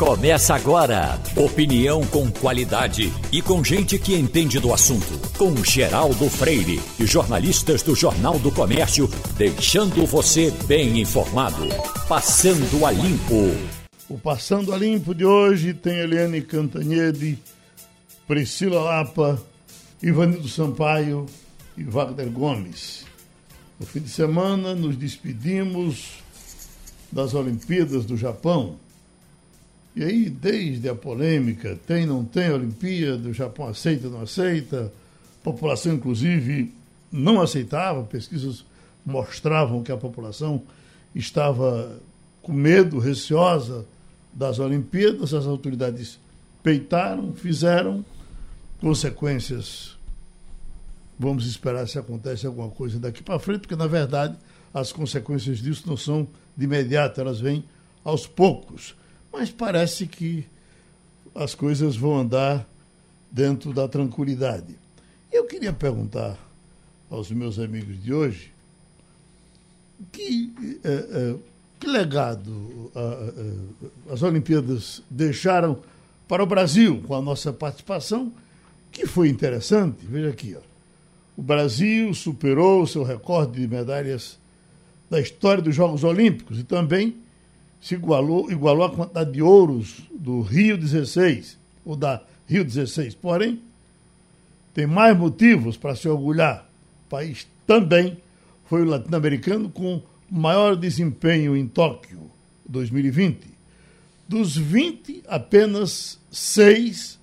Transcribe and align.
Começa 0.00 0.54
agora. 0.54 1.20
Opinião 1.36 2.00
com 2.06 2.30
qualidade 2.30 3.12
e 3.30 3.42
com 3.42 3.62
gente 3.62 3.98
que 3.98 4.14
entende 4.14 4.58
do 4.58 4.72
assunto. 4.72 5.20
Com 5.36 5.54
Geraldo 5.62 6.30
Freire 6.30 6.80
e 6.98 7.04
jornalistas 7.04 7.82
do 7.82 7.94
Jornal 7.94 8.38
do 8.38 8.50
Comércio, 8.50 9.06
deixando 9.36 10.06
você 10.06 10.50
bem 10.66 11.02
informado. 11.02 11.68
Passando 12.08 12.86
a 12.86 12.90
Limpo. 12.90 13.54
O 14.08 14.16
Passando 14.16 14.72
a 14.72 14.78
Limpo 14.78 15.14
de 15.14 15.26
hoje 15.26 15.74
tem 15.74 15.98
Eliane 15.98 16.40
Cantanhede, 16.40 17.38
Priscila 18.26 18.80
Lapa, 18.80 19.38
Ivanildo 20.02 20.48
Sampaio 20.48 21.26
e 21.76 21.84
Wagner 21.84 22.30
Gomes. 22.30 23.04
No 23.78 23.84
fim 23.84 24.00
de 24.00 24.08
semana, 24.08 24.74
nos 24.74 24.96
despedimos 24.96 26.22
das 27.12 27.34
Olimpíadas 27.34 28.06
do 28.06 28.16
Japão. 28.16 28.78
E 29.94 30.04
aí, 30.04 30.30
desde 30.30 30.88
a 30.88 30.94
polêmica, 30.94 31.78
tem, 31.86 32.06
não 32.06 32.24
tem 32.24 32.50
Olimpíada, 32.50 33.28
o 33.28 33.32
Japão 33.32 33.68
aceita, 33.68 34.08
não 34.08 34.22
aceita, 34.22 34.92
a 35.40 35.44
população, 35.44 35.94
inclusive, 35.94 36.72
não 37.10 37.40
aceitava, 37.40 38.02
pesquisas 38.04 38.64
mostravam 39.04 39.82
que 39.82 39.90
a 39.90 39.96
população 39.96 40.62
estava 41.14 41.98
com 42.42 42.52
medo, 42.52 42.98
receosa 42.98 43.84
das 44.32 44.58
Olimpíadas, 44.58 45.34
as 45.34 45.46
autoridades 45.46 46.20
peitaram, 46.62 47.32
fizeram, 47.32 48.04
consequências 48.80 49.98
Vamos 51.22 51.44
esperar 51.44 51.86
se 51.86 51.98
acontece 51.98 52.46
alguma 52.46 52.70
coisa 52.70 52.98
daqui 52.98 53.22
para 53.22 53.38
frente, 53.38 53.60
porque 53.60 53.76
na 53.76 53.86
verdade 53.86 54.38
as 54.72 54.90
consequências 54.90 55.58
disso 55.58 55.82
não 55.86 55.94
são 55.94 56.26
de 56.56 56.64
imediato, 56.64 57.20
elas 57.20 57.38
vêm 57.38 57.62
aos 58.02 58.26
poucos. 58.26 58.94
Mas 59.32 59.50
parece 59.50 60.06
que 60.06 60.46
as 61.34 61.54
coisas 61.54 61.96
vão 61.96 62.18
andar 62.18 62.68
dentro 63.30 63.72
da 63.72 63.86
tranquilidade. 63.86 64.76
Eu 65.32 65.44
queria 65.44 65.72
perguntar 65.72 66.36
aos 67.08 67.30
meus 67.30 67.58
amigos 67.58 68.02
de 68.02 68.12
hoje 68.12 68.52
que, 70.12 70.52
é, 70.82 70.88
é, 70.88 71.36
que 71.78 71.86
legado 71.86 72.90
a, 72.94 74.10
a, 74.10 74.14
as 74.14 74.22
Olimpíadas 74.22 75.02
deixaram 75.08 75.78
para 76.26 76.42
o 76.42 76.46
Brasil 76.46 77.02
com 77.06 77.14
a 77.14 77.20
nossa 77.20 77.52
participação, 77.52 78.32
que 78.90 79.06
foi 79.06 79.28
interessante. 79.28 79.98
Veja 80.06 80.30
aqui, 80.30 80.56
ó. 80.56 80.70
O 81.36 81.42
Brasil 81.42 82.12
superou 82.12 82.82
o 82.82 82.86
seu 82.86 83.02
recorde 83.02 83.60
de 83.60 83.66
medalhas 83.66 84.38
da 85.08 85.20
história 85.20 85.62
dos 85.62 85.74
Jogos 85.74 86.04
Olímpicos 86.04 86.58
e 86.58 86.64
também 86.64 87.16
se 87.80 87.94
igualou, 87.94 88.50
igualou 88.50 88.84
a 88.84 88.90
quantidade 88.90 89.32
de 89.32 89.42
ouros 89.42 90.02
do 90.12 90.42
Rio 90.42 90.76
16, 90.76 91.58
ou 91.84 91.96
da 91.96 92.22
Rio 92.46 92.64
16. 92.64 93.14
Porém, 93.14 93.60
tem 94.74 94.86
mais 94.86 95.16
motivos 95.16 95.76
para 95.76 95.96
se 95.96 96.08
orgulhar. 96.08 96.68
O 97.06 97.10
país 97.10 97.46
também 97.66 98.18
foi 98.66 98.82
o 98.82 98.84
latino-americano 98.84 99.70
com 99.70 100.02
maior 100.30 100.76
desempenho 100.76 101.56
em 101.56 101.66
Tóquio 101.66 102.30
2020. 102.68 103.48
Dos 104.28 104.56
20, 104.56 105.24
apenas 105.26 106.18
seis 106.30 107.18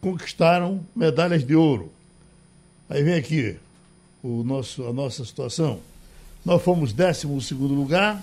conquistaram 0.00 0.84
medalhas 0.94 1.46
de 1.46 1.54
ouro. 1.54 1.90
Aí 2.88 3.02
vem 3.02 3.14
aqui 3.14 3.56
o 4.22 4.42
nosso, 4.42 4.86
a 4.86 4.92
nossa 4.92 5.24
situação. 5.24 5.80
Nós 6.44 6.62
fomos 6.62 6.92
12 6.92 7.26
lugar, 7.54 8.22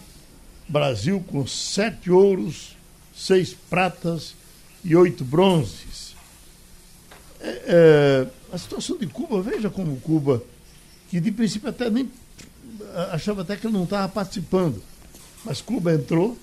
Brasil 0.67 1.23
com 1.27 1.45
sete 1.47 2.11
ouros, 2.11 2.75
seis 3.15 3.55
pratas 3.69 4.35
e 4.83 4.95
oito 4.95 5.23
bronzes. 5.23 6.15
É, 7.39 7.61
é, 7.67 8.27
a 8.53 8.57
situação 8.57 8.97
de 8.97 9.07
Cuba, 9.07 9.41
veja 9.41 9.69
como 9.69 9.99
Cuba, 9.99 10.43
que 11.09 11.19
de 11.19 11.31
princípio 11.31 11.69
até 11.69 11.89
nem 11.89 12.09
achava 13.11 13.41
até 13.41 13.55
que 13.55 13.67
não 13.67 13.83
estava 13.83 14.09
participando, 14.09 14.81
mas 15.45 15.61
Cuba 15.61 15.93
entrou 15.93 16.37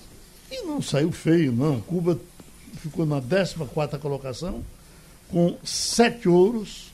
e 0.50 0.62
não 0.62 0.80
saiu 0.80 1.10
feio, 1.10 1.52
não. 1.52 1.80
Cuba 1.80 2.18
ficou 2.76 3.04
na 3.04 3.20
14 3.20 3.98
colocação, 4.00 4.64
com 5.28 5.56
sete 5.64 6.28
ouros, 6.28 6.92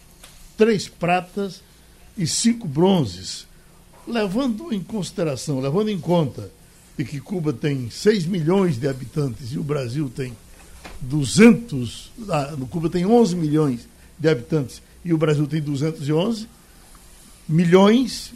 três 0.57 0.89
pratas 0.89 1.63
e 2.17 2.27
cinco 2.27 2.67
bronzes, 2.67 3.47
levando 4.07 4.73
em 4.73 4.83
consideração, 4.83 5.61
levando 5.61 5.91
em 5.91 5.99
conta 5.99 6.51
de 7.01 7.05
que 7.05 7.19
Cuba 7.19 7.51
tem 7.51 7.89
6 7.89 8.27
milhões 8.27 8.79
de 8.79 8.87
habitantes 8.87 9.53
e 9.53 9.59
o 9.59 9.63
Brasil 9.63 10.11
tem 10.15 10.37
200, 11.01 12.13
ah, 12.29 12.55
Cuba 12.71 12.91
tem 12.91 13.07
11 13.07 13.37
milhões 13.37 13.89
de 14.19 14.29
habitantes 14.29 14.83
e 15.03 15.15
o 15.15 15.17
Brasil 15.17 15.47
tem 15.47 15.63
211 15.63 16.47
milhões, 17.49 18.35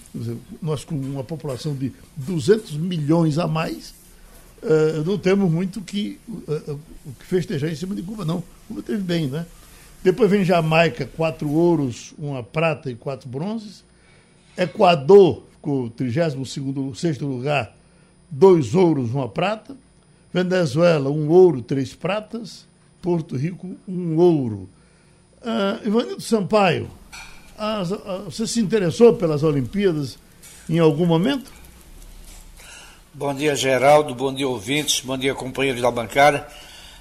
nós 0.62 0.82
com 0.82 0.94
uma 0.94 1.22
população 1.22 1.74
de 1.74 1.92
200 2.16 2.76
milhões 2.78 3.38
a 3.38 3.46
mais, 3.46 3.94
uh, 4.62 5.04
não 5.04 5.18
temos 5.18 5.50
muito 5.50 5.82
que, 5.82 6.18
uh, 6.26 6.72
uh, 6.72 6.80
que 7.18 7.26
festejar 7.26 7.70
em 7.70 7.76
cima 7.76 7.94
de 7.94 8.02
Cuba, 8.02 8.24
não. 8.24 8.42
Cuba 8.66 8.82
teve 8.82 9.02
bem, 9.02 9.28
né? 9.28 9.46
Depois 10.02 10.30
vem 10.30 10.44
Jamaica, 10.44 11.08
quatro 11.16 11.48
ouros, 11.50 12.14
uma 12.18 12.42
prata 12.42 12.90
e 12.90 12.94
quatro 12.94 13.28
bronzes. 13.28 13.84
Equador 14.56 15.44
ficou 15.52 15.90
32 15.90 17.20
lugar, 17.20 17.74
dois 18.34 18.74
ouros, 18.74 19.14
uma 19.14 19.28
prata. 19.28 19.76
Venezuela, 20.32 21.10
um 21.10 21.28
ouro, 21.28 21.62
três 21.62 21.94
pratas. 21.94 22.66
Porto 23.00 23.36
Rico, 23.36 23.76
um 23.86 24.16
ouro. 24.16 24.68
Uh, 25.40 25.86
Ivanildo 25.86 26.22
Sampaio, 26.22 26.90
as, 27.56 27.90
uh, 27.90 28.24
você 28.24 28.46
se 28.46 28.60
interessou 28.60 29.14
pelas 29.14 29.42
Olimpíadas 29.42 30.18
em 30.68 30.78
algum 30.78 31.04
momento? 31.04 31.52
Bom 33.12 33.32
dia, 33.34 33.54
Geraldo. 33.54 34.14
Bom 34.14 34.34
dia, 34.34 34.48
ouvintes. 34.48 35.00
Bom 35.00 35.16
dia, 35.16 35.34
companheiros 35.34 35.82
da 35.82 35.90
bancada. 35.90 36.48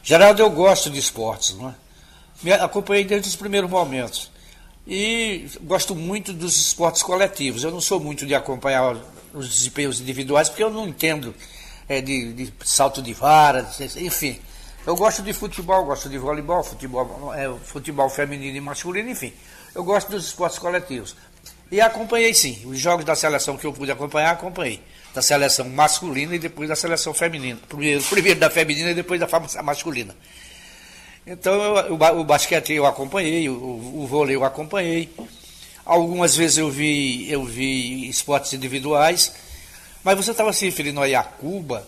Geraldo, 0.04 0.42
eu 0.42 0.50
gosto 0.52 0.90
de 0.90 1.00
esportes, 1.00 1.56
não 1.56 1.70
é? 1.70 1.76
Me 2.44 2.52
acompanhei 2.52 3.06
desde 3.06 3.30
os 3.30 3.36
primeiros 3.38 3.70
momentos. 3.70 4.30
E 4.86 5.48
gosto 5.62 5.96
muito 5.96 6.34
dos 6.34 6.58
esportes 6.68 7.02
coletivos. 7.02 7.64
Eu 7.64 7.72
não 7.72 7.80
sou 7.80 8.00
muito 8.00 8.26
de 8.26 8.36
acompanhar 8.36 8.98
os 9.34 9.50
desempenhos 9.50 10.00
individuais, 10.00 10.50
porque 10.50 10.64
eu 10.64 10.70
não 10.70 10.88
entendo 10.88 11.34
é, 11.88 12.02
de, 12.02 12.34
de, 12.34 12.54
salto 12.64 13.02
de 13.02 13.14
vara, 13.14 13.68
enfim. 13.98 14.40
Eu 14.86 14.96
gosto 14.96 15.22
de 15.22 15.32
futebol, 15.34 15.86
gosto 15.86 16.10
de 16.10 16.18
voleibol, 16.18 16.64
futebol, 16.64 17.34
é, 17.34 17.54
futebol 17.64 18.10
feminino 18.10 18.58
e 18.58 18.62
masculino, 18.62 19.10
enfim. 19.10 19.34
Eu 19.74 19.84
gosto 19.84 20.12
dos 20.12 20.28
esportes 20.28 20.60
coletivos. 20.60 21.16
E 21.72 21.82
acompanhei 21.82 22.34
sim. 22.34 22.62
Os 22.66 22.80
jogos 22.80 23.06
da 23.06 23.16
seleção 23.16 23.58
que 23.58 23.66
eu 23.66 23.74
pude 23.74 23.92
acompanhar, 23.92 24.32
acompanhei. 24.32 24.82
Da 25.14 25.22
seleção 25.22 25.70
masculina 25.70 26.36
e 26.36 26.40
depois 26.40 26.70
da 26.70 26.76
seleção 26.76 27.14
feminina. 27.14 27.60
Primeiro, 27.68 28.04
primeiro 28.10 28.40
da 28.40 28.50
feminina 28.50 28.92
e 28.92 28.94
depois 28.94 29.20
da 29.20 29.28
masculina. 29.64 30.16
Então 31.26 31.54
eu, 31.54 31.94
o, 31.96 32.20
o, 32.20 32.24
basquete 32.26 32.74
eu 32.74 32.86
acompanhei, 32.86 33.48
o, 33.48 33.54
o 33.54 34.06
vôlei 34.06 34.36
eu 34.36 34.44
acompanhei. 34.44 35.10
Algumas 35.86 36.36
vezes 36.36 36.58
eu 36.58 36.70
vi, 36.70 37.30
eu 37.30 37.44
vi 37.44 38.08
esportes 38.08 38.54
individuais, 38.54 39.34
mas 40.04 40.18
você 40.18 40.32
estava 40.32 40.54
se 40.54 40.66
referindo 40.66 41.02
aí 41.02 41.14
a 41.14 41.24
Cuba, 41.24 41.86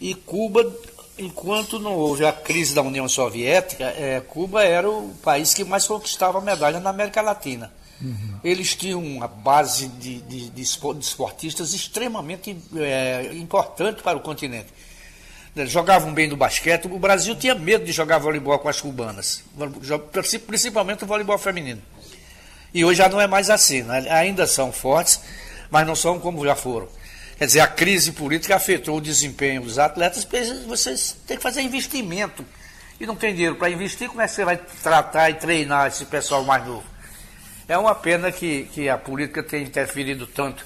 e 0.00 0.14
Cuba, 0.14 0.70
enquanto 1.18 1.78
não 1.78 1.94
houve 1.94 2.26
a 2.26 2.32
crise 2.32 2.74
da 2.74 2.82
União 2.82 3.08
Soviética, 3.08 3.84
é, 3.84 4.20
Cuba 4.20 4.62
era 4.62 4.90
o 4.90 5.14
país 5.22 5.54
que 5.54 5.64
mais 5.64 5.86
conquistava 5.86 6.40
medalha 6.40 6.80
na 6.80 6.90
América 6.90 7.22
Latina. 7.22 7.72
Uhum. 8.00 8.40
Eles 8.44 8.74
tinham 8.74 9.02
uma 9.02 9.26
base 9.26 9.88
de, 9.88 10.20
de, 10.20 10.50
de 10.50 10.62
esportistas 10.62 11.72
extremamente 11.72 12.54
é, 12.76 13.30
importante 13.34 14.02
para 14.02 14.18
o 14.18 14.20
continente 14.20 14.68
jogavam 15.64 16.12
bem 16.12 16.28
no 16.28 16.36
basquete. 16.36 16.86
O 16.86 16.98
Brasil 16.98 17.34
tinha 17.34 17.54
medo 17.54 17.84
de 17.84 17.92
jogar 17.92 18.18
voleibol 18.18 18.58
com 18.58 18.68
as 18.68 18.80
cubanas, 18.80 19.42
principalmente 20.46 21.04
o 21.04 21.06
voleibol 21.06 21.38
feminino. 21.38 21.80
E 22.76 22.84
hoje 22.84 22.98
já 22.98 23.08
não 23.08 23.18
é 23.18 23.26
mais 23.26 23.48
assim, 23.48 23.82
né? 23.82 24.06
ainda 24.10 24.46
são 24.46 24.70
fortes, 24.70 25.18
mas 25.70 25.86
não 25.86 25.96
são 25.96 26.20
como 26.20 26.44
já 26.44 26.54
foram. 26.54 26.86
Quer 27.38 27.46
dizer, 27.46 27.60
a 27.60 27.66
crise 27.66 28.12
política 28.12 28.54
afetou 28.54 28.98
o 28.98 29.00
desempenho 29.00 29.62
dos 29.62 29.78
atletas, 29.78 30.28
vocês 30.66 31.16
têm 31.26 31.38
que 31.38 31.42
fazer 31.42 31.62
investimento. 31.62 32.44
E 33.00 33.06
não 33.06 33.16
tem 33.16 33.32
dinheiro 33.32 33.56
para 33.56 33.70
investir, 33.70 34.10
como 34.10 34.20
é 34.20 34.26
que 34.26 34.34
você 34.34 34.44
vai 34.44 34.58
tratar 34.82 35.30
e 35.30 35.34
treinar 35.34 35.86
esse 35.86 36.04
pessoal 36.04 36.44
mais 36.44 36.66
novo? 36.66 36.84
É 37.66 37.78
uma 37.78 37.94
pena 37.94 38.30
que, 38.30 38.64
que 38.74 38.90
a 38.90 38.98
política 38.98 39.42
tenha 39.42 39.64
interferido 39.64 40.26
tanto 40.26 40.62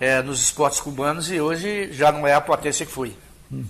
é, 0.00 0.22
nos 0.22 0.42
esportes 0.42 0.80
cubanos 0.80 1.30
e 1.30 1.38
hoje 1.38 1.92
já 1.92 2.10
não 2.10 2.26
é 2.26 2.32
a 2.32 2.40
potência 2.40 2.86
que 2.86 2.92
foi. 2.92 3.14
Uhum. 3.50 3.66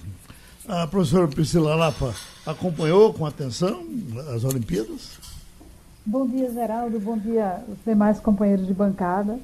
A 0.69 0.87
professora 0.87 1.27
Priscila 1.27 1.75
Lapa 1.75 2.15
acompanhou 2.47 3.13
com 3.13 3.27
atenção 3.27 3.85
as 4.33 4.45
Olimpíadas? 4.45 5.32
Bom 6.05 6.27
dia, 6.27 6.51
Geraldo. 6.51 6.99
Bom 6.99 7.17
dia, 7.17 7.63
os 7.69 7.79
demais 7.87 8.19
companheiros 8.19 8.67
de 8.67 8.75
bancada. 8.75 9.39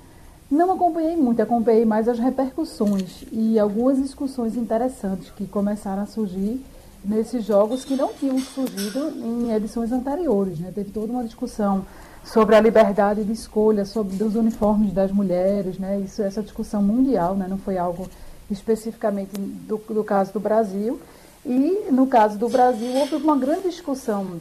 Não 0.51 0.73
acompanhei 0.73 1.15
muito, 1.15 1.41
acompanhei 1.41 1.85
mais 1.85 2.09
as 2.09 2.19
repercussões 2.19 3.23
e 3.31 3.57
algumas 3.61 4.03
discussões 4.03 4.57
interessantes 4.57 5.31
que 5.31 5.47
começaram 5.47 6.03
a 6.03 6.07
surgir 6.07 6.61
nesses 7.05 7.45
jogos 7.45 7.85
que 7.85 7.95
não 7.95 8.13
tinham 8.13 8.41
surgido 8.41 9.09
em 9.11 9.53
edições 9.53 9.93
anteriores. 9.93 10.59
Né? 10.59 10.73
Teve 10.75 10.91
toda 10.91 11.13
uma 11.13 11.23
discussão 11.23 11.87
sobre 12.25 12.57
a 12.57 12.61
liberdade 12.61 13.23
de 13.23 13.33
escolha, 13.33 13.85
sobre 13.85 14.21
os 14.21 14.35
uniformes 14.35 14.93
das 14.93 15.13
mulheres, 15.13 15.79
né? 15.79 16.01
Isso, 16.01 16.23
essa 16.23 16.43
discussão 16.43 16.83
mundial, 16.83 17.37
né? 17.37 17.47
Não 17.49 17.59
foi 17.59 17.79
algo 17.79 18.09
especificamente 18.51 19.31
do, 19.39 19.77
do 19.77 20.03
caso 20.03 20.33
do 20.33 20.41
Brasil. 20.41 20.99
E 21.47 21.87
no 21.93 22.09
caso 22.09 22.37
do 22.37 22.49
Brasil 22.49 22.97
houve 22.97 23.15
uma 23.15 23.37
grande 23.37 23.69
discussão 23.69 24.41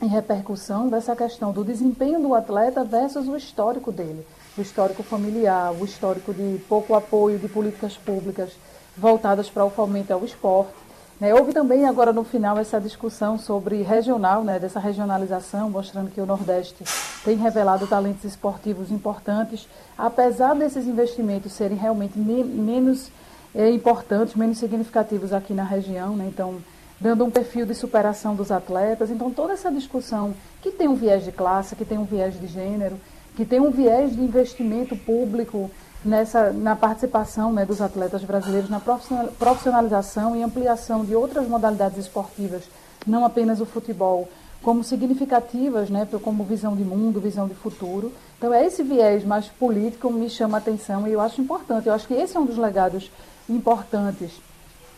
em 0.00 0.06
repercussão 0.06 0.88
dessa 0.88 1.16
questão 1.16 1.52
do 1.52 1.64
desempenho 1.64 2.20
do 2.20 2.34
atleta 2.34 2.84
versus 2.84 3.26
o 3.28 3.36
histórico 3.36 3.90
dele, 3.90 4.26
o 4.56 4.60
histórico 4.60 5.02
familiar, 5.02 5.72
o 5.72 5.84
histórico 5.84 6.34
de 6.34 6.58
pouco 6.68 6.94
apoio 6.94 7.38
de 7.38 7.48
políticas 7.48 7.96
públicas 7.96 8.52
voltadas 8.96 9.48
para 9.48 9.64
o 9.64 9.70
fomento 9.70 10.12
ao 10.12 10.24
esporte. 10.24 10.86
Né? 11.18 11.34
Houve 11.34 11.52
também 11.52 11.86
agora 11.86 12.12
no 12.12 12.24
final 12.24 12.58
essa 12.58 12.78
discussão 12.78 13.38
sobre 13.38 13.82
regional, 13.82 14.44
né, 14.44 14.58
dessa 14.58 14.78
regionalização, 14.78 15.70
mostrando 15.70 16.10
que 16.10 16.20
o 16.20 16.26
Nordeste 16.26 16.84
tem 17.24 17.36
revelado 17.36 17.86
talentos 17.86 18.24
esportivos 18.24 18.90
importantes, 18.90 19.66
apesar 19.96 20.54
desses 20.54 20.86
investimentos 20.86 21.52
serem 21.52 21.76
realmente 21.76 22.18
me 22.18 22.44
menos 22.44 23.10
é, 23.54 23.70
importantes, 23.70 24.34
menos 24.34 24.58
significativos 24.58 25.32
aqui 25.32 25.54
na 25.54 25.64
região. 25.64 26.14
Né? 26.14 26.26
Então, 26.28 26.56
dando 27.00 27.24
um 27.24 27.30
perfil 27.30 27.66
de 27.66 27.74
superação 27.74 28.34
dos 28.34 28.50
atletas. 28.50 29.10
Então, 29.10 29.30
toda 29.30 29.52
essa 29.52 29.70
discussão 29.70 30.34
que 30.62 30.70
tem 30.70 30.88
um 30.88 30.94
viés 30.94 31.24
de 31.24 31.32
classe, 31.32 31.76
que 31.76 31.84
tem 31.84 31.98
um 31.98 32.04
viés 32.04 32.38
de 32.38 32.46
gênero, 32.46 32.98
que 33.36 33.44
tem 33.44 33.60
um 33.60 33.70
viés 33.70 34.14
de 34.14 34.22
investimento 34.22 34.96
público 34.96 35.70
nessa, 36.04 36.52
na 36.52 36.74
participação 36.74 37.52
né, 37.52 37.66
dos 37.66 37.80
atletas 37.80 38.22
brasileiros 38.24 38.70
na 38.70 38.80
profissionalização 38.80 40.34
e 40.34 40.42
ampliação 40.42 41.04
de 41.04 41.14
outras 41.14 41.46
modalidades 41.46 41.98
esportivas, 41.98 42.64
não 43.06 43.24
apenas 43.24 43.60
o 43.60 43.66
futebol, 43.66 44.28
como 44.62 44.82
significativas, 44.82 45.90
né, 45.90 46.08
como 46.22 46.44
visão 46.44 46.74
de 46.74 46.82
mundo, 46.82 47.20
visão 47.20 47.46
de 47.46 47.54
futuro. 47.54 48.10
Então, 48.38 48.52
é 48.52 48.64
esse 48.64 48.82
viés 48.82 49.22
mais 49.22 49.46
político 49.46 50.10
me 50.10 50.30
chama 50.30 50.56
a 50.56 50.60
atenção 50.60 51.06
e 51.06 51.12
eu 51.12 51.20
acho 51.20 51.40
importante. 51.40 51.86
Eu 51.86 51.94
acho 51.94 52.06
que 52.06 52.14
esse 52.14 52.36
é 52.36 52.40
um 52.40 52.46
dos 52.46 52.56
legados 52.56 53.10
importantes 53.48 54.40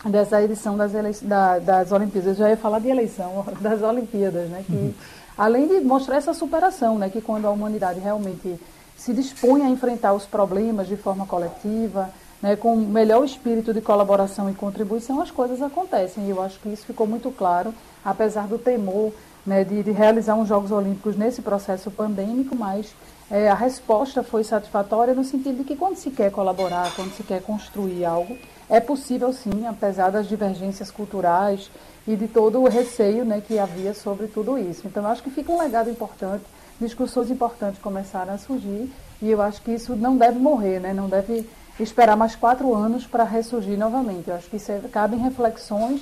dessa 0.04 0.42
edição 0.42 0.76
das, 0.76 0.92
da, 1.22 1.58
das 1.58 1.92
Olimpíadas. 1.92 2.38
Eu 2.38 2.44
já 2.44 2.50
ia 2.50 2.56
falar 2.56 2.78
de 2.78 2.88
eleição, 2.88 3.44
das 3.60 3.82
Olimpíadas, 3.82 4.48
né, 4.48 4.64
que, 4.66 4.72
uhum. 4.72 4.94
além 5.36 5.66
de 5.66 5.80
mostrar 5.80 6.16
essa 6.16 6.32
superação, 6.32 6.98
né, 6.98 7.08
que 7.08 7.20
quando 7.20 7.46
a 7.46 7.50
humanidade 7.50 8.00
realmente 8.00 8.58
se 8.96 9.12
dispõe 9.12 9.62
a 9.62 9.68
enfrentar 9.68 10.12
os 10.12 10.26
problemas 10.26 10.88
de 10.88 10.96
forma 10.96 11.26
coletiva, 11.26 12.10
né, 12.42 12.56
com 12.56 12.74
o 12.74 12.76
melhor 12.76 13.24
espírito 13.24 13.72
de 13.72 13.80
colaboração 13.80 14.50
e 14.50 14.54
contribuição, 14.54 15.20
as 15.20 15.30
coisas 15.30 15.60
acontecem. 15.62 16.24
E 16.26 16.30
eu 16.30 16.42
acho 16.42 16.58
que 16.60 16.68
isso 16.68 16.86
ficou 16.86 17.06
muito 17.06 17.30
claro, 17.30 17.74
apesar 18.04 18.46
do 18.46 18.58
temor 18.58 19.12
né, 19.44 19.64
de, 19.64 19.82
de, 19.82 19.90
realizar 19.90 20.34
uns 20.34 20.48
Jogos 20.48 20.70
Olímpicos 20.70 21.16
nesse 21.16 21.42
processo 21.42 21.90
pandêmico, 21.90 22.54
mas 22.54 22.94
é, 23.30 23.48
a 23.48 23.54
resposta 23.54 24.22
foi 24.22 24.44
satisfatória 24.44 25.14
no 25.14 25.24
sentido 25.24 25.58
de 25.58 25.64
que 25.64 25.76
quando 25.76 25.96
se 25.96 26.10
quer 26.10 26.30
colaborar, 26.30 26.94
quando 26.94 27.12
se 27.12 27.22
quer 27.22 27.42
construir 27.42 28.04
algo, 28.04 28.36
é 28.68 28.80
possível 28.80 29.32
sim, 29.32 29.66
apesar 29.66 30.10
das 30.10 30.28
divergências 30.28 30.90
culturais 30.90 31.70
e 32.06 32.16
de 32.16 32.28
todo 32.28 32.60
o 32.60 32.68
receio 32.68 33.24
né, 33.24 33.42
que 33.46 33.58
havia 33.58 33.94
sobre 33.94 34.26
tudo 34.26 34.58
isso. 34.58 34.86
Então, 34.86 35.02
eu 35.02 35.08
acho 35.08 35.22
que 35.22 35.30
fica 35.30 35.52
um 35.52 35.58
legado 35.58 35.90
importante 35.90 36.44
discussões 36.80 37.30
importantes 37.30 37.80
começaram 37.80 38.32
a 38.32 38.38
surgir 38.38 38.90
e 39.20 39.30
eu 39.30 39.42
acho 39.42 39.60
que 39.62 39.72
isso 39.72 39.96
não 39.96 40.16
deve 40.16 40.38
morrer, 40.38 40.80
né? 40.80 40.94
não 40.94 41.08
deve 41.08 41.44
esperar 41.80 42.16
mais 42.16 42.36
quatro 42.36 42.74
anos 42.74 43.06
para 43.06 43.24
ressurgir 43.24 43.76
novamente. 43.76 44.28
Eu 44.28 44.36
acho 44.36 44.48
que 44.48 44.56
isso 44.56 44.70
é, 44.70 44.80
cabem 44.92 45.18
reflexões 45.18 46.00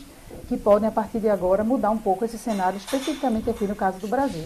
que 0.49 0.57
podem, 0.57 0.89
a 0.89 0.93
partir 0.93 1.21
de 1.21 1.29
agora, 1.29 1.65
mudar 1.65 1.91
um 1.91 1.99
pouco 1.99 2.25
esse 2.25 2.37
cenário, 2.37 2.77
especificamente 2.77 3.49
aqui 3.49 3.65
no 3.67 3.75
caso 3.75 3.99
do 3.99 4.09
Brasil. 4.09 4.45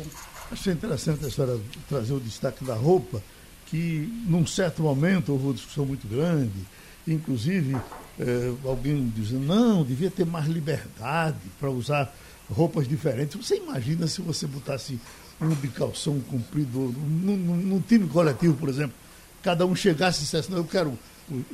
Achei 0.53 0.73
interessante 0.73 1.25
a 1.25 1.31
senhora 1.31 1.59
trazer 1.89 2.13
o 2.13 2.21
destaque 2.21 2.65
da 2.65 2.75
roupa, 2.75 3.23
que 3.67 4.13
num 4.27 4.47
certo 4.47 4.83
momento 4.83 5.33
houve 5.33 5.47
uma 5.47 5.55
discussão 5.55 5.87
muito 5.87 6.07
grande, 6.07 6.67
inclusive 7.07 7.77
eh, 8.21 8.53
alguém 8.65 9.11
dizendo, 9.17 9.47
não, 9.47 9.83
devia 9.83 10.11
ter 10.11 10.27
mais 10.27 10.47
liberdade 10.47 11.39
para 11.59 11.71
usar 11.71 12.15
roupas 12.51 12.87
diferentes. 12.87 13.35
Você 13.35 13.57
imagina 13.57 14.07
se 14.07 14.21
você 14.21 14.47
botasse 14.47 15.01
um 15.41 15.49
de 15.55 15.69
calção 15.69 16.21
comprido, 16.21 16.95
num, 16.99 17.37
num, 17.37 17.81
time 17.81 18.07
coletivo, 18.09 18.55
por 18.57 18.69
exemplo, 18.69 18.95
cada 19.43 19.65
um 19.65 19.75
chegasse 19.75 20.19
e 20.19 20.23
dissesse, 20.25 20.51
não, 20.51 20.59
eu 20.59 20.65
quero 20.65 20.99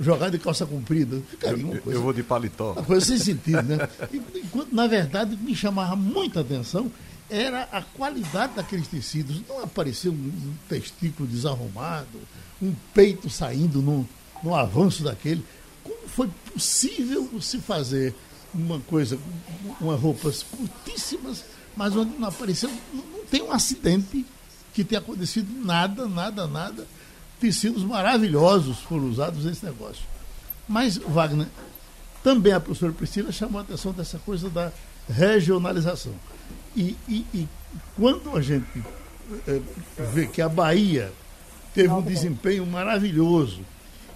jogar 0.01 0.29
de 0.29 0.41
calça 0.41 0.67
comprida, 0.67 1.21
ficaria 1.31 1.65
uma 1.65 1.79
coisa. 1.79 1.99
Eu 1.99 2.03
vou 2.03 2.13
de 2.13 2.25
paletó. 2.25 2.73
Uma 2.73 2.83
coisa 2.83 3.07
sem 3.07 3.19
sentido, 3.19 3.63
né? 3.63 3.89
Enquanto, 4.35 4.75
na 4.75 4.89
verdade, 4.89 5.35
o 5.35 5.39
que 5.39 5.45
me 5.45 5.55
chamava 5.55 5.95
muita 5.95 6.41
atenção 6.41 6.91
era 7.31 7.63
a 7.71 7.81
qualidade 7.81 8.55
daqueles 8.55 8.89
tecidos. 8.89 9.41
Não 9.49 9.63
apareceu 9.63 10.11
um 10.13 10.55
testículo 10.69 11.29
desarrumado, 11.29 12.19
um 12.61 12.75
peito 12.93 13.31
saindo 13.31 13.81
no, 13.81 14.09
no 14.43 14.55
avanço 14.55 15.05
daquele. 15.05 15.45
Foi 16.17 16.31
possível 16.51 17.29
se 17.43 17.59
fazer 17.59 18.15
uma 18.55 18.81
coisa, 18.81 19.19
uma 19.79 19.95
roupas 19.97 20.43
curtíssimas, 20.43 21.45
mas 21.77 21.95
onde 21.95 22.19
não 22.19 22.29
apareceu, 22.29 22.71
tem 23.31 23.43
um 23.43 23.53
acidente 23.53 24.25
que 24.73 24.83
tenha 24.83 24.99
acontecido 24.99 25.47
nada, 25.63 26.09
nada, 26.09 26.47
nada. 26.47 26.87
Tecidos 27.39 27.85
maravilhosos 27.85 28.79
foram 28.79 29.11
usados 29.11 29.45
nesse 29.45 29.63
negócio. 29.67 30.05
Mas, 30.67 30.97
Wagner, 30.97 31.49
também 32.25 32.55
a 32.55 32.61
professora 32.61 32.95
Priscila 32.95 33.31
chamou 33.31 33.59
a 33.59 33.63
atenção 33.63 33.93
dessa 33.93 34.19
coisa 34.19 34.49
da 34.49 34.73
regionalização. 35.11 36.15
E, 36.75 36.97
e, 37.07 37.27
e 37.35 37.49
quando 37.95 38.35
a 38.35 38.41
gente 38.41 38.83
é, 39.47 39.61
vê 40.15 40.27
que 40.27 40.41
a 40.41 40.49
Bahia 40.49 41.13
teve 41.75 41.93
um 41.93 42.01
desempenho 42.01 42.65
maravilhoso 42.65 43.61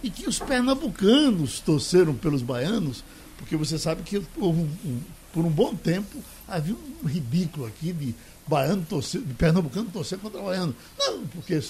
e 0.03 0.11
que 0.11 0.29
os 0.29 0.39
pernambucanos 0.39 1.61
torceram 1.61 2.15
pelos 2.15 2.43
baianos, 2.43 3.05
porque 3.37 3.57
você 3.57 3.79
sabe 3.79 4.03
que 4.03 4.23
houve 4.39 4.61
um, 4.61 4.71
um, 4.85 5.01
por 5.33 5.45
um 5.45 5.51
bom 5.51 5.75
tempo 5.75 6.19
havia 6.49 6.75
um 6.75 7.07
ridículo 7.07 7.67
aqui 7.67 7.93
de 7.93 8.15
baiano 8.47 8.85
torcer, 8.89 9.21
de 9.21 9.35
pernambucano 9.35 9.89
torcer 9.93 10.19
contra 10.19 10.41
o 10.41 10.45
baiano. 10.45 10.75
Não, 10.99 11.27
porque 11.29 11.63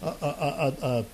há, 0.00 0.14
há, 0.20 0.28
há, 0.28 0.98
há 0.98 1.04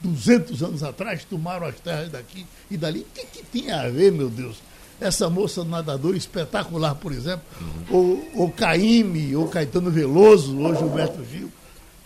200 0.00 0.62
anos 0.62 0.82
atrás 0.82 1.24
tomaram 1.24 1.66
as 1.66 1.78
terras 1.80 2.10
daqui 2.10 2.46
e 2.70 2.76
dali. 2.76 3.00
O 3.00 3.06
que, 3.14 3.26
que 3.26 3.44
tinha 3.52 3.82
a 3.82 3.88
ver, 3.88 4.10
meu 4.10 4.30
Deus? 4.30 4.56
Essa 5.00 5.28
moça 5.28 5.64
nadadora 5.64 6.16
espetacular, 6.16 6.94
por 6.94 7.12
exemplo, 7.12 7.44
uhum. 7.60 7.84
ou, 7.90 8.42
ou 8.42 8.50
Caíme, 8.50 9.34
ou 9.34 9.48
Caetano 9.48 9.90
Veloso, 9.90 10.58
ou 10.58 10.74
Gilberto 10.74 11.24
Gil, 11.24 11.50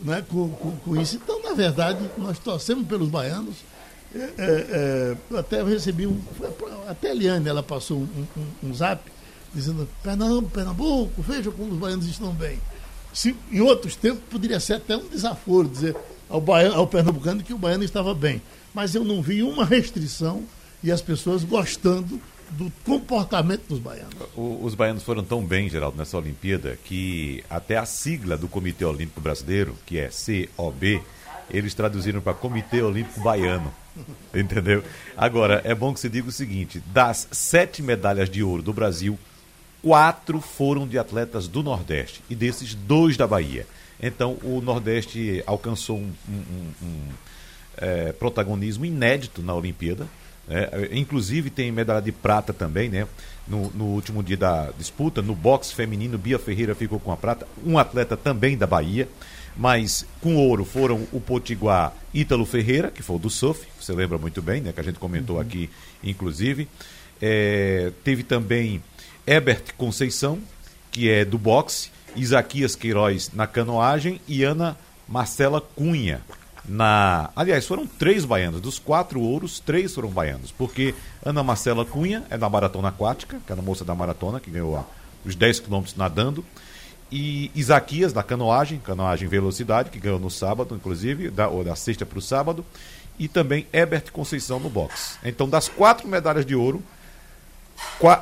né, 0.01 0.25
com, 0.29 0.49
com, 0.51 0.77
com, 0.77 1.01
isso. 1.01 1.17
Então, 1.17 1.43
na 1.43 1.53
verdade, 1.53 1.99
nós 2.17 2.39
torcemos 2.39 2.87
pelos 2.87 3.09
baianos. 3.09 3.57
É, 4.15 4.19
é, 4.19 4.31
é, 4.39 5.17
eu 5.31 5.39
até 5.39 5.63
recebi 5.63 6.07
um. 6.07 6.21
Até 6.89 7.09
a 7.09 7.11
Eliane, 7.13 7.49
ela 7.49 7.63
passou 7.63 7.99
um, 7.99 8.27
um, 8.37 8.69
um 8.69 8.75
zap 8.75 9.03
dizendo 9.55 9.89
Pernambuco, 10.03 10.51
Pernambuco, 10.51 11.23
veja 11.23 11.51
como 11.51 11.73
os 11.73 11.79
baianos 11.79 12.07
estão 12.07 12.33
bem. 12.33 12.59
Se, 13.13 13.35
em 13.51 13.61
outros 13.61 13.97
tempos 13.97 14.23
poderia 14.31 14.61
ser 14.61 14.75
até 14.75 14.97
um 14.97 15.09
desaforo 15.09 15.69
dizer 15.69 15.97
ao, 16.29 16.41
baiano, 16.41 16.75
ao 16.75 16.87
pernambucano 16.87 17.43
que 17.43 17.55
o 17.55 17.59
baiano 17.59 17.85
estava 17.85 18.15
bem. 18.15 18.43
Mas 18.75 18.95
eu 18.95 19.05
não 19.05 19.23
vi 19.23 19.43
uma 19.43 19.65
restrição 19.65 20.45
e 20.83 20.93
as 20.93 21.01
pessoas 21.01 21.43
gostando 21.43 22.21
do 22.51 22.71
comportamento 22.85 23.63
dos 23.69 23.79
baianos. 23.79 24.15
O, 24.37 24.63
os 24.63 24.75
baianos 24.75 25.03
foram 25.03 25.25
tão 25.25 25.45
bem, 25.45 25.69
Geraldo, 25.69 25.97
nessa 25.97 26.17
Olimpíada, 26.19 26.79
que 26.85 27.43
até 27.49 27.77
a 27.77 27.87
sigla 27.87 28.37
do 28.37 28.47
Comitê 28.47 28.85
Olímpico 28.85 29.21
Brasileiro, 29.21 29.75
que 29.85 29.99
é 29.99 30.11
COB, 30.55 31.03
eles 31.51 31.75
traduziram 31.75 32.21
para 32.21 32.35
Comitê 32.35 32.83
Olímpico 32.83 33.21
Baiano. 33.21 33.73
Entendeu? 34.35 34.83
Agora, 35.17 35.63
é 35.65 35.75
bom 35.75 35.95
que 35.95 36.01
se 36.01 36.09
diga 36.09 36.29
o 36.29 36.33
seguinte: 36.33 36.83
das 36.93 37.29
sete 37.31 37.83
medalhas 37.83 38.29
de 38.29 38.43
ouro 38.43 38.63
do 38.63 38.73
Brasil, 38.73 39.19
quatro 39.83 40.41
foram 40.41 40.87
de 40.87 40.99
atletas 40.99 41.49
do 41.49 41.63
Nordeste 41.63 42.23
e 42.29 42.35
desses 42.35 42.75
dois 42.75 43.17
da 43.17 43.27
Bahia. 43.27 43.67
Então 44.01 44.37
o 44.43 44.61
Nordeste 44.61 45.43
alcançou 45.47 45.97
um, 45.97 46.13
um, 46.29 46.33
um, 46.33 46.87
um 46.87 47.01
é, 47.77 48.13
protagonismo 48.13 48.85
inédito 48.85 49.43
na 49.43 49.55
Olimpíada. 49.55 50.07
Né? 50.47 50.69
Inclusive 50.93 51.51
tem 51.51 51.71
medalha 51.73 52.03
de 52.03 52.13
prata 52.13 52.53
também, 52.53 52.89
né? 52.89 53.07
No, 53.47 53.71
no, 53.71 53.85
último 53.87 54.23
dia 54.25 54.37
da 54.37 54.71
disputa, 54.77 55.23
no 55.23 55.35
boxe 55.35 55.73
feminino, 55.73 56.19
Bia 56.19 56.39
Ferreira 56.39 56.75
ficou 56.75 56.99
com 56.99 57.13
a 57.13 57.17
prata, 57.17 57.47
um 57.65 57.79
atleta 57.79 58.17
também 58.17 58.59
da 58.59 58.67
Bahia, 58.67 59.09
mas 59.57 60.07
com 60.21 60.37
ouro 60.37 60.65
foram 60.65 61.07
o 61.13 61.21
Potiguar 61.21 61.93
Ítalo 62.13 62.45
Ferreira, 62.45 62.91
que 62.91 63.03
foi 63.03 63.17
o 63.17 63.19
do 63.19 63.31
surf, 63.31 63.67
você 63.81 63.93
lembra 63.93 64.19
muito 64.19 64.43
bem, 64.43 64.61
né? 64.61 64.73
Que 64.73 64.81
a 64.81 64.85
gente 64.85 64.99
comentou 64.99 65.37
uhum. 65.37 65.43
aqui, 65.43 65.71
inclusive. 66.05 66.69
É, 67.21 67.93
teve 68.05 68.23
também 68.23 68.83
Ebert 69.27 69.75
Conceição, 69.77 70.39
que 70.91 71.11
é 71.11 71.25
do 71.25 71.39
boxe, 71.39 71.91
Isaquias 72.15 72.75
Queiroz 72.75 73.31
na 73.33 73.47
canoagem 73.47 74.21
e 74.29 74.43
Ana 74.43 74.77
Marcela 75.09 75.61
Cunha, 75.61 76.21
na. 76.69 77.31
Aliás, 77.37 77.67
foram 77.67 77.87
três 77.87 78.25
baianos. 78.25 78.61
Dos 78.61 78.79
quatro 78.79 79.21
ouros, 79.21 79.61
três 79.61 79.95
foram 79.95 80.09
baianos. 80.09 80.51
Porque 80.51 80.95
Ana 81.25 81.43
Marcela 81.43 81.85
Cunha 81.85 82.25
é 82.29 82.37
da 82.37 82.49
maratona 82.49 82.89
aquática, 82.89 83.41
que 83.47 83.53
é 83.53 83.57
a 83.57 83.63
moça 83.63 83.85
da 83.85 83.95
maratona, 83.95 84.41
que 84.41 84.51
ganhou 84.51 84.85
os 85.25 85.35
10 85.35 85.61
quilômetros 85.61 85.97
nadando. 85.97 86.45
E 87.11 87.51
Isaquias, 87.55 88.13
da 88.13 88.23
canoagem, 88.23 88.79
canoagem 88.81 89.29
velocidade, 89.29 89.91
que 89.91 89.99
ganhou 89.99 90.19
no 90.19 90.31
sábado, 90.31 90.75
inclusive, 90.75 91.31
da, 91.31 91.49
ou 91.49 91.63
da 91.63 91.77
sexta 91.77 92.05
para 92.05 92.19
o 92.19 92.23
sábado. 92.23 92.65
E 93.19 93.29
também 93.29 93.67
Herbert 93.73 94.11
Conceição 94.13 94.59
no 94.59 94.69
boxe. 94.69 95.17
Então, 95.25 95.49
das 95.49 95.69
quatro 95.69 96.07
medalhas 96.09 96.45
de 96.45 96.55
ouro, 96.55 96.83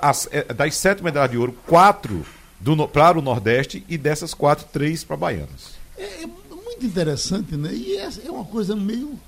as, 0.00 0.28
é, 0.30 0.44
das 0.52 0.76
sete 0.76 1.02
medalhas 1.02 1.30
de 1.30 1.38
ouro, 1.38 1.56
quatro 1.66 2.24
do, 2.60 2.86
para 2.86 3.18
o 3.18 3.22
Nordeste 3.22 3.84
e 3.88 3.98
dessas 3.98 4.34
quatro, 4.34 4.66
três 4.72 5.02
para 5.02 5.16
baianos. 5.16 5.72
É, 5.96 6.22
é 6.22 6.26
muito 6.26 6.84
interessante, 6.84 7.56
né? 7.56 7.72
E 7.72 7.96
é, 7.96 8.08
é 8.26 8.30
uma 8.30 8.44
coisa 8.44 8.76
meio, 8.76 9.18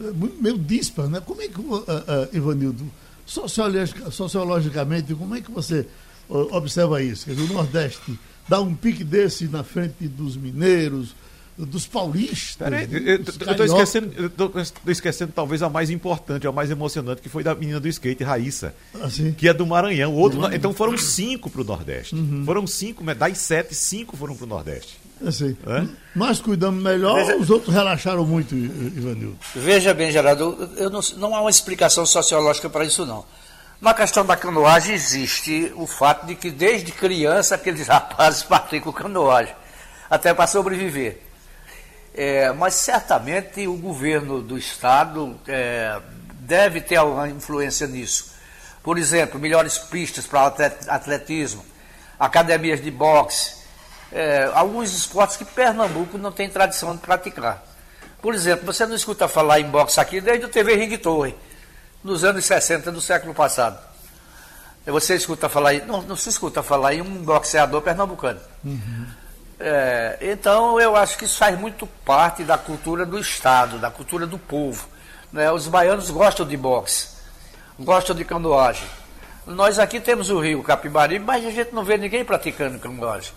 é, 0.00 0.10
meio 0.40 0.58
dispar, 0.58 1.06
né? 1.06 1.20
Como 1.20 1.40
é 1.42 1.48
que, 1.48 1.60
uh, 1.60 1.76
uh, 1.76 1.84
Ivanildo, 2.32 2.90
sociologicamente, 3.26 5.14
como 5.14 5.34
é 5.34 5.40
que 5.40 5.50
você 5.50 5.86
observa 6.28 7.02
isso? 7.02 7.26
Quer 7.26 7.34
dizer, 7.34 7.50
o 7.50 7.54
Nordeste 7.54 8.18
dá 8.48 8.60
um 8.60 8.74
pique 8.74 9.04
desse 9.04 9.46
na 9.46 9.62
frente 9.62 10.08
dos 10.08 10.36
mineiros, 10.36 11.14
dos 11.56 11.86
paulistas. 11.86 12.56
Peraí, 12.56 12.88
eu 12.90 13.16
estou 13.20 13.66
esquecendo, 13.66 14.12
eu 14.16 14.30
tô, 14.30 14.48
tô 14.48 14.90
esquecendo 14.90 15.32
talvez 15.34 15.62
a 15.62 15.68
mais 15.68 15.90
importante, 15.90 16.46
a 16.46 16.52
mais 16.52 16.70
emocionante, 16.70 17.20
que 17.20 17.28
foi 17.28 17.42
da 17.42 17.54
menina 17.54 17.78
do 17.78 17.88
skate, 17.88 18.24
Raíssa, 18.24 18.74
assim? 19.02 19.32
que 19.32 19.48
é 19.48 19.54
do 19.54 19.66
Maranhão. 19.66 20.14
Outro, 20.14 20.40
do 20.40 20.54
Então 20.54 20.72
foram 20.72 20.96
cinco 20.96 21.50
para 21.50 21.60
o 21.60 21.64
Nordeste. 21.64 22.14
Uhum. 22.14 22.44
Foram 22.44 22.66
cinco, 22.66 23.04
das 23.14 23.38
sete, 23.38 23.74
cinco 23.74 24.16
foram 24.16 24.34
para 24.34 24.44
o 24.44 24.48
Nordeste. 24.48 25.00
Assim, 25.24 25.56
é? 25.66 25.86
Nós 26.16 26.40
cuidamos 26.40 26.82
melhor, 26.82 27.14
Veja... 27.14 27.36
os 27.36 27.48
outros 27.48 27.72
relaxaram 27.72 28.26
muito, 28.26 28.56
Ivanildo. 28.56 29.38
Veja 29.54 29.94
bem, 29.94 30.10
Geraldo, 30.10 30.68
eu 30.76 30.90
não, 30.90 31.00
não 31.16 31.34
há 31.34 31.40
uma 31.42 31.50
explicação 31.50 32.04
sociológica 32.04 32.68
para 32.68 32.84
isso, 32.84 33.06
não. 33.06 33.24
Na 33.82 33.92
questão 33.92 34.24
da 34.24 34.36
canoagem 34.36 34.94
existe 34.94 35.72
o 35.74 35.88
fato 35.88 36.24
de 36.24 36.36
que 36.36 36.52
desde 36.52 36.92
criança 36.92 37.56
aqueles 37.56 37.88
rapazes 37.90 38.44
praticam 38.44 38.92
canoagem, 38.92 39.52
até 40.08 40.32
para 40.32 40.46
sobreviver. 40.46 41.20
É, 42.14 42.52
mas 42.52 42.74
certamente 42.74 43.66
o 43.66 43.76
governo 43.76 44.40
do 44.40 44.56
estado 44.56 45.36
é, 45.48 46.00
deve 46.34 46.80
ter 46.80 46.94
alguma 46.94 47.28
influência 47.28 47.88
nisso. 47.88 48.32
Por 48.84 48.98
exemplo, 48.98 49.40
melhores 49.40 49.78
pistas 49.78 50.28
para 50.28 50.46
atletismo, 50.86 51.64
academias 52.20 52.80
de 52.80 52.90
boxe, 52.92 53.64
é, 54.12 54.48
alguns 54.54 54.94
esportes 54.96 55.36
que 55.36 55.44
Pernambuco 55.44 56.16
não 56.16 56.30
tem 56.30 56.48
tradição 56.48 56.94
de 56.94 57.02
praticar. 57.02 57.60
Por 58.20 58.32
exemplo, 58.32 58.64
você 58.64 58.86
não 58.86 58.94
escuta 58.94 59.26
falar 59.26 59.58
em 59.58 59.64
boxe 59.64 59.98
aqui 59.98 60.20
desde 60.20 60.46
o 60.46 60.48
TV 60.48 60.76
Ring 60.76 60.96
Torre, 60.98 61.34
nos 62.02 62.24
anos 62.24 62.44
60 62.44 62.90
do 62.90 63.00
século 63.00 63.34
passado. 63.34 63.78
Você 64.86 65.14
escuta 65.14 65.48
falar, 65.48 65.74
não, 65.86 66.02
não 66.02 66.16
se 66.16 66.28
escuta 66.28 66.62
falar 66.62 66.94
em 66.94 67.00
um 67.00 67.22
boxeador 67.22 67.80
pernambucano. 67.82 68.40
Uhum. 68.64 69.06
É, 69.60 70.18
então, 70.20 70.80
eu 70.80 70.96
acho 70.96 71.16
que 71.16 71.24
isso 71.24 71.38
faz 71.38 71.56
muito 71.56 71.86
parte 72.04 72.42
da 72.42 72.58
cultura 72.58 73.06
do 73.06 73.16
Estado, 73.16 73.78
da 73.78 73.90
cultura 73.90 74.26
do 74.26 74.36
povo. 74.36 74.88
Né? 75.32 75.52
Os 75.52 75.68
baianos 75.68 76.10
gostam 76.10 76.44
de 76.44 76.56
boxe, 76.56 77.08
gostam 77.78 78.16
de 78.16 78.24
canoagem. 78.24 78.88
Nós 79.46 79.78
aqui 79.78 80.00
temos 80.00 80.30
o 80.30 80.40
rio 80.40 80.62
Capibari, 80.64 81.20
mas 81.20 81.46
a 81.46 81.50
gente 81.50 81.72
não 81.72 81.84
vê 81.84 81.96
ninguém 81.96 82.24
praticando 82.24 82.78
canoagem. 82.80 83.32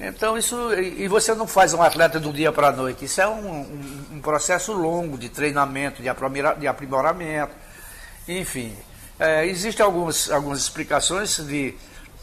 Então, 0.00 0.38
isso. 0.38 0.72
E 0.74 1.08
você 1.08 1.34
não 1.34 1.46
faz 1.46 1.74
um 1.74 1.82
atleta 1.82 2.20
do 2.20 2.32
dia 2.32 2.52
para 2.52 2.68
a 2.68 2.72
noite. 2.72 3.04
Isso 3.04 3.20
é 3.20 3.26
um, 3.26 3.48
um, 3.48 4.06
um, 4.12 4.20
processo 4.20 4.72
longo 4.72 5.18
de 5.18 5.28
treinamento, 5.28 6.00
de, 6.00 6.08
aprimoramento. 6.68 7.52
Enfim, 8.28 8.72
é, 9.18 9.46
existem 9.46 9.84
algumas, 9.84 10.30
algumas 10.30 10.60
explicações 10.60 11.38
de 11.38 11.74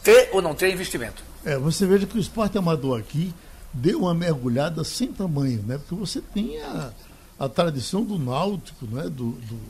ter 0.02 0.30
ou 0.32 0.40
não 0.40 0.54
ter 0.54 0.72
investimento. 0.72 1.22
É, 1.44 1.58
você 1.58 1.86
veja 1.86 2.06
que 2.06 2.16
o 2.16 2.20
esporte 2.20 2.56
amador 2.56 2.98
aqui 2.98 3.34
deu 3.72 4.00
uma 4.00 4.14
mergulhada 4.14 4.82
sem 4.84 5.12
tamanho, 5.12 5.62
né? 5.62 5.78
Porque 5.78 5.94
você 5.94 6.20
tem 6.20 6.62
a, 6.62 6.90
a 7.38 7.48
tradição 7.48 8.04
do 8.04 8.18
náutico, 8.18 8.86
né? 8.86 9.02
do, 9.02 9.32
do, 9.32 9.60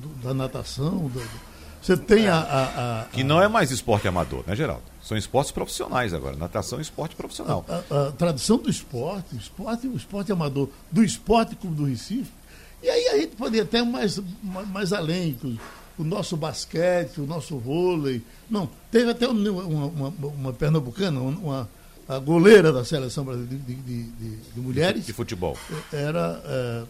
do 0.00 0.08
da 0.22 0.32
natação, 0.32 1.08
do, 1.08 1.20
você 1.86 1.96
tem 1.96 2.26
a, 2.26 2.36
a, 2.36 3.02
a, 3.02 3.04
Que 3.04 3.22
não 3.22 3.40
é 3.40 3.46
mais 3.46 3.70
esporte 3.70 4.08
amador, 4.08 4.42
né, 4.44 4.56
Geraldo? 4.56 4.82
São 5.00 5.16
esportes 5.16 5.52
profissionais 5.52 6.12
agora. 6.12 6.34
Natação 6.36 6.80
é 6.80 6.82
esporte 6.82 7.14
profissional. 7.14 7.64
A, 7.68 8.10
tradição 8.10 8.58
do 8.58 8.68
esporte, 8.68 9.36
o 9.36 9.38
esporte, 9.38 9.86
o 9.86 9.96
esporte 9.96 10.32
amador, 10.32 10.68
do 10.90 11.04
esporte 11.04 11.54
como 11.54 11.72
do 11.72 11.84
Recife. 11.84 12.32
E 12.86 12.88
aí 12.88 13.08
a 13.08 13.18
gente 13.18 13.34
poderia 13.34 13.64
até 13.64 13.82
mais, 13.82 14.20
mais 14.42 14.92
além 14.92 15.36
o 15.98 16.04
nosso 16.04 16.36
basquete, 16.36 17.20
o 17.20 17.26
nosso 17.26 17.58
vôlei. 17.58 18.22
Não, 18.48 18.70
teve 18.92 19.10
até 19.10 19.26
uma, 19.26 19.50
uma, 19.50 20.08
uma 20.08 20.52
pernambucana, 20.52 21.18
uma, 21.18 21.68
a 22.08 22.20
goleira 22.20 22.72
da 22.72 22.84
seleção 22.84 23.24
brasileira 23.24 23.56
de, 23.66 23.74
de, 23.74 24.02
de, 24.04 24.36
de 24.36 24.60
mulheres. 24.60 25.04
De 25.04 25.12
futebol. 25.12 25.58
Era. 25.92 26.40
É, 26.44 26.84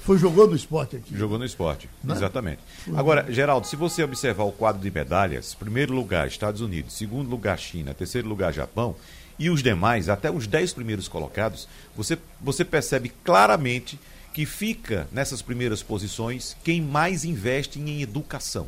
foi 0.00 0.16
jogou 0.16 0.48
no 0.48 0.56
esporte 0.56 0.96
aqui. 0.96 1.14
Jogou 1.14 1.38
no 1.38 1.44
esporte, 1.44 1.90
né? 2.02 2.14
exatamente. 2.14 2.60
Agora, 2.96 3.30
Geraldo, 3.30 3.66
se 3.66 3.76
você 3.76 4.02
observar 4.02 4.44
o 4.44 4.52
quadro 4.52 4.80
de 4.80 4.90
medalhas, 4.90 5.52
primeiro 5.52 5.92
lugar 5.92 6.26
Estados 6.26 6.62
Unidos, 6.62 6.94
segundo 6.94 7.28
lugar 7.28 7.58
China, 7.58 7.92
terceiro 7.92 8.26
lugar 8.26 8.50
Japão, 8.50 8.96
e 9.38 9.50
os 9.50 9.62
demais, 9.62 10.08
até 10.08 10.30
os 10.30 10.46
dez 10.46 10.72
primeiros 10.72 11.06
colocados, 11.06 11.68
você, 11.94 12.16
você 12.40 12.64
percebe 12.64 13.12
claramente 13.22 13.98
que 14.34 14.44
fica 14.44 15.06
nessas 15.12 15.40
primeiras 15.40 15.80
posições 15.80 16.56
quem 16.64 16.82
mais 16.82 17.24
investe 17.24 17.78
em 17.78 18.02
educação. 18.02 18.66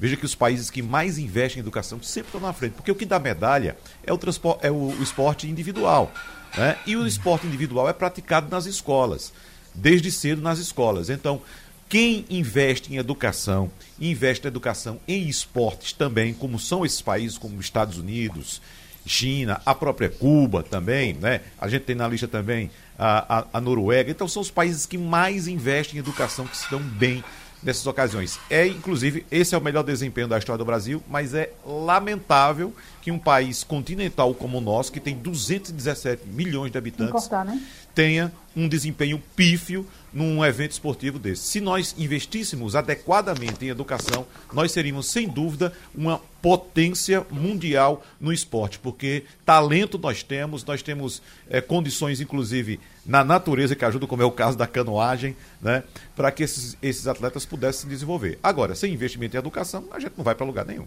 Veja 0.00 0.16
que 0.16 0.24
os 0.24 0.34
países 0.34 0.70
que 0.70 0.82
mais 0.82 1.18
investem 1.18 1.60
em 1.60 1.62
educação 1.62 2.02
sempre 2.02 2.28
estão 2.28 2.40
na 2.40 2.54
frente, 2.54 2.72
porque 2.72 2.90
o 2.90 2.94
que 2.94 3.04
dá 3.04 3.18
medalha 3.18 3.76
é 4.02 4.12
o, 4.12 4.18
é 4.62 4.70
o 4.70 4.90
esporte 5.02 5.46
individual. 5.46 6.10
Né? 6.56 6.78
E 6.86 6.96
o 6.96 7.06
esporte 7.06 7.46
individual 7.46 7.86
é 7.86 7.92
praticado 7.92 8.50
nas 8.50 8.64
escolas, 8.64 9.30
desde 9.74 10.10
cedo 10.10 10.40
nas 10.40 10.58
escolas. 10.58 11.10
Então, 11.10 11.42
quem 11.86 12.24
investe 12.30 12.92
em 12.92 12.96
educação, 12.96 13.70
investe 14.00 14.46
em 14.46 14.48
educação 14.48 14.98
em 15.06 15.28
esportes 15.28 15.92
também, 15.92 16.32
como 16.32 16.58
são 16.58 16.84
esses 16.84 17.02
países 17.02 17.36
como 17.36 17.60
Estados 17.60 17.98
Unidos, 17.98 18.60
China, 19.06 19.60
a 19.66 19.74
própria 19.74 20.08
Cuba 20.08 20.62
também, 20.62 21.12
né? 21.12 21.42
A 21.60 21.68
gente 21.68 21.82
tem 21.82 21.94
na 21.94 22.08
lista 22.08 22.26
também 22.26 22.70
a, 22.98 23.38
a, 23.38 23.46
a 23.54 23.60
Noruega. 23.60 24.10
Então 24.10 24.28
são 24.28 24.42
os 24.42 24.50
países 24.50 24.86
que 24.86 24.98
mais 24.98 25.48
investem 25.48 25.96
em 25.96 26.00
educação, 26.00 26.46
que 26.46 26.56
se 26.56 26.70
dão 26.70 26.80
bem 26.80 27.22
nessas 27.62 27.86
ocasiões. 27.86 28.38
É, 28.50 28.66
inclusive, 28.66 29.24
esse 29.30 29.54
é 29.54 29.58
o 29.58 29.60
melhor 29.60 29.82
desempenho 29.82 30.28
da 30.28 30.36
história 30.36 30.58
do 30.58 30.64
Brasil, 30.64 31.02
mas 31.08 31.32
é 31.34 31.50
lamentável 31.64 32.74
que 33.00 33.10
um 33.10 33.18
país 33.18 33.64
continental 33.64 34.34
como 34.34 34.58
o 34.58 34.60
nosso, 34.60 34.92
que 34.92 35.00
tem 35.00 35.16
217 35.16 36.28
milhões 36.28 36.70
de 36.70 36.76
habitantes, 36.78 37.12
né? 37.44 37.60
Tenha 37.94 38.32
um 38.56 38.68
desempenho 38.68 39.22
pífio 39.34 39.86
num 40.12 40.44
evento 40.44 40.70
esportivo 40.70 41.18
desse. 41.18 41.42
Se 41.42 41.60
nós 41.60 41.94
investíssemos 41.98 42.76
adequadamente 42.76 43.64
em 43.64 43.68
educação, 43.68 44.26
nós 44.52 44.70
seríamos, 44.70 45.06
sem 45.06 45.28
dúvida, 45.28 45.72
uma 45.92 46.20
potência 46.40 47.26
mundial 47.30 48.04
no 48.20 48.32
esporte, 48.32 48.78
porque 48.78 49.24
talento 49.44 49.98
nós 49.98 50.22
temos, 50.22 50.64
nós 50.64 50.82
temos 50.82 51.20
é, 51.50 51.60
condições, 51.60 52.20
inclusive, 52.20 52.78
na 53.04 53.24
natureza 53.24 53.74
que 53.74 53.84
ajudam, 53.84 54.08
como 54.08 54.22
é 54.22 54.24
o 54.24 54.30
caso 54.30 54.56
da 54.56 54.68
canoagem, 54.68 55.36
né, 55.60 55.82
para 56.14 56.30
que 56.30 56.44
esses, 56.44 56.76
esses 56.80 57.08
atletas 57.08 57.44
pudessem 57.44 57.82
se 57.82 57.88
desenvolver. 57.88 58.38
Agora, 58.40 58.74
sem 58.76 58.92
investimento 58.92 59.36
em 59.36 59.38
educação, 59.38 59.84
a 59.90 59.98
gente 59.98 60.12
não 60.16 60.24
vai 60.24 60.34
para 60.34 60.46
lugar 60.46 60.64
nenhum. 60.64 60.86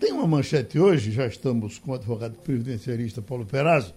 Tem 0.00 0.12
uma 0.12 0.26
manchete 0.26 0.78
hoje, 0.80 1.12
já 1.12 1.26
estamos 1.26 1.78
com 1.78 1.92
o 1.92 1.94
advogado 1.94 2.34
previdenciarista 2.38 3.22
Paulo 3.22 3.46
Perazzo, 3.46 3.94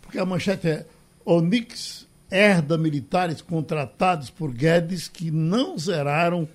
porque 0.00 0.18
a 0.18 0.26
manchete 0.26 0.68
é 0.68 0.86
Onix 1.24 2.06
herda 2.30 2.78
militares 2.78 3.42
contratados 3.42 4.30
por 4.30 4.52
Guedes 4.52 5.08
que 5.08 5.30
não 5.30 5.78
zeraram 5.78 6.48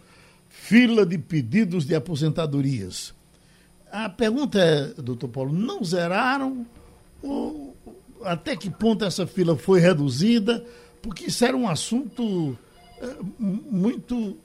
fila 0.50 1.06
de 1.06 1.18
pedidos 1.18 1.86
de 1.86 1.96
aposentadorias. 1.96 3.14
A 3.92 4.10
pergunta 4.10 4.60
é, 4.60 5.02
doutor 5.02 5.30
Paulo, 5.30 5.54
não 5.54 5.84
zeraram? 5.84 6.66
Ou 7.22 7.76
até 8.24 8.56
que 8.56 8.70
ponto 8.70 9.06
essa 9.06 9.26
fila 9.26 9.56
foi 9.56 9.80
reduzida? 9.80 10.66
Porque 11.02 11.26
isso 11.28 11.46
era 11.46 11.56
um 11.56 11.70
assunto 11.70 12.58
é, 13.00 13.16
muito 13.40 14.36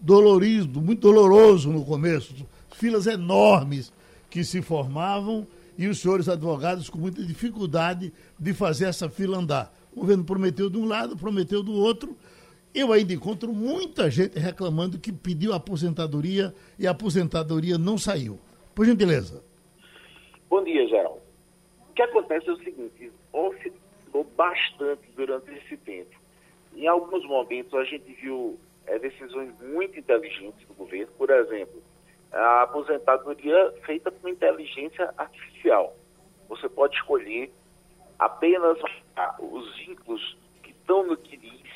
dolorido, 0.00 0.80
muito 0.80 1.00
doloroso 1.00 1.70
no 1.70 1.84
começo. 1.84 2.34
Filas 2.74 3.06
enormes 3.06 3.92
que 4.30 4.44
se 4.44 4.62
formavam 4.62 5.46
e 5.76 5.86
os 5.86 6.00
senhores 6.00 6.28
advogados 6.28 6.88
com 6.88 6.98
muita 6.98 7.22
dificuldade 7.22 8.12
de 8.38 8.52
fazer 8.52 8.86
essa 8.86 9.08
fila 9.08 9.38
andar. 9.38 9.74
O 9.92 10.00
governo 10.00 10.24
prometeu 10.24 10.70
de 10.70 10.78
um 10.78 10.86
lado, 10.86 11.16
prometeu 11.16 11.62
do 11.62 11.72
outro. 11.72 12.16
Eu 12.74 12.92
ainda 12.92 13.12
encontro 13.12 13.52
muita 13.52 14.10
gente 14.10 14.38
reclamando 14.38 14.98
que 14.98 15.12
pediu 15.12 15.52
aposentadoria 15.52 16.54
e 16.78 16.86
a 16.86 16.92
aposentadoria 16.92 17.76
não 17.76 17.98
saiu. 17.98 18.38
Por 18.74 18.86
gentileza. 18.86 19.42
Bom 20.48 20.62
dia, 20.62 20.86
Geraldo. 20.86 21.20
O 21.90 21.92
que 21.92 22.02
acontece 22.02 22.48
é 22.48 22.52
o 22.52 22.56
seguinte, 22.58 23.12
oscilou 23.32 24.24
bastante 24.36 25.02
durante 25.16 25.50
esse 25.52 25.76
tempo. 25.78 26.18
em 26.74 26.86
alguns 26.86 27.26
momentos 27.26 27.74
a 27.74 27.84
gente 27.84 28.12
viu 28.12 28.58
é, 28.86 28.98
decisões 28.98 29.52
muito 29.60 29.98
inteligentes 29.98 30.66
do 30.66 30.74
governo, 30.74 31.12
por 31.18 31.30
exemplo, 31.30 31.82
a 32.32 32.62
aposentadoria 32.62 33.72
feita 33.84 34.10
com 34.10 34.28
inteligência 34.28 35.12
artificial. 35.16 35.96
Você 36.48 36.68
pode 36.68 36.96
escolher 36.96 37.52
apenas 38.18 38.78
os 39.38 39.76
vínculos 39.78 40.36
que 40.62 40.70
estão 40.70 41.04
no 41.04 41.16
CNIS, 41.16 41.70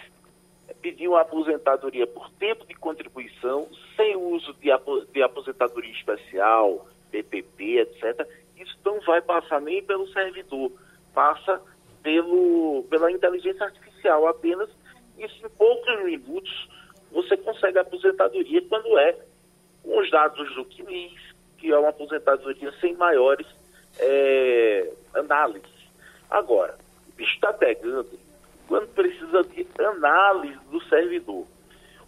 pedir 0.80 1.08
uma 1.08 1.22
aposentadoria 1.22 2.06
por 2.06 2.30
tempo 2.32 2.66
de 2.66 2.74
contribuição, 2.74 3.68
sem 3.96 4.16
uso 4.16 4.52
de, 4.54 4.68
de 5.12 5.22
aposentadoria 5.22 5.92
especial, 5.92 6.86
PPP, 7.10 7.78
etc. 7.78 8.28
Isso 8.56 8.76
não 8.84 9.00
vai 9.00 9.22
passar 9.22 9.60
nem 9.60 9.82
pelo 9.82 10.06
servidor, 10.08 10.72
passa 11.12 11.60
pelo, 12.02 12.84
pela 12.90 13.10
inteligência 13.10 13.64
artificial 13.64 14.26
apenas. 14.26 14.68
Isso 15.18 15.46
em 15.46 15.48
poucos 15.50 16.04
minutos 16.04 16.68
você 17.10 17.36
consegue 17.36 17.78
a 17.78 17.82
aposentadoria 17.82 18.60
quando 18.68 18.98
é 18.98 19.16
com 19.84 20.00
os 20.00 20.10
dados 20.10 20.52
do 20.54 20.64
CNIS, 20.64 21.12
que 21.58 21.70
é 21.70 21.78
uma 21.78 21.90
aposentadoria 21.90 22.72
sem 22.80 22.94
maiores 22.94 23.46
é, 23.98 24.90
análises. 25.14 25.70
Agora, 26.30 26.76
o 27.08 27.12
bicho 27.12 27.34
está 27.34 27.52
pegando 27.52 28.18
quando 28.66 28.88
precisa 28.88 29.44
de 29.44 29.66
análise 29.78 30.58
do 30.70 30.82
servidor. 30.84 31.46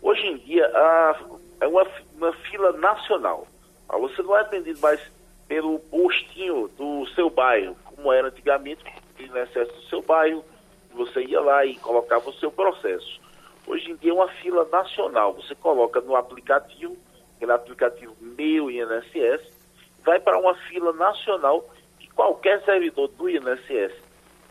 Hoje 0.02 0.26
em 0.26 0.38
dia, 0.38 0.66
a, 0.66 1.20
é 1.60 1.66
uma, 1.66 1.86
uma 2.16 2.32
fila 2.32 2.72
nacional. 2.72 3.46
Ah, 3.88 3.98
você 3.98 4.22
não 4.22 4.36
é 4.36 4.40
atendido 4.40 4.80
mais 4.80 5.00
pelo 5.46 5.78
postinho 5.78 6.68
do 6.76 7.06
seu 7.14 7.30
bairro, 7.30 7.76
como 7.84 8.12
era 8.12 8.28
antigamente, 8.28 8.82
no 9.18 9.38
excesso 9.38 9.72
do 9.72 9.82
seu 9.84 10.02
bairro, 10.02 10.44
você 10.92 11.22
ia 11.24 11.40
lá 11.40 11.64
e 11.64 11.76
colocava 11.76 12.28
o 12.28 12.34
seu 12.34 12.50
processo. 12.50 13.20
Hoje 13.66 13.90
em 13.90 13.96
dia 13.96 14.10
é 14.10 14.14
uma 14.14 14.28
fila 14.28 14.66
nacional. 14.70 15.34
Você 15.34 15.54
coloca 15.54 16.00
no 16.00 16.16
aplicativo, 16.16 16.96
aquele 17.36 17.52
aplicativo 17.52 18.16
Meu 18.20 18.70
INSS, 18.70 19.52
vai 20.04 20.18
para 20.18 20.38
uma 20.38 20.54
fila 20.54 20.92
nacional 20.92 21.68
que 21.98 22.08
qualquer 22.08 22.62
servidor 22.64 23.08
do 23.08 23.28
INSS 23.28 23.92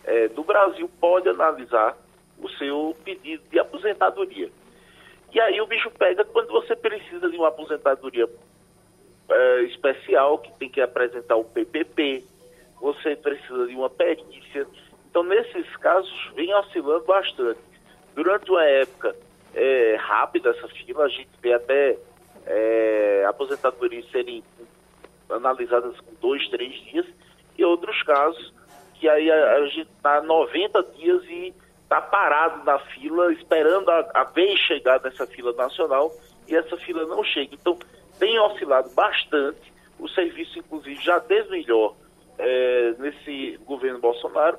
é, 0.04 0.27
do 0.30 0.44
Brasil 0.44 0.89
pode 1.00 1.27
analisar 1.27 1.98
o 2.39 2.50
seu 2.50 2.96
pedido 3.04 3.44
de 3.50 3.60
aposentadoria. 3.60 4.50
E 5.34 5.39
aí 5.39 5.60
o 5.60 5.68
bicho 5.68 5.89
pega 5.92 6.24
quando 6.24 6.48
você 6.50 6.75
precisa 6.75 7.30
de 7.30 7.36
uma 7.36 7.48
aposentadoria 7.48 8.30
é, 9.30 9.62
especial, 9.63 10.38
que 10.38 10.51
tem 10.58 10.70
que 10.70 10.80
apresentar 10.80 11.36
o 11.36 11.44
PPP, 11.44 12.24
você 12.80 13.15
precisa 13.15 13.65
de 13.68 13.75
uma 13.75 13.89
perícia. 13.89 14.68
Então, 15.10 15.24
nesses 15.24 15.75
casos, 15.77 16.32
vem 16.36 16.54
oscilando 16.54 17.06
bastante. 17.06 17.60
Durante 18.13 18.50
uma 18.51 18.63
época 18.63 19.15
é, 19.54 19.96
rápida, 19.98 20.50
essa 20.51 20.68
fila, 20.68 21.06
a 21.06 21.10
gente 21.10 21.30
vê 21.42 21.54
até 21.54 21.98
é, 22.46 23.25
aposentadorias 23.28 24.10
serem 24.12 24.44
analisadas 25.30 26.00
com 26.00 26.14
dois, 26.22 26.48
três 26.50 26.74
dias, 26.86 27.06
e 27.58 27.66
outros 27.66 28.02
casos 28.04 28.54
que 28.96 29.10
aí 29.10 29.30
a, 29.32 29.56
a 29.56 29.68
gente 29.68 29.90
está 29.98 30.22
90 30.22 30.84
dias 30.96 31.24
e 31.25 31.54
está 31.84 32.02
parado 32.02 32.64
na 32.64 32.80
fila, 32.80 33.32
esperando 33.34 33.90
a, 33.90 34.10
a 34.14 34.24
vez 34.24 34.60
chegar 34.60 35.02
nessa 35.02 35.28
fila 35.28 35.54
nacional, 35.54 36.12
e 36.48 36.56
essa 36.56 36.78
fila 36.78 37.06
não 37.06 37.24
chega. 37.24 37.56
Então, 37.56 37.78
tem 38.20 38.40
oscilado 38.40 38.90
bastante, 38.92 39.74
o 40.00 40.08
serviço, 40.10 40.60
inclusive, 40.60 41.02
já 41.02 41.20
teve 41.20 41.50
melhor 41.52 41.96
é, 42.38 42.96
nesse 43.00 43.58
governo 43.66 44.00
Bolsonaro. 44.00 44.58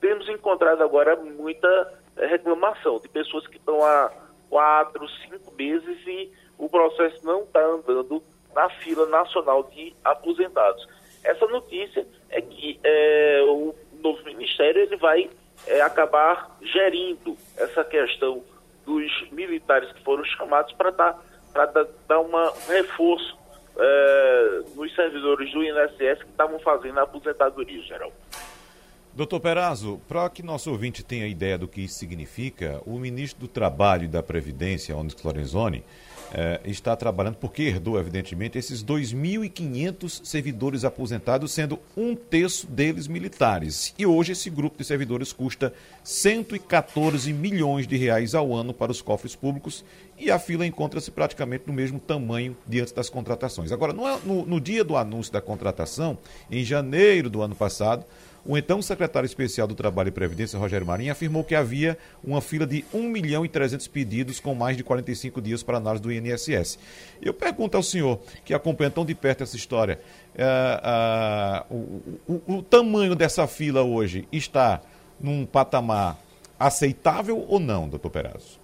Temos 0.00 0.28
encontrado 0.28 0.82
agora 0.82 1.16
muita 1.16 1.92
é, 2.16 2.26
reclamação 2.26 2.98
de 2.98 3.08
pessoas 3.08 3.46
que 3.46 3.56
estão 3.56 3.82
há 3.84 4.10
quatro, 4.48 5.06
cinco 5.28 5.52
meses 5.54 6.06
e 6.06 6.32
o 6.58 6.68
processo 6.68 7.24
não 7.24 7.42
está 7.42 7.60
andando 7.64 8.22
na 8.54 8.68
fila 8.70 9.06
nacional 9.06 9.64
de 9.64 9.94
aposentados. 10.04 10.86
Essa 11.22 11.46
notícia 11.46 12.06
é 12.30 12.40
que 12.40 12.78
é, 12.84 13.44
o 13.48 13.74
novo 14.02 14.22
ministério 14.24 14.82
ele 14.82 14.96
vai 14.96 15.30
é, 15.66 15.80
acabar 15.80 16.56
gerindo 16.62 17.36
essa 17.56 17.82
questão 17.84 18.42
dos 18.84 19.30
militares 19.30 19.90
que 19.92 20.02
foram 20.02 20.24
chamados 20.24 20.72
para 20.74 20.90
dar, 20.90 21.18
dar 22.06 22.20
uma, 22.20 22.52
um 22.52 22.68
reforço 22.68 23.36
é, 23.76 24.60
nos 24.74 24.94
servidores 24.94 25.50
do 25.52 25.64
INSS 25.64 26.22
que 26.22 26.30
estavam 26.30 26.58
fazendo 26.60 26.98
a 26.98 27.02
aposentadoria, 27.02 27.82
geral. 27.82 28.12
Doutor 29.14 29.38
Perazzo, 29.38 30.00
para 30.08 30.28
que 30.28 30.42
nosso 30.42 30.70
ouvinte 30.70 31.04
tenha 31.04 31.26
ideia 31.28 31.56
do 31.56 31.68
que 31.68 31.82
isso 31.82 31.94
significa, 31.94 32.82
o 32.84 32.98
ministro 32.98 33.42
do 33.42 33.48
Trabalho 33.48 34.04
e 34.04 34.08
da 34.08 34.22
Previdência, 34.22 34.96
Onyx 34.96 35.22
Lorenzoni, 35.22 35.84
eh, 36.32 36.60
está 36.64 36.96
trabalhando, 36.96 37.36
porque 37.36 37.62
herdou, 37.62 37.98
evidentemente, 37.98 38.58
esses 38.58 38.82
2.500 38.82 40.24
servidores 40.24 40.84
aposentados, 40.84 41.52
sendo 41.52 41.78
um 41.96 42.14
terço 42.14 42.66
deles 42.66 43.06
militares. 43.06 43.94
E 43.98 44.06
hoje 44.06 44.32
esse 44.32 44.48
grupo 44.48 44.78
de 44.78 44.84
servidores 44.84 45.32
custa 45.32 45.72
114 46.02 47.32
milhões 47.32 47.86
de 47.86 47.96
reais 47.96 48.34
ao 48.34 48.54
ano 48.54 48.72
para 48.72 48.92
os 48.92 49.02
cofres 49.02 49.34
públicos 49.34 49.84
e 50.18 50.30
a 50.30 50.38
fila 50.38 50.66
encontra-se 50.66 51.10
praticamente 51.10 51.64
no 51.66 51.72
mesmo 51.72 51.98
tamanho 51.98 52.56
diante 52.66 52.94
das 52.94 53.10
contratações. 53.10 53.72
Agora, 53.72 53.92
no, 53.92 54.18
no, 54.20 54.46
no 54.46 54.60
dia 54.60 54.84
do 54.84 54.96
anúncio 54.96 55.32
da 55.32 55.40
contratação, 55.40 56.18
em 56.50 56.64
janeiro 56.64 57.28
do 57.28 57.42
ano 57.42 57.54
passado, 57.54 58.04
o 58.46 58.58
então 58.58 58.82
secretário 58.82 59.26
especial 59.26 59.66
do 59.66 59.74
Trabalho 59.74 60.08
e 60.08 60.12
Previdência, 60.12 60.58
Rogério 60.58 60.86
Marinho, 60.86 61.12
afirmou 61.12 61.42
que 61.42 61.54
havia 61.54 61.96
uma 62.22 62.40
fila 62.40 62.66
de 62.66 62.84
1 62.92 63.02
milhão 63.02 63.44
e 63.44 63.48
300 63.48 63.88
pedidos 63.88 64.38
com 64.38 64.54
mais 64.54 64.76
de 64.76 64.84
45 64.84 65.40
dias 65.40 65.62
para 65.62 65.78
análise 65.78 66.02
do 66.02 66.12
INSS. 66.12 66.78
Eu 67.22 67.32
pergunto 67.32 67.76
ao 67.76 67.82
senhor, 67.82 68.18
que 68.44 68.52
acompanha 68.52 68.90
tão 68.90 69.04
de 69.04 69.14
perto 69.14 69.42
essa 69.42 69.56
história, 69.56 69.98
uh, 70.34 71.72
uh, 71.72 71.74
o, 72.28 72.42
o, 72.52 72.56
o 72.58 72.62
tamanho 72.62 73.14
dessa 73.14 73.46
fila 73.46 73.82
hoje 73.82 74.28
está 74.30 74.80
num 75.18 75.46
patamar 75.46 76.18
aceitável 76.58 77.44
ou 77.48 77.58
não, 77.58 77.88
doutor 77.88 78.10
Perazzo? 78.10 78.60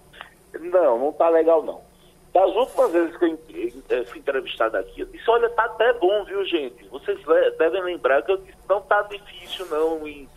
Não, 0.59 0.99
não 0.99 1.09
está 1.09 1.29
legal 1.29 1.63
não. 1.63 1.90
Das 2.33 2.49
últimas 2.55 2.91
vezes 2.91 3.17
que 3.17 3.83
eu 3.89 4.05
fui 4.05 4.19
entrevistado 4.19 4.77
aqui, 4.77 5.01
eu 5.01 5.07
disse, 5.07 5.29
olha, 5.29 5.49
tá 5.49 5.65
até 5.65 5.91
bom, 5.93 6.23
viu, 6.23 6.45
gente? 6.45 6.85
Vocês 6.85 7.19
devem 7.57 7.83
lembrar 7.83 8.21
que 8.21 8.31
eu 8.31 8.37
disse, 8.37 8.57
não 8.69 8.81
tá 8.81 9.01
difícil, 9.01 9.65
não, 9.65 10.07
em, 10.07 10.29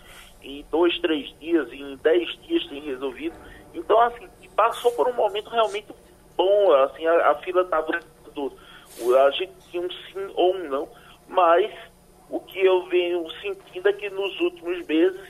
em 0.42 0.64
dois, 0.72 0.98
três 0.98 1.32
dias, 1.38 1.72
em 1.72 1.96
dez 1.96 2.28
dias 2.42 2.66
tem 2.66 2.80
resolvido. 2.80 3.36
Então, 3.72 4.00
assim, 4.00 4.28
passou 4.56 4.90
por 4.92 5.08
um 5.08 5.12
momento 5.12 5.50
realmente 5.50 5.86
bom, 6.36 6.72
assim, 6.72 7.06
a, 7.06 7.30
a 7.30 7.34
fila 7.36 7.62
estava 7.62 8.00
a 9.18 9.30
gente 9.30 9.52
tinha 9.70 9.82
um 9.82 9.90
sim 9.90 10.32
ou 10.34 10.54
um 10.54 10.68
não, 10.68 10.88
mas 11.28 11.70
o 12.30 12.38
que 12.40 12.64
eu 12.64 12.86
venho 12.86 13.28
sentindo 13.40 13.88
é 13.88 13.92
que 13.92 14.08
nos 14.10 14.38
últimos 14.40 14.86
meses 14.86 15.20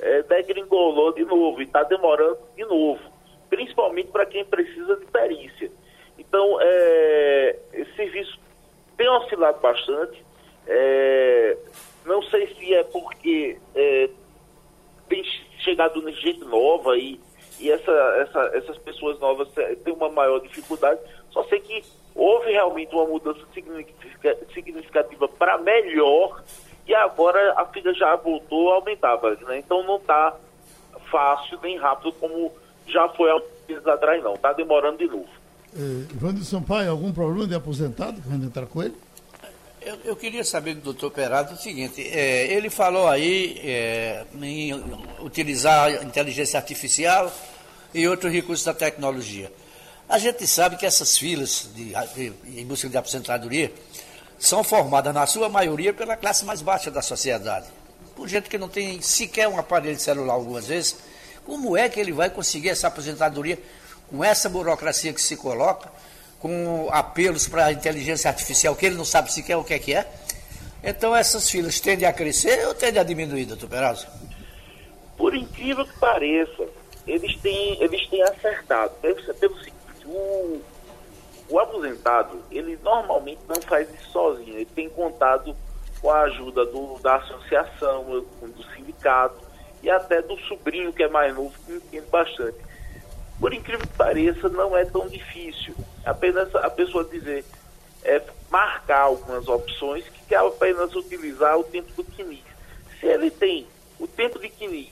é, 0.00 0.22
degringolou 0.22 1.12
de 1.12 1.24
novo 1.24 1.60
e 1.60 1.64
está 1.64 1.82
demorando 1.82 2.38
de 2.56 2.64
novo, 2.64 3.00
principalmente 3.48 4.08
para 4.10 4.26
quem 4.26 4.44
precisa 4.44 4.96
de 4.96 5.06
perícia. 5.06 5.70
Então, 6.30 6.58
é, 6.60 7.58
esse 7.72 7.92
serviço 7.96 8.38
tem 8.96 9.08
oscilado 9.08 9.58
bastante. 9.58 10.24
É, 10.64 11.56
não 12.06 12.22
sei 12.22 12.54
se 12.54 12.72
é 12.72 12.84
porque 12.84 13.58
é, 13.74 14.08
tem 15.08 15.24
chegado 15.58 16.08
gente 16.12 16.44
nova 16.44 16.96
e, 16.96 17.20
e 17.58 17.68
essa, 17.68 17.90
essa, 18.20 18.50
essas 18.54 18.78
pessoas 18.78 19.18
novas 19.18 19.48
têm 19.82 19.92
uma 19.92 20.08
maior 20.08 20.38
dificuldade. 20.38 21.00
Só 21.30 21.42
sei 21.44 21.58
que 21.58 21.82
houve 22.14 22.52
realmente 22.52 22.94
uma 22.94 23.06
mudança 23.06 23.44
significativa 24.54 25.26
para 25.26 25.58
melhor 25.58 26.44
e 26.86 26.94
agora 26.94 27.54
a 27.56 27.66
fila 27.66 27.92
já 27.92 28.14
voltou 28.14 28.70
a 28.70 28.76
aumentar. 28.76 29.20
Né? 29.20 29.58
Então 29.58 29.82
não 29.82 29.96
está 29.96 30.36
fácil 31.10 31.58
nem 31.60 31.76
rápido 31.76 32.12
como 32.12 32.52
já 32.86 33.08
foi 33.08 33.32
há 33.32 33.42
meses 33.68 33.86
atrás, 33.88 34.22
não. 34.22 34.34
Está 34.34 34.52
demorando 34.52 34.98
de 34.98 35.08
novo. 35.08 35.39
É, 35.76 36.32
de 36.32 36.44
Sampaio, 36.44 36.90
algum 36.90 37.12
problema 37.12 37.46
de 37.46 37.54
aposentado 37.54 38.20
vai 38.26 38.36
entrar 38.36 38.66
com 38.66 38.82
ele? 38.82 38.94
Eu, 39.80 39.98
eu, 40.04 40.16
queria 40.16 40.44
saber 40.44 40.74
do 40.74 40.82
doutor 40.82 41.10
Perado 41.10 41.54
o 41.54 41.56
seguinte, 41.56 42.02
é, 42.06 42.52
ele 42.52 42.68
falou 42.68 43.08
aí 43.08 43.58
é, 43.64 44.24
em 44.42 44.74
utilizar 45.20 46.04
inteligência 46.04 46.58
artificial 46.58 47.32
e 47.94 48.06
outros 48.06 48.30
recursos 48.30 48.64
da 48.64 48.74
tecnologia. 48.74 49.50
A 50.06 50.18
gente 50.18 50.46
sabe 50.46 50.76
que 50.76 50.84
essas 50.84 51.16
filas 51.16 51.70
de, 51.74 51.94
de, 52.14 52.60
em 52.60 52.66
busca 52.66 52.88
de 52.88 52.96
aposentadoria 52.96 53.72
são 54.38 54.64
formadas, 54.64 55.14
na 55.14 55.24
sua 55.26 55.48
maioria, 55.48 55.94
pela 55.94 56.16
classe 56.16 56.44
mais 56.44 56.60
baixa 56.60 56.90
da 56.90 57.00
sociedade. 57.00 57.68
Por 58.16 58.28
gente 58.28 58.50
que 58.50 58.58
não 58.58 58.68
tem 58.68 59.00
sequer 59.00 59.48
um 59.48 59.58
aparelho 59.58 59.98
celular 59.98 60.34
algumas 60.34 60.66
vezes. 60.66 60.96
Como 61.44 61.76
é 61.76 61.88
que 61.88 61.98
ele 61.98 62.12
vai 62.12 62.28
conseguir 62.28 62.70
essa 62.70 62.88
aposentadoria 62.88 63.58
com 64.10 64.24
essa 64.24 64.48
burocracia 64.48 65.12
que 65.12 65.20
se 65.20 65.36
coloca, 65.36 65.90
com 66.40 66.88
apelos 66.90 67.46
para 67.46 67.66
a 67.66 67.72
inteligência 67.72 68.28
artificial 68.28 68.74
que 68.74 68.86
ele 68.86 68.96
não 68.96 69.04
sabe 69.04 69.32
sequer 69.32 69.56
o 69.56 69.64
que 69.64 69.74
é 69.74 69.78
que 69.78 69.94
é. 69.94 70.10
Então 70.82 71.14
essas 71.14 71.48
filas 71.48 71.78
tendem 71.78 72.08
a 72.08 72.12
crescer 72.12 72.66
ou 72.66 72.74
tendem 72.74 73.00
a 73.00 73.04
diminuir, 73.04 73.44
doutor 73.44 73.68
Perazzo? 73.68 74.08
Por 75.16 75.34
incrível 75.34 75.86
que 75.86 75.98
pareça, 75.98 76.66
eles 77.06 77.36
têm, 77.40 77.80
eles 77.82 78.06
têm 78.08 78.22
acertado. 78.22 78.92
Pelo, 79.00 79.58
seguinte, 79.58 79.76
o, 80.06 80.60
o 81.48 81.58
aposentado, 81.58 82.42
ele 82.50 82.78
normalmente 82.82 83.40
não 83.46 83.60
faz 83.62 83.88
isso 83.92 84.10
sozinho, 84.10 84.56
ele 84.56 84.66
tem 84.66 84.88
contado 84.88 85.54
com 86.00 86.10
a 86.10 86.22
ajuda 86.22 86.64
do, 86.64 86.98
da 87.00 87.16
associação, 87.16 88.04
do 88.04 88.64
sindicato 88.74 89.38
e 89.82 89.90
até 89.90 90.22
do 90.22 90.38
sobrinho 90.40 90.92
que 90.92 91.02
é 91.02 91.08
mais 91.08 91.34
novo, 91.34 91.52
que 91.66 91.74
entende 91.74 92.06
bastante. 92.10 92.58
Por 93.40 93.54
incrível 93.54 93.86
que 93.86 93.96
pareça, 93.96 94.50
não 94.50 94.76
é 94.76 94.84
tão 94.84 95.08
difícil. 95.08 95.74
Apenas 96.04 96.54
a 96.54 96.68
pessoa 96.68 97.04
dizer, 97.04 97.42
é, 98.04 98.22
marcar 98.50 99.00
algumas 99.00 99.48
opções 99.48 100.04
que 100.04 100.26
quer 100.26 100.40
apenas 100.40 100.94
utilizar 100.94 101.58
o 101.58 101.64
tempo 101.64 101.90
do 101.94 102.04
quinis. 102.04 102.44
Se 103.00 103.06
ele 103.06 103.30
tem 103.30 103.66
o 103.98 104.06
tempo 104.06 104.38
de 104.38 104.50
quinis 104.50 104.88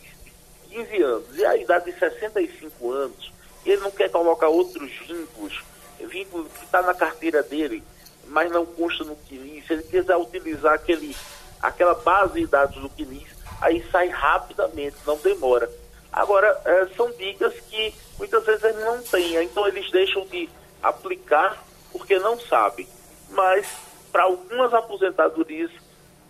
de 0.65 0.77
15 0.77 1.03
anos 1.03 1.37
e 1.37 1.45
a 1.45 1.57
idade 1.57 1.93
de 1.93 1.99
65 1.99 2.91
anos, 2.91 3.33
e 3.67 3.71
ele 3.71 3.83
não 3.83 3.91
quer 3.91 4.11
colocar 4.11 4.49
outros 4.49 4.91
vínculos, 5.07 5.63
vínculo 6.01 6.45
que 6.47 6.65
está 6.65 6.81
na 6.81 6.95
carteira 6.95 7.43
dele, 7.43 7.83
mas 8.29 8.51
não 8.51 8.65
consta 8.65 9.05
no 9.05 9.17
quinis, 9.17 9.67
se 9.67 9.75
ele 9.75 9.83
quiser 9.83 10.17
utilizar 10.17 10.75
aquele, 10.75 11.15
aquela 11.61 11.95
base 11.95 12.35
de 12.41 12.47
dados 12.47 12.81
do 12.81 12.89
quinis, 12.89 13.29
aí 13.61 13.85
sai 13.91 14.09
rapidamente, 14.09 14.97
não 15.07 15.19
demora. 15.19 15.71
Agora, 16.12 16.61
é, 16.64 16.87
são 16.97 17.11
dicas 17.12 17.55
que 17.68 17.94
muitas 18.18 18.44
vezes 18.44 18.64
eles 18.64 18.85
não 18.85 19.03
têm, 19.03 19.42
então 19.44 19.66
eles 19.68 19.90
deixam 19.90 20.27
de 20.27 20.49
aplicar 20.83 21.64
porque 21.92 22.18
não 22.18 22.38
sabem 22.38 22.87
mas 23.31 23.66
para 24.11 24.25
algumas 24.25 24.73
aposentadorias 24.73 25.71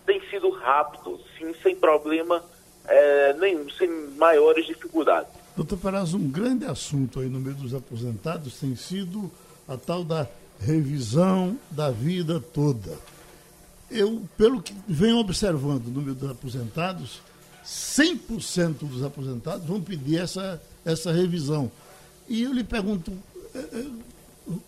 tem 0.05 0.21
sido 0.31 0.51
rápido, 0.51 1.21
sim, 1.37 1.55
sem 1.63 1.77
problema 1.77 2.43
é, 2.87 3.35
nenhum, 3.35 3.69
sem 3.71 3.89
maiores 4.17 4.67
dificuldades. 4.67 5.31
Doutor 5.57 5.79
Peraz, 5.79 6.15
um 6.15 6.29
grande 6.29 6.65
assunto 6.65 7.21
aí 7.21 7.29
no 7.29 7.41
meio 7.41 7.57
dos 7.57 7.75
aposentados 7.75 8.59
tem 8.59 8.75
sido 8.77 9.31
a 9.69 9.77
tal 9.77 10.05
da 10.05 10.27
revisão 10.61 11.59
da 11.71 11.91
vida 11.91 12.41
toda. 12.41 12.97
Eu, 13.91 14.23
pelo 14.37 14.63
que 14.63 14.75
venho 14.87 15.19
observando 15.19 15.87
no 15.87 16.01
meio 16.01 16.15
dos 16.15 16.31
aposentados, 16.31 17.21
100% 17.69 18.79
dos 18.81 19.05
aposentados 19.05 19.67
vão 19.67 19.81
pedir 19.81 20.21
essa, 20.21 20.61
essa 20.85 21.13
revisão. 21.13 21.71
E 22.29 22.43
eu 22.43 22.53
lhe 22.53 22.65
pergunto, 22.65 23.13
é, 23.55 23.59
é, 23.59 23.85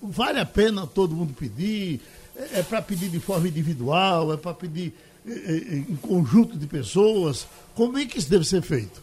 vale 0.03 0.39
a 0.39 0.47
pena 0.47 0.87
todo 0.87 1.17
mundo 1.17 1.33
pedir? 1.33 2.01
é, 2.41 2.61
é 2.61 2.63
para 2.63 2.81
pedir 2.81 3.09
de 3.09 3.21
forma 3.21 3.49
individual, 3.49 4.33
é 4.33 4.37
para 4.37 4.55
pedir 4.55 4.95
em 5.27 5.97
conjunto 5.97 6.57
de 6.57 6.67
pessoas? 6.67 7.47
Como 7.75 7.99
é 7.99 8.07
que 8.07 8.19
isso 8.19 8.31
deve 8.31 8.45
ser 8.45 8.63
feito? 8.63 9.03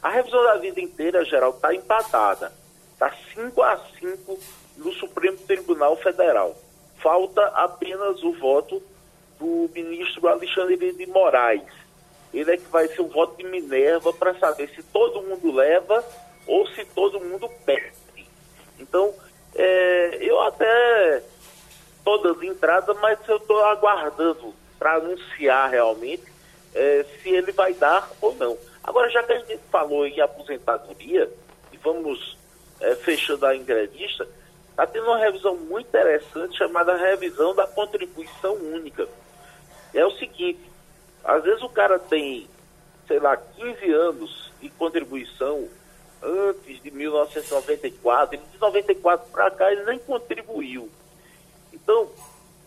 A 0.00 0.10
revisão 0.10 0.42
da 0.44 0.56
vida 0.58 0.80
inteira, 0.80 1.24
geral, 1.24 1.50
está 1.50 1.74
empatada. 1.74 2.52
Está 2.92 3.12
5 3.34 3.62
a 3.62 3.80
5 3.98 4.38
no 4.76 4.92
Supremo 4.92 5.36
Tribunal 5.38 5.96
Federal. 5.96 6.56
Falta 6.98 7.42
apenas 7.48 8.22
o 8.22 8.32
voto 8.34 8.80
do 9.40 9.68
ministro 9.74 10.28
Alexandre 10.28 10.92
de 10.92 11.06
Moraes. 11.06 11.62
Ele 12.34 12.50
é 12.50 12.56
que 12.56 12.68
vai 12.68 12.88
ser 12.88 13.00
o 13.00 13.08
voto 13.08 13.36
de 13.36 13.44
Minerva 13.44 14.12
para 14.12 14.34
saber 14.38 14.68
se 14.70 14.82
todo 14.82 15.22
mundo 15.22 15.52
leva 15.52 16.04
ou 16.46 16.66
se 16.68 16.84
todo 16.86 17.20
mundo 17.20 17.48
perde. 17.64 17.94
Então, 18.78 19.14
é, 19.54 20.18
eu 20.20 20.40
até 20.40 21.22
todas 22.04 22.42
entradas, 22.42 22.96
mas 23.00 23.18
eu 23.28 23.36
estou 23.36 23.64
aguardando 23.64 24.52
para 24.78 24.96
anunciar 24.96 25.70
realmente 25.70 26.24
é, 26.74 27.06
se 27.22 27.30
ele 27.30 27.52
vai 27.52 27.72
dar 27.72 28.10
ou 28.20 28.34
não. 28.34 28.58
Agora, 28.82 29.08
já 29.08 29.22
que 29.22 29.32
a 29.32 29.38
gente 29.38 29.62
falou 29.70 30.06
em 30.06 30.20
aposentadoria, 30.20 31.30
e 31.72 31.76
vamos 31.78 32.36
é, 32.80 32.94
fechando 32.96 33.46
a 33.46 33.56
entrevista, 33.56 34.28
está 34.70 34.86
tendo 34.86 35.06
uma 35.06 35.18
revisão 35.18 35.56
muito 35.56 35.86
interessante 35.86 36.58
chamada 36.58 36.96
revisão 36.96 37.54
da 37.54 37.66
contribuição 37.66 38.54
única. 38.54 39.08
É 39.94 40.04
o 40.04 40.10
seguinte, 40.10 40.60
às 41.24 41.42
vezes 41.42 41.62
o 41.62 41.68
cara 41.68 41.98
tem, 41.98 42.48
sei 43.08 43.18
lá, 43.18 43.36
15 43.36 43.90
anos 43.92 44.52
de 44.60 44.68
contribuição 44.70 45.68
antes 46.22 46.82
de 46.82 46.90
1994, 46.90 48.38
de 48.38 48.58
94 48.58 49.30
para 49.30 49.50
cá 49.50 49.72
ele 49.72 49.84
nem 49.84 49.98
contribuiu. 49.98 50.88
Então, 51.72 52.08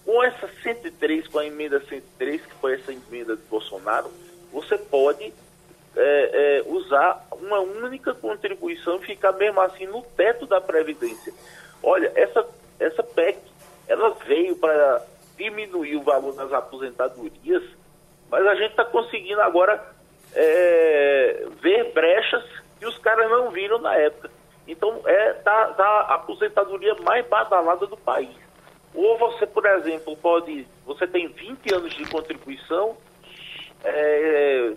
com 0.05 0.23
essa 0.23 0.47
103, 0.63 1.27
com 1.27 1.39
a 1.39 1.45
emenda 1.45 1.79
103, 1.79 2.41
que 2.41 2.53
foi 2.55 2.75
essa 2.75 2.91
emenda 2.91 3.35
de 3.35 3.41
Bolsonaro, 3.43 4.11
você 4.51 4.77
pode 4.77 5.33
é, 5.95 6.61
é, 6.63 6.63
usar 6.67 7.27
uma 7.31 7.59
única 7.59 8.13
contribuição 8.13 8.97
e 8.97 9.05
ficar 9.05 9.31
mesmo 9.33 9.59
assim 9.61 9.85
no 9.87 10.01
teto 10.15 10.45
da 10.45 10.61
Previdência. 10.61 11.33
Olha, 11.81 12.11
essa, 12.15 12.45
essa 12.79 13.03
PEC, 13.03 13.39
ela 13.87 14.11
veio 14.25 14.55
para 14.55 15.03
diminuir 15.35 15.95
o 15.95 16.03
valor 16.03 16.33
das 16.35 16.51
aposentadorias, 16.53 17.63
mas 18.29 18.45
a 18.45 18.55
gente 18.55 18.71
está 18.71 18.85
conseguindo 18.85 19.41
agora 19.41 19.83
é, 20.33 21.45
ver 21.61 21.91
brechas 21.93 22.43
que 22.79 22.85
os 22.85 22.97
caras 22.99 23.29
não 23.29 23.49
viram 23.49 23.79
na 23.79 23.95
época. 23.95 24.29
Então, 24.67 25.01
é 25.05 25.33
tá, 25.33 25.67
tá 25.73 25.85
a 25.85 26.15
aposentadoria 26.15 26.93
mais 26.95 27.25
badalada 27.27 27.87
do 27.87 27.97
país. 27.97 28.35
Ou 28.93 29.17
você, 29.17 29.45
por 29.47 29.65
exemplo, 29.65 30.15
pode. 30.17 30.67
Você 30.85 31.07
tem 31.07 31.27
20 31.27 31.73
anos 31.73 31.93
de 31.93 32.05
contribuição, 32.09 32.97
é, 33.83 34.73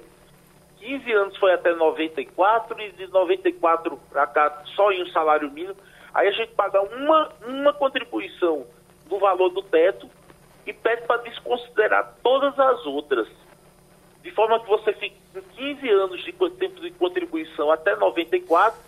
15 0.78 1.12
anos 1.12 1.36
foi 1.36 1.52
até 1.52 1.74
94 1.74 2.80
e 2.80 2.92
de 2.92 3.06
94 3.08 3.98
para 4.10 4.26
cá 4.26 4.62
só 4.76 4.90
em 4.92 5.02
um 5.02 5.06
salário 5.08 5.50
mínimo. 5.50 5.76
Aí 6.12 6.28
a 6.28 6.32
gente 6.32 6.52
paga 6.52 6.80
uma, 6.80 7.30
uma 7.46 7.72
contribuição 7.72 8.66
do 9.06 9.18
valor 9.18 9.50
do 9.50 9.62
teto 9.62 10.08
e 10.66 10.72
pede 10.72 11.02
para 11.02 11.22
desconsiderar 11.22 12.14
todas 12.22 12.58
as 12.58 12.86
outras. 12.86 13.28
De 14.22 14.30
forma 14.32 14.60
que 14.60 14.68
você 14.68 14.92
fique 14.92 15.16
com 15.32 15.40
15 15.40 15.88
anos 15.88 16.24
de 16.24 16.32
tempo 16.32 16.80
de 16.80 16.90
contribuição 16.92 17.70
até 17.70 17.96
94 17.96 18.78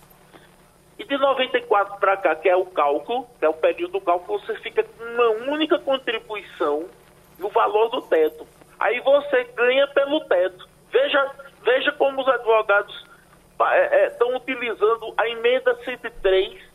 e 0.99 1.05
de 1.05 1.17
94 1.17 1.99
para 1.99 2.17
cá, 2.17 2.37
que 2.37 2.49
é 2.49 2.57
o 2.57 2.67
cálculo, 2.67 3.27
que 3.39 3.45
é 3.45 3.49
o 3.49 3.55
período 3.55 3.93
do 3.93 4.01
cálculo, 4.01 4.39
você 4.41 4.55
fica 4.57 4.83
com 4.83 5.05
uma 5.05 5.53
única 5.53 5.79
contribuição 5.79 6.87
no 7.39 7.49
valor 7.49 7.89
do 7.89 8.03
teto. 8.03 8.47
Aí 8.79 9.01
você 9.01 9.45
ganha 9.57 9.87
pelo 9.89 10.21
teto. 10.27 10.69
Veja, 10.91 11.31
veja 11.63 11.93
como 11.93 12.21
os 12.21 12.29
advogados 12.29 12.95
estão 14.11 14.31
é, 14.31 14.35
é, 14.35 14.37
utilizando 14.37 15.15
a 15.17 15.29
emenda 15.29 15.75
103, 15.85 16.72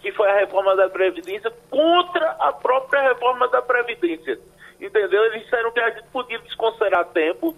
que 0.00 0.12
foi 0.12 0.28
a 0.30 0.36
reforma 0.36 0.76
da 0.76 0.88
Previdência, 0.88 1.52
contra 1.70 2.30
a 2.38 2.52
própria 2.52 3.02
reforma 3.02 3.48
da 3.48 3.62
Previdência. 3.62 4.38
Entendeu? 4.80 5.24
Eles 5.26 5.44
disseram 5.44 5.72
que 5.72 5.80
a 5.80 5.90
gente 5.90 6.06
podia 6.08 6.38
desconsiderar 6.40 7.06
tempo, 7.06 7.54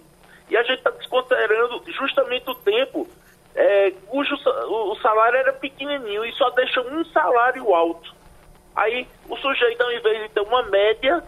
e 0.49 0.57
a 0.57 0.63
gente 0.63 0.79
está 0.79 0.91
desconsiderando 0.91 1.83
justamente 1.93 2.49
o 2.49 2.55
tempo 2.55 3.07
é, 3.55 3.91
cujo 4.07 4.35
o 4.35 4.97
salário 4.97 5.37
era 5.37 5.53
pequenininho 5.53 6.25
e 6.25 6.33
só 6.33 6.49
deixa 6.51 6.81
um 6.81 7.05
salário 7.07 7.75
alto. 7.75 8.15
Aí 8.75 9.07
o 9.29 9.37
sujeito, 9.37 9.83
ao 9.83 9.93
invés 9.93 10.23
de 10.23 10.29
ter 10.29 10.41
uma 10.41 10.63
média, 10.63 11.23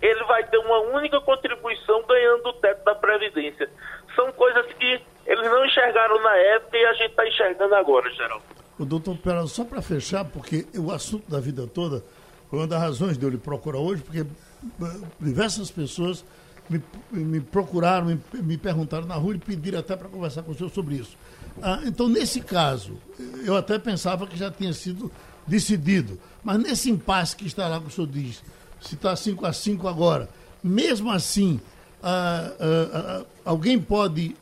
ele 0.00 0.24
vai 0.24 0.42
ter 0.44 0.56
uma 0.58 0.78
única 0.78 1.20
contribuição 1.20 2.02
ganhando 2.04 2.48
o 2.48 2.52
teto 2.54 2.82
da 2.84 2.94
Previdência. 2.94 3.68
São 4.16 4.32
coisas 4.32 4.66
que 4.72 5.00
eles 5.26 5.50
não 5.50 5.64
enxergaram 5.66 6.20
na 6.22 6.36
época 6.36 6.78
e 6.78 6.86
a 6.86 6.92
gente 6.94 7.10
está 7.10 7.28
enxergando 7.28 7.74
agora, 7.74 8.08
Geraldo. 8.10 8.44
O 8.80 8.86
doutor 8.86 9.18
Pera, 9.18 9.46
só 9.46 9.62
para 9.62 9.82
fechar, 9.82 10.24
porque 10.24 10.66
o 10.74 10.90
assunto 10.90 11.30
da 11.30 11.38
vida 11.38 11.66
toda 11.66 12.02
foi 12.48 12.60
uma 12.60 12.66
das 12.66 12.80
razões 12.80 13.18
de 13.18 13.24
eu 13.24 13.28
lhe 13.28 13.36
procurar 13.36 13.78
hoje, 13.78 14.02
porque 14.02 14.20
eh, 14.20 15.00
diversas 15.20 15.70
pessoas 15.70 16.24
me, 16.66 16.82
me 17.12 17.40
procuraram, 17.40 18.06
me, 18.06 18.18
me 18.42 18.56
perguntaram 18.56 19.06
na 19.06 19.16
rua 19.16 19.34
e 19.34 19.38
pediram 19.38 19.80
até 19.80 19.94
para 19.94 20.08
conversar 20.08 20.42
com 20.44 20.52
o 20.52 20.54
senhor 20.54 20.70
sobre 20.70 20.94
isso. 20.94 21.14
Ah, 21.60 21.82
então, 21.84 22.08
nesse 22.08 22.40
caso, 22.40 22.96
eu 23.44 23.54
até 23.54 23.78
pensava 23.78 24.26
que 24.26 24.34
já 24.34 24.50
tinha 24.50 24.72
sido 24.72 25.12
decidido. 25.46 26.18
Mas 26.42 26.58
nesse 26.58 26.90
impasse 26.90 27.36
que 27.36 27.46
está 27.46 27.68
lá, 27.68 27.78
que 27.80 27.88
o 27.88 27.90
senhor 27.90 28.06
diz, 28.06 28.42
se 28.80 28.94
está 28.94 29.14
5 29.14 29.44
a 29.44 29.52
5 29.52 29.86
agora, 29.86 30.26
mesmo 30.64 31.10
assim, 31.10 31.60
ah, 32.02 32.50
ah, 32.58 32.88
ah, 32.94 33.24
alguém 33.44 33.78
pode 33.78 34.34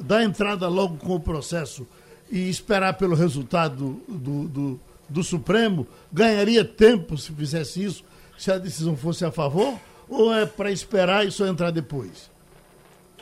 dar 0.00 0.24
entrada 0.24 0.66
logo 0.66 0.96
com 0.96 1.14
o 1.14 1.20
processo 1.20 1.86
e 2.30 2.48
esperar 2.48 2.94
pelo 2.94 3.14
resultado 3.14 4.00
do, 4.08 4.48
do, 4.48 4.80
do 5.08 5.22
Supremo? 5.22 5.86
Ganharia 6.12 6.64
tempo 6.64 7.16
se 7.16 7.32
fizesse 7.32 7.84
isso, 7.84 8.04
se 8.36 8.50
a 8.50 8.58
decisão 8.58 8.96
fosse 8.96 9.24
a 9.24 9.30
favor? 9.30 9.78
Ou 10.08 10.32
é 10.32 10.46
para 10.46 10.70
esperar 10.70 11.26
e 11.26 11.30
só 11.30 11.46
entrar 11.46 11.70
depois? 11.70 12.30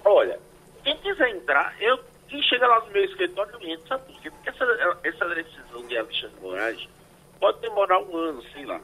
Olha, 0.04 0.38
quem 0.84 0.96
quiser 0.98 1.30
entrar, 1.30 1.74
eu 1.80 1.98
quem 2.28 2.42
chega 2.42 2.66
lá 2.66 2.80
no 2.80 2.90
meu 2.90 3.04
escritório 3.04 3.54
entra, 3.62 3.86
sabe 3.88 4.12
por 4.12 4.20
quê? 4.20 4.30
Porque 4.30 4.48
essa, 4.48 4.98
essa 5.04 5.34
decisão 5.34 5.86
de 5.86 5.96
Alexandre 5.96 6.36
Moraes 6.42 6.88
pode 7.40 7.60
demorar 7.60 8.00
um 8.00 8.16
ano, 8.16 8.42
sei 8.52 8.64
lá. 8.64 8.80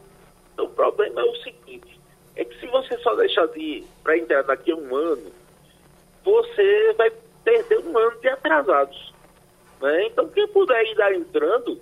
Então 0.52 0.66
o 0.66 0.70
problema 0.70 1.20
é 1.20 1.24
o 1.24 1.37
seguinte, 1.37 2.00
é 2.37 2.44
que 2.44 2.58
se 2.61 2.66
você 2.66 2.96
só 2.98 3.14
deixar 3.14 3.46
de 3.48 3.85
para 4.02 4.16
entrar 4.16 4.42
daqui 4.42 4.70
a 4.70 4.76
um 4.76 4.94
ano, 4.94 5.32
você 6.24 6.94
vai 6.96 7.11
perder 7.44 7.78
um 7.80 7.98
ano 7.98 8.20
de 8.20 8.28
atrasados. 8.28 9.12
Né? 9.83 10.07
Então, 10.07 10.29
quem 10.29 10.47
puder 10.49 10.83
ir 10.87 10.95
dar 10.95 11.12
entrando, 11.12 11.79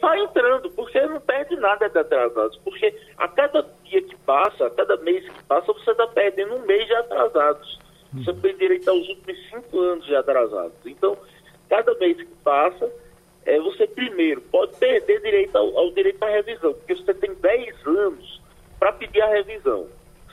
vai 0.00 0.18
entrando, 0.20 0.70
porque 0.70 1.00
não 1.02 1.20
perde 1.20 1.54
nada 1.56 1.88
de 1.88 1.98
atrasados. 1.98 2.58
Porque 2.64 2.94
a 3.18 3.28
cada 3.28 3.64
dia 3.84 4.02
que 4.02 4.16
passa, 4.16 4.66
a 4.66 4.70
cada 4.70 4.96
mês 4.96 5.28
que 5.28 5.44
passa, 5.44 5.72
você 5.72 5.90
está 5.90 6.06
perdendo 6.08 6.56
um 6.56 6.66
mês 6.66 6.86
de 6.86 6.94
atrasados. 6.94 7.78
Você 8.14 8.32
tem 8.34 8.56
direito 8.56 8.90
aos 8.90 9.08
últimos 9.08 9.48
cinco 9.48 9.80
anos 9.80 10.04
de 10.04 10.14
atrasados. 10.14 10.74
Então, 10.84 11.16
cada 11.68 11.94
mês 11.94 12.16
que 12.16 12.34
passa, 12.44 12.90
é, 13.44 13.58
você 13.58 13.86
primeiro 13.86 14.40
pode 14.42 14.76
perder 14.76 15.20
direito 15.20 15.56
ao, 15.56 15.76
ao 15.78 15.90
direito 15.92 16.22
à 16.22 16.28
revisão, 16.28 16.74
porque 16.74 16.94
você 16.94 17.14
tem 17.14 17.34
10 17.34 17.86
anos 17.86 18.40
para 18.78 18.92
pedir 18.92 19.22
a 19.22 19.28
revisão, 19.28 19.88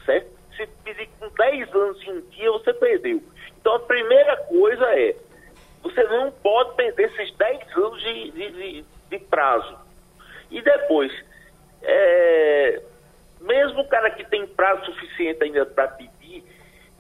certo? 0.05 0.29
Se 0.55 0.67
pedir 0.83 1.09
com 1.19 1.29
10 1.29 1.73
anos 1.73 2.03
em 2.03 2.11
um 2.11 2.21
dia, 2.29 2.51
você 2.51 2.73
perdeu. 2.73 3.21
Então 3.59 3.75
a 3.75 3.79
primeira 3.79 4.35
coisa 4.37 4.85
é, 4.99 5.15
você 5.81 6.03
não 6.03 6.31
pode 6.31 6.75
perder 6.75 7.11
esses 7.11 7.35
10 7.35 7.77
anos 7.77 8.01
de, 8.01 8.31
de, 8.31 8.51
de, 8.51 8.85
de 9.09 9.19
prazo. 9.19 9.77
E 10.51 10.61
depois, 10.61 11.11
é, 11.81 12.81
mesmo 13.41 13.81
o 13.81 13.87
cara 13.87 14.09
que 14.11 14.23
tem 14.25 14.45
prazo 14.47 14.85
suficiente 14.85 15.43
ainda 15.43 15.65
para 15.65 15.87
pedir, 15.89 16.43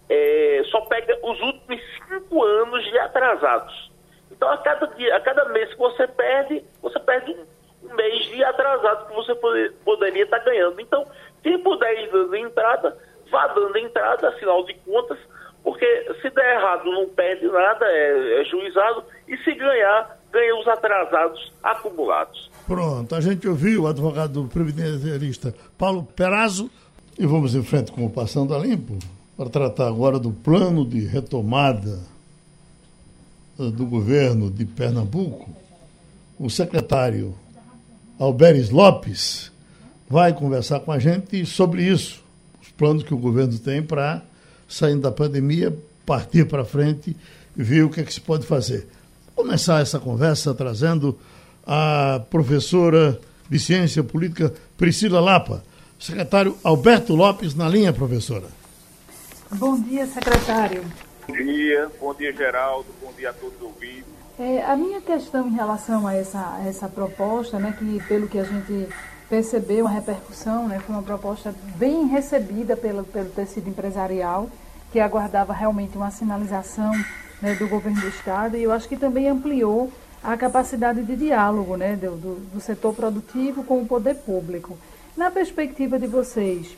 é, 0.09 0.61
só 0.71 0.81
pega 0.81 1.17
os 1.21 1.39
últimos 1.39 1.81
5 2.09 2.43
anos 2.43 2.83
de 2.85 2.97
atrasados. 2.99 3.91
Então, 4.31 4.49
a 4.49 4.57
cada, 4.57 4.87
dia, 4.87 5.15
a 5.15 5.19
cada 5.19 5.45
mês 5.49 5.69
que 5.69 5.77
você 5.79 6.07
perde, 6.07 6.63
você 6.81 6.99
perde 6.99 7.31
um, 7.31 7.95
mês 7.95 8.25
de 8.25 8.43
atrasado 8.43 9.07
que 9.07 9.15
você 9.15 9.35
poder, 9.35 9.73
poderia 9.83 10.23
estar 10.23 10.39
ganhando. 10.39 10.79
Então, 10.79 11.05
quem 11.43 11.57
puder 11.59 12.03
ir 12.03 12.09
dando 12.09 12.35
entrada, 12.35 12.97
vá 13.29 13.47
dando 13.47 13.77
entrada, 13.77 14.29
afinal 14.29 14.63
de 14.63 14.73
contas, 14.75 15.17
porque 15.63 15.85
se 16.21 16.29
der 16.29 16.55
errado 16.55 16.85
não 16.85 17.07
perde 17.09 17.47
nada, 17.47 17.85
é, 17.85 18.41
é 18.41 18.45
juizado, 18.45 19.03
e 19.27 19.37
se 19.37 19.53
ganhar, 19.53 20.17
ganha 20.31 20.55
os 20.55 20.67
atrasados 20.67 21.51
acumulados. 21.63 22.49
Pronto, 22.67 23.15
a 23.15 23.21
gente 23.21 23.47
ouviu 23.47 23.83
o 23.83 23.87
advogado 23.87 24.47
previdenciarista 24.51 25.53
Paulo 25.77 26.03
Perazzo 26.15 26.69
e 27.17 27.25
vamos 27.25 27.55
em 27.55 27.63
frente 27.63 27.91
com 27.91 28.05
o 28.05 28.09
Passando 28.09 28.55
a 28.55 28.59
Limpo 28.59 28.97
para 29.35 29.49
tratar 29.49 29.87
agora 29.87 30.19
do 30.19 30.31
plano 30.31 30.85
de 30.85 31.05
retomada 31.05 31.99
do 33.57 33.85
governo 33.85 34.49
de 34.49 34.63
Pernambuco, 34.63 35.49
o 36.39 36.49
secretário 36.49 37.35
Alberes 38.17 38.69
Lopes 38.69 39.51
vai 40.07 40.33
conversar 40.33 40.79
com 40.79 40.91
a 40.93 40.99
gente 40.99 41.45
sobre 41.45 41.83
isso, 41.83 42.23
os 42.61 42.69
planos 42.69 43.03
que 43.03 43.13
o 43.13 43.17
governo 43.17 43.59
tem 43.59 43.83
para, 43.83 44.23
saindo 44.69 45.01
da 45.01 45.11
pandemia, 45.11 45.75
partir 46.05 46.45
para 46.45 46.63
frente 46.63 47.17
e 47.57 47.63
ver 47.63 47.83
o 47.83 47.89
que, 47.89 47.99
é 47.99 48.03
que 48.03 48.13
se 48.13 48.21
pode 48.21 48.45
fazer. 48.45 48.87
Vou 49.35 49.43
começar 49.43 49.81
essa 49.81 49.99
conversa 49.99 50.53
trazendo 50.53 51.17
a 51.65 52.21
professora 52.29 53.19
de 53.49 53.59
Ciência 53.59 54.03
Política 54.03 54.53
Priscila 54.77 55.19
Lapa. 55.19 55.63
Secretário 55.99 56.55
Alberto 56.63 57.13
Lopes 57.13 57.55
na 57.55 57.67
linha, 57.67 57.91
professora. 57.91 58.45
Bom 59.51 59.81
dia, 59.81 60.05
secretário. 60.05 60.83
Bom 61.27 61.33
dia, 61.35 61.89
bom 61.99 62.13
dia 62.13 62.31
Geraldo, 62.31 62.87
bom 63.01 63.11
dia 63.17 63.31
a 63.31 63.33
todos 63.33 63.55
os 63.57 63.63
ouvintes. 63.63 64.05
É, 64.39 64.63
a 64.63 64.77
minha 64.77 65.01
questão 65.01 65.47
em 65.47 65.53
relação 65.53 66.07
a 66.07 66.13
essa, 66.13 66.55
a 66.55 66.65
essa 66.65 66.87
proposta, 66.87 67.59
né, 67.59 67.75
que 67.77 68.01
pelo 68.07 68.27
que 68.27 68.39
a 68.39 68.43
gente 68.43 68.87
percebeu, 69.29 69.85
a 69.87 69.91
repercussão, 69.91 70.67
né, 70.67 70.79
foi 70.79 70.95
uma 70.95 71.03
proposta 71.03 71.53
bem 71.75 72.07
recebida 72.07 72.75
pelo, 72.75 73.03
pelo 73.03 73.29
tecido 73.29 73.69
empresarial, 73.69 74.49
que 74.91 74.99
aguardava 74.99 75.53
realmente 75.53 75.95
uma 75.95 76.09
sinalização 76.09 76.91
né, 77.39 77.53
do 77.53 77.67
governo 77.67 78.01
do 78.01 78.07
Estado, 78.07 78.57
e 78.57 78.63
eu 78.63 78.71
acho 78.71 78.89
que 78.89 78.97
também 78.97 79.29
ampliou 79.29 79.91
a 80.23 80.35
capacidade 80.35 81.03
de 81.03 81.15
diálogo 81.15 81.77
né, 81.77 81.95
do, 81.95 82.15
do, 82.51 82.59
setor 82.59 82.93
produtivo 82.93 83.63
com 83.63 83.81
o 83.81 83.85
poder 83.85 84.15
público. 84.15 84.77
Na 85.15 85.31
perspectiva 85.31 85.97
de 85.97 86.07
vocês, 86.07 86.75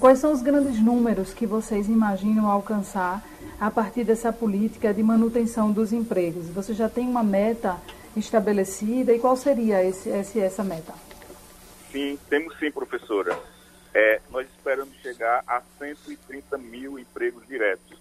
quais 0.00 0.18
são 0.18 0.32
os 0.32 0.42
grandes 0.42 0.78
números 0.82 1.32
que 1.32 1.46
vocês 1.46 1.88
imaginam 1.88 2.50
alcançar 2.50 3.22
a 3.60 3.70
partir 3.70 4.04
dessa 4.04 4.32
política 4.32 4.92
de 4.92 5.02
manutenção 5.02 5.70
dos 5.70 5.92
empregos? 5.92 6.48
Você 6.48 6.74
já 6.74 6.88
tem 6.88 7.06
uma 7.08 7.22
meta 7.22 7.76
estabelecida 8.16 9.12
e 9.14 9.18
qual 9.18 9.36
seria 9.36 9.82
esse 9.82 10.40
essa 10.40 10.64
meta? 10.64 10.92
Sim, 11.90 12.18
temos 12.28 12.58
sim, 12.58 12.70
professora. 12.70 13.38
É, 13.94 14.20
nós 14.30 14.46
esperamos 14.48 14.94
chegar 14.98 15.42
a 15.46 15.62
130 15.78 16.58
mil 16.58 16.98
empregos 16.98 17.46
diretos, 17.46 17.98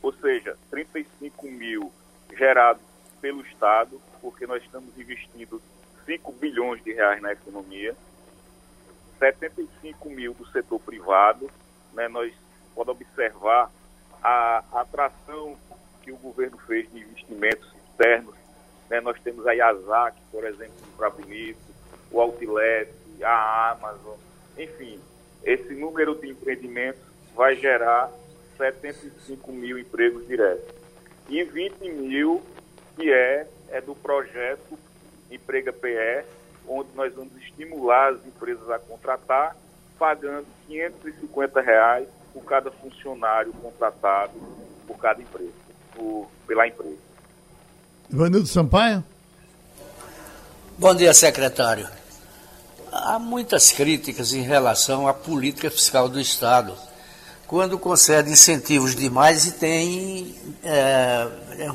ou 0.00 0.12
seja, 0.12 0.56
35 0.70 1.46
mil 1.46 1.92
gerados 2.36 2.82
pelo 3.20 3.42
Estado, 3.42 4.00
porque 4.20 4.46
nós 4.46 4.62
estamos 4.62 4.96
investindo 4.96 5.60
5 6.06 6.32
bilhões 6.32 6.82
de 6.84 6.92
reais 6.92 7.20
na 7.20 7.32
economia, 7.32 7.96
75 9.18 10.10
mil 10.10 10.34
do 10.34 10.46
setor 10.50 10.78
privado, 10.80 11.50
né, 11.92 12.08
nós 12.08 12.32
podemos 12.74 13.00
observar 13.00 13.70
a 14.22 14.64
atração 14.72 15.56
que 16.02 16.12
o 16.12 16.16
governo 16.16 16.58
fez 16.58 16.90
de 16.92 17.00
investimentos 17.00 17.68
externos. 17.88 18.34
Né? 18.88 19.00
Nós 19.00 19.20
temos 19.20 19.46
a 19.46 19.54
IASAC, 19.54 20.16
por 20.30 20.44
exemplo, 20.44 20.74
para 20.96 21.10
Bonito, 21.10 21.58
o 22.10 22.20
Outlet, 22.20 22.90
a 23.22 23.70
Amazon, 23.72 24.16
enfim, 24.58 24.98
esse 25.44 25.74
número 25.74 26.14
de 26.14 26.30
empreendimentos 26.30 27.02
vai 27.34 27.56
gerar 27.56 28.10
75 28.56 29.52
mil 29.52 29.78
empregos 29.78 30.26
diretos. 30.26 30.74
E 31.28 31.42
20 31.42 31.90
mil 31.90 32.42
que 32.96 33.12
é, 33.12 33.46
é 33.70 33.80
do 33.80 33.94
projeto 33.94 34.78
Emprega 35.30 35.72
PE, 35.72 36.24
onde 36.68 36.88
nós 36.94 37.12
vamos 37.14 37.34
estimular 37.42 38.12
as 38.12 38.26
empresas 38.26 38.68
a 38.70 38.78
contratar, 38.78 39.56
pagando 39.98 40.46
550 40.66 41.60
reais 41.60 42.08
por 42.32 42.44
cada 42.44 42.70
funcionário 42.70 43.52
contratado 43.54 44.32
por 44.86 44.98
cada 44.98 45.20
empresa, 45.20 45.52
por, 45.94 46.28
pela 46.46 46.66
empresa. 46.66 46.98
Ivanildo 48.10 48.46
Sampaio? 48.46 49.02
Bom 50.78 50.94
dia, 50.94 51.14
secretário. 51.14 51.88
Há 52.96 53.18
muitas 53.18 53.72
críticas 53.72 54.32
em 54.32 54.42
relação 54.42 55.08
à 55.08 55.12
política 55.12 55.68
fiscal 55.68 56.08
do 56.08 56.20
Estado, 56.20 56.76
quando 57.46 57.78
concede 57.78 58.30
incentivos 58.30 58.94
demais 58.94 59.46
e 59.46 59.52
tem 59.52 60.34
é, 60.62 61.26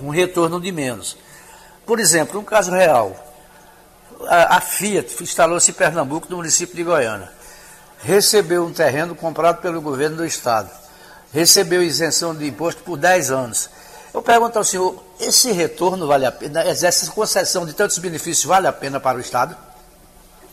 um 0.01 0.09
retorno 0.09 0.61
de 0.61 0.71
menos. 0.71 1.17
Por 1.85 1.99
exemplo, 1.99 2.39
um 2.39 2.43
caso 2.43 2.71
real, 2.71 3.13
a, 4.27 4.57
a 4.57 4.61
Fiat 4.61 5.21
instalou-se 5.21 5.71
em 5.71 5.73
Pernambuco, 5.73 6.27
no 6.29 6.37
município 6.37 6.75
de 6.75 6.83
Goiânia 6.83 7.39
recebeu 8.01 8.65
um 8.65 8.71
terreno 8.71 9.13
comprado 9.13 9.61
pelo 9.61 9.81
governo 9.81 10.17
do 10.17 10.25
estado, 10.25 10.69
recebeu 11.33 11.83
isenção 11.83 12.33
de 12.33 12.47
imposto 12.47 12.81
por 12.83 12.97
10 12.97 13.31
anos. 13.31 13.69
Eu 14.13 14.21
pergunto 14.21 14.57
ao 14.57 14.63
senhor, 14.63 15.03
esse 15.19 15.51
retorno 15.51 16.07
vale 16.07 16.25
a 16.25 16.31
pena, 16.31 16.61
essa 16.63 17.11
concessão 17.11 17.65
de 17.65 17.73
tantos 17.73 17.97
benefícios 17.99 18.45
vale 18.45 18.67
a 18.67 18.73
pena 18.73 18.99
para 18.99 19.17
o 19.17 19.21
estado? 19.21 19.55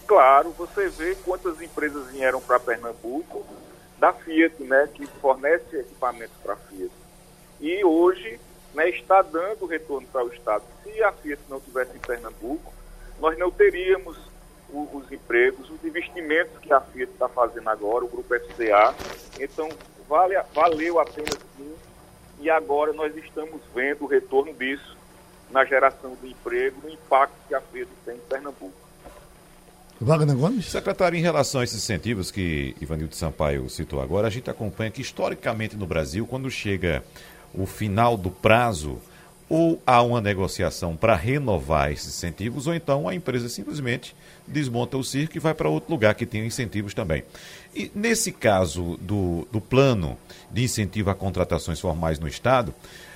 Claro, 0.07 0.51
você 0.51 0.89
vê 0.89 1.17
quantas 1.25 1.61
empresas 1.61 2.07
vieram 2.13 2.41
para 2.41 2.61
Pernambuco 2.61 3.45
da 3.99 4.13
Fiat, 4.13 4.63
né, 4.63 4.89
que 4.95 5.07
fornece 5.21 5.77
equipamentos 5.77 6.37
para 6.43 6.53
a 6.53 6.57
Fiat. 6.57 6.93
E 7.61 7.85
hoje 7.85 8.39
né, 8.73 8.89
está 8.91 9.23
dando 9.23 9.67
retorno 9.67 10.07
para 10.07 10.25
o 10.25 10.29
Estado. 10.29 10.63
Se 10.85 11.03
a 11.03 11.11
Fiat 11.13 11.41
não 11.49 11.61
tivesse 11.61 11.97
em 11.97 12.01
Pernambuco, 12.01 12.73
nós 13.19 13.37
não 13.37 13.51
teríamos 13.51 14.17
os 14.69 15.11
empregos, 15.11 15.71
os 15.71 15.83
investimentos 15.85 16.59
que 16.61 16.73
a 16.73 16.81
Fiat 16.81 17.11
está 17.11 17.29
fazendo 17.29 17.69
agora, 17.69 18.05
o 18.05 18.09
Grupo 18.09 18.35
FCA. 18.35 18.95
Então, 19.41 19.69
vale, 20.09 20.35
valeu 20.55 21.01
a 21.01 21.05
pena 21.05 21.31
sim. 21.57 21.75
E 22.39 22.51
agora 22.51 22.93
nós 22.93 23.17
estamos 23.17 23.61
vendo 23.75 24.05
o 24.05 24.07
retorno 24.07 24.53
disso 24.53 24.97
na 25.51 25.65
geração 25.65 26.17
de 26.21 26.29
emprego, 26.29 26.81
no 26.83 26.91
impacto 26.91 27.35
que 27.49 27.55
a 27.55 27.61
Fiat 27.61 27.91
tem 28.05 28.17
em 28.17 28.21
Pernambuco. 28.21 28.86
Wagner 30.01 30.37
Gomes? 30.37 30.67
Secretário, 30.67 31.19
em 31.19 31.23
relação 31.23 31.61
a 31.61 31.65
esses 31.65 31.79
incentivos 31.79 32.31
que 32.31 32.77
Ivanildo 32.81 33.15
Sampaio 33.15 33.69
citou 33.71 34.01
agora, 34.01 34.27
a 34.27 34.31
gente 34.31 34.51
acompanha 34.51 34.91
que 34.91 35.01
historicamente 35.01 35.75
no 35.75 35.87
Brasil, 35.87 36.27
quando 36.27 36.51
chega 36.51 37.03
o 37.55 37.65
final 37.65 38.17
do 38.17 38.31
prazo, 38.31 38.99
ou 39.49 39.81
há 39.87 40.03
uma 40.03 40.21
negociação 40.21 40.97
para 40.97 41.15
renovar 41.15 41.93
esses 41.93 42.09
incentivos, 42.09 42.67
ou 42.67 42.75
então 42.75 43.09
a 43.09 43.15
empresa 43.15 43.49
simplesmente 43.49 44.15
desmonta 44.47 44.97
o 44.99 45.05
circo 45.05 45.37
e 45.37 45.41
vai 45.41 45.55
para 45.55 45.69
outro 45.69 45.91
lugar 45.93 46.15
que 46.15 46.27
tem 46.27 46.45
incentivos 46.45 46.93
também. 46.93 47.23
E 47.75 47.91
nesse 47.95 48.33
caso 48.33 48.99
do, 49.01 49.47
do 49.51 49.61
plano 49.61 50.19
de 50.51 50.65
incentivo 50.65 51.11
a 51.11 51.15
contratações 51.15 51.81
formais 51.81 52.19
no 52.19 52.29
Estado, 52.29 52.75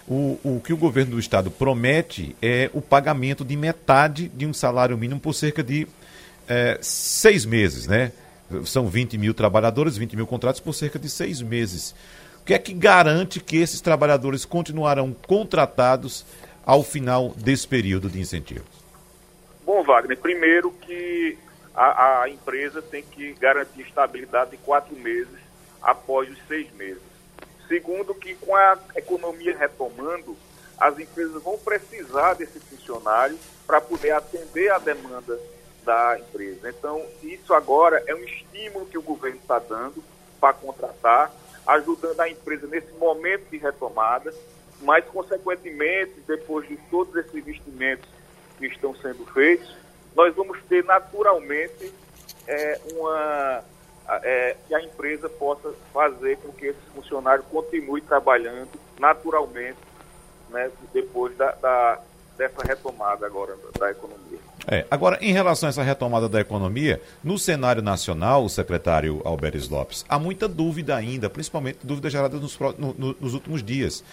o, 0.09 0.38
o 0.43 0.61
que 0.64 0.73
o 0.73 0.77
governo 0.77 1.12
do 1.12 1.21
Estado 1.21 1.51
promete 1.51 2.35
é 2.40 2.71
o 2.73 2.81
pagamento 2.81 3.45
de 3.45 3.57
metade 3.57 4.29
de 4.29 4.47
um 4.47 4.55
salário 4.55 4.97
mínimo 4.97 5.21
por 5.21 5.35
cerca 5.35 5.62
de 5.62 5.87
é, 6.48 6.79
seis 6.81 7.44
meses, 7.44 7.87
né? 7.87 8.12
São 8.64 8.88
20 8.88 9.16
mil 9.16 9.33
trabalhadores, 9.33 9.96
20 9.96 10.16
mil 10.16 10.26
contratos 10.26 10.61
por 10.61 10.72
cerca 10.72 10.98
de 10.98 11.09
seis 11.09 11.40
meses. 11.40 11.94
O 12.42 12.44
que 12.44 12.55
é 12.55 12.59
que 12.59 12.72
garante 12.72 13.38
que 13.38 13.57
esses 13.59 13.81
trabalhadores 13.81 14.44
continuarão 14.44 15.14
contratados 15.26 16.24
ao 16.64 16.83
final 16.83 17.31
desse 17.37 17.66
período 17.66 18.09
de 18.09 18.20
incentivo? 18.20 18.64
Bom, 19.64 19.85
Wagner, 19.85 20.18
primeiro 20.18 20.72
que 20.72 21.38
a, 21.74 22.22
a 22.22 22.29
empresa 22.29 22.83
tem 22.83 23.03
que 23.03 23.33
garantir 23.35 23.83
estabilidade 23.83 24.53
de 24.53 24.57
quatro 24.59 24.96
meses 24.96 25.38
após 25.81 26.29
os 26.29 26.38
seis 26.48 26.72
meses. 26.74 27.03
Segundo, 27.68 28.14
que 28.14 28.35
com 28.35 28.55
a 28.57 28.76
economia 28.96 29.57
retomando, 29.57 30.37
as 30.79 30.98
empresas 30.98 31.40
vão 31.42 31.57
precisar 31.59 32.35
desse 32.35 32.59
funcionário 32.59 33.38
para 33.66 33.81
poder 33.81 34.11
atender 34.11 34.70
a 34.72 34.79
demanda 34.79 35.38
da 35.85 36.19
empresa. 36.19 36.71
Então, 36.71 37.05
isso 37.23 37.53
agora 37.55 38.03
é 38.07 38.14
um 38.14 38.25
estímulo 38.25 38.87
que 38.87 38.99
o 38.99 39.03
governo 39.03 39.38
está 39.38 39.59
dando 39.59 40.03
para 40.40 40.55
contratar, 40.55 41.33
ajudando 41.66 42.21
a 42.21 42.29
empresa 42.29 42.66
nesse 42.66 42.93
momento 42.93 43.49
de 43.51 43.59
retomada, 43.59 44.33
mas, 44.81 45.05
consequentemente, 45.07 46.14
depois 46.27 46.66
de 46.66 46.77
todos 46.90 47.14
esses 47.16 47.35
investimentos 47.35 48.09
que 48.59 48.66
estão 48.66 48.95
sendo 48.97 49.25
feitos, 49.27 49.77
nós 50.14 50.35
vamos 50.35 50.59
ter 50.69 50.85
naturalmente 50.85 51.93
é, 52.47 52.81
uma 52.93 53.62
é, 54.23 54.57
que 54.66 54.75
a 54.75 54.83
empresa 54.83 55.29
possa 55.29 55.73
fazer 55.93 56.37
com 56.38 56.53
que 56.53 56.66
esse 56.66 56.81
funcionário 56.95 57.45
continue 57.45 58.01
trabalhando 58.01 58.71
naturalmente 58.99 59.79
né, 60.49 60.71
depois 60.93 61.37
da, 61.37 61.53
da, 61.53 62.01
dessa 62.37 62.62
retomada 62.66 63.27
agora 63.27 63.57
da 63.79 63.90
economia. 63.90 64.50
É, 64.72 64.87
agora, 64.88 65.18
em 65.20 65.33
relação 65.33 65.66
a 65.66 65.70
essa 65.70 65.83
retomada 65.83 66.28
da 66.28 66.40
economia, 66.40 67.02
no 67.24 67.37
cenário 67.37 67.83
nacional, 67.83 68.44
o 68.44 68.48
secretário 68.48 69.20
Alberes 69.24 69.68
Lopes, 69.68 70.04
há 70.09 70.16
muita 70.16 70.46
dúvida 70.46 70.94
ainda, 70.94 71.28
principalmente 71.28 71.80
dúvida 71.83 72.09
gerada 72.09 72.38
nos, 72.38 72.56
no, 72.78 73.16
nos 73.20 73.35
últimos 73.35 73.64
dias. 73.64 74.04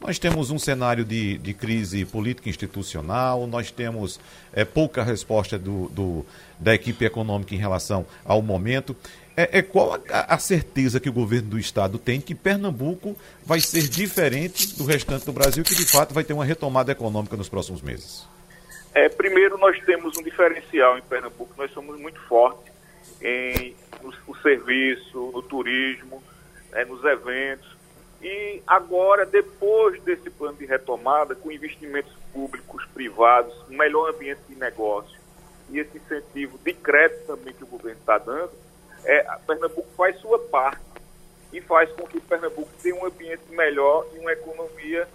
Nós 0.00 0.18
temos 0.18 0.50
um 0.50 0.58
cenário 0.58 1.04
de, 1.04 1.36
de 1.36 1.52
crise 1.52 2.06
política 2.06 2.48
institucional, 2.48 3.46
nós 3.46 3.70
temos 3.70 4.18
é, 4.54 4.64
pouca 4.64 5.04
resposta 5.04 5.58
do, 5.58 5.90
do, 5.90 6.24
da 6.58 6.74
equipe 6.74 7.04
econômica 7.04 7.54
em 7.54 7.58
relação 7.58 8.06
ao 8.24 8.40
momento. 8.40 8.96
É, 9.36 9.58
é 9.58 9.62
qual 9.62 10.00
a, 10.10 10.34
a, 10.34 10.38
certeza 10.38 10.98
que 10.98 11.10
o 11.10 11.12
governo 11.12 11.50
do 11.50 11.58
estado 11.58 11.98
tem 11.98 12.22
que 12.22 12.34
Pernambuco 12.34 13.14
vai 13.44 13.60
ser 13.60 13.86
diferente 13.86 14.78
do 14.78 14.86
restante 14.86 15.26
do 15.26 15.32
Brasil, 15.34 15.62
que 15.62 15.74
de 15.74 15.84
fato 15.84 16.14
vai 16.14 16.24
ter 16.24 16.32
uma 16.32 16.44
retomada 16.44 16.90
econômica 16.90 17.36
nos 17.36 17.50
próximos 17.50 17.82
meses? 17.82 18.24
É, 18.96 19.10
primeiro, 19.10 19.58
nós 19.58 19.78
temos 19.84 20.16
um 20.16 20.22
diferencial 20.22 20.96
em 20.96 21.02
Pernambuco, 21.02 21.52
nós 21.58 21.70
somos 21.72 22.00
muito 22.00 22.18
fortes 22.22 22.72
em, 23.20 23.76
no, 24.02 24.10
no 24.26 24.36
serviço, 24.38 25.32
no 25.34 25.42
turismo, 25.42 26.22
é, 26.72 26.82
nos 26.86 27.04
eventos. 27.04 27.76
E 28.22 28.62
agora, 28.66 29.26
depois 29.26 30.02
desse 30.02 30.30
plano 30.30 30.56
de 30.56 30.64
retomada, 30.64 31.34
com 31.34 31.52
investimentos 31.52 32.10
públicos, 32.32 32.86
privados, 32.94 33.54
um 33.68 33.76
melhor 33.76 34.14
ambiente 34.14 34.40
de 34.48 34.54
negócio 34.54 35.20
e 35.68 35.78
esse 35.78 35.98
incentivo 35.98 36.58
de 36.64 36.72
crédito 36.72 37.26
também 37.26 37.52
que 37.52 37.64
o 37.64 37.66
governo 37.66 38.00
está 38.00 38.16
dando, 38.16 38.52
é, 39.04 39.26
Pernambuco 39.46 39.90
faz 39.94 40.18
sua 40.20 40.38
parte 40.38 40.80
e 41.52 41.60
faz 41.60 41.92
com 41.92 42.06
que 42.06 42.18
Pernambuco 42.18 42.70
tenha 42.82 42.94
um 42.94 43.04
ambiente 43.04 43.44
melhor 43.50 44.06
e 44.14 44.18
uma 44.20 44.32
economia 44.32 44.66
melhor, 44.96 45.06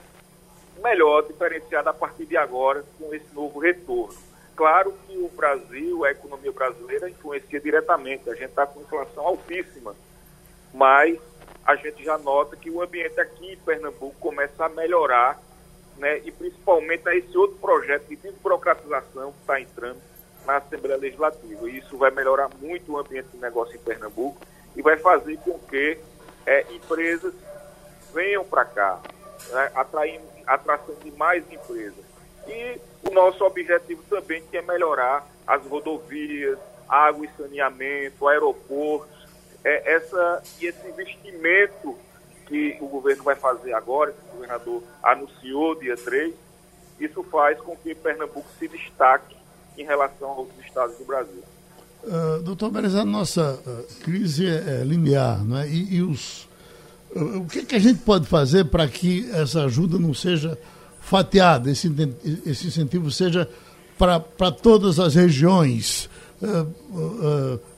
diferenciada 1.27 1.89
a 1.89 1.93
partir 1.93 2.25
de 2.25 2.37
agora 2.37 2.83
com 2.97 3.13
esse 3.13 3.33
novo 3.33 3.59
retorno. 3.59 4.15
Claro 4.55 4.93
que 5.07 5.17
o 5.17 5.29
Brasil, 5.29 6.05
a 6.05 6.11
economia 6.11 6.51
brasileira, 6.51 7.09
influencia 7.09 7.59
diretamente. 7.59 8.29
A 8.29 8.33
gente 8.33 8.49
está 8.49 8.65
com 8.65 8.81
inflação 8.81 9.25
altíssima, 9.25 9.95
mas 10.73 11.19
a 11.65 11.75
gente 11.75 12.03
já 12.03 12.17
nota 12.17 12.55
que 12.55 12.69
o 12.69 12.81
ambiente 12.81 13.19
aqui 13.19 13.53
em 13.53 13.57
Pernambuco 13.57 14.15
começa 14.19 14.65
a 14.65 14.69
melhorar, 14.69 15.41
né? 15.97 16.21
e 16.25 16.31
principalmente 16.31 17.07
a 17.07 17.15
esse 17.15 17.35
outro 17.37 17.57
projeto 17.57 18.07
de 18.07 18.15
desburocratização 18.15 19.31
que 19.31 19.39
está 19.39 19.59
entrando 19.59 19.99
na 20.45 20.57
Assembleia 20.57 20.97
Legislativa. 20.97 21.69
E 21.69 21.77
isso 21.77 21.97
vai 21.97 22.11
melhorar 22.11 22.49
muito 22.59 22.91
o 22.91 22.99
ambiente 22.99 23.29
de 23.33 23.37
negócio 23.37 23.75
em 23.75 23.79
Pernambuco 23.79 24.37
e 24.75 24.81
vai 24.81 24.97
fazer 24.97 25.37
com 25.37 25.57
que 25.59 25.97
é, 26.45 26.65
empresas 26.73 27.33
venham 28.13 28.43
para 28.43 28.65
cá, 28.65 29.01
né, 29.49 29.71
atraindo, 29.73 30.30
atração 30.53 30.95
de 31.03 31.11
mais 31.11 31.43
empresas. 31.51 32.03
E 32.47 32.79
o 33.07 33.11
nosso 33.11 33.43
objetivo 33.43 34.03
também 34.09 34.43
que 34.49 34.57
é 34.57 34.61
melhorar 34.61 35.27
as 35.45 35.65
rodovias, 35.65 36.57
água 36.87 37.25
e 37.25 37.29
saneamento, 37.37 38.27
aeroportos, 38.27 39.27
é, 39.63 39.93
essa, 39.95 40.43
e 40.59 40.65
esse 40.65 40.87
investimento 40.87 41.97
que 42.47 42.77
o 42.81 42.87
governo 42.87 43.23
vai 43.23 43.35
fazer 43.35 43.73
agora, 43.73 44.11
que 44.11 44.19
o 44.29 44.33
governador 44.33 44.83
anunciou 45.01 45.79
dia 45.79 45.95
3, 45.95 46.33
isso 46.99 47.23
faz 47.23 47.59
com 47.59 47.75
que 47.75 47.95
Pernambuco 47.95 48.47
se 48.59 48.67
destaque 48.67 49.35
em 49.77 49.85
relação 49.85 50.29
a 50.29 50.35
outros 50.35 50.65
estados 50.65 50.97
do 50.97 51.05
Brasil. 51.05 51.43
Uh, 52.03 52.41
doutor 52.41 52.71
Beres, 52.71 52.95
a 52.95 53.05
nossa 53.05 53.59
uh, 53.65 54.03
crise 54.03 54.47
é, 54.47 54.81
é, 54.81 54.83
linear, 54.83 55.43
não 55.43 55.59
é? 55.59 55.67
E, 55.67 55.95
e 55.95 56.01
os, 56.01 56.47
o 57.15 57.45
que, 57.45 57.65
que, 57.65 57.75
a 57.75 57.79
gente 57.79 57.99
pode 57.99 58.25
fazer 58.25 58.65
para 58.65 58.87
que 58.87 59.29
essa 59.31 59.65
ajuda 59.65 59.97
não 59.97 60.13
seja 60.13 60.57
fatiada, 60.99 61.69
esse, 61.69 61.87
esse 62.45 62.67
incentivo 62.67 63.11
seja 63.11 63.49
para 63.97 64.51
todas 64.51 64.99
as 64.99 65.13
regiões, 65.13 66.09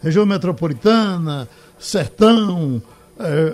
região 0.01 0.25
metropolitana, 0.25 1.49
sertão, 1.79 2.81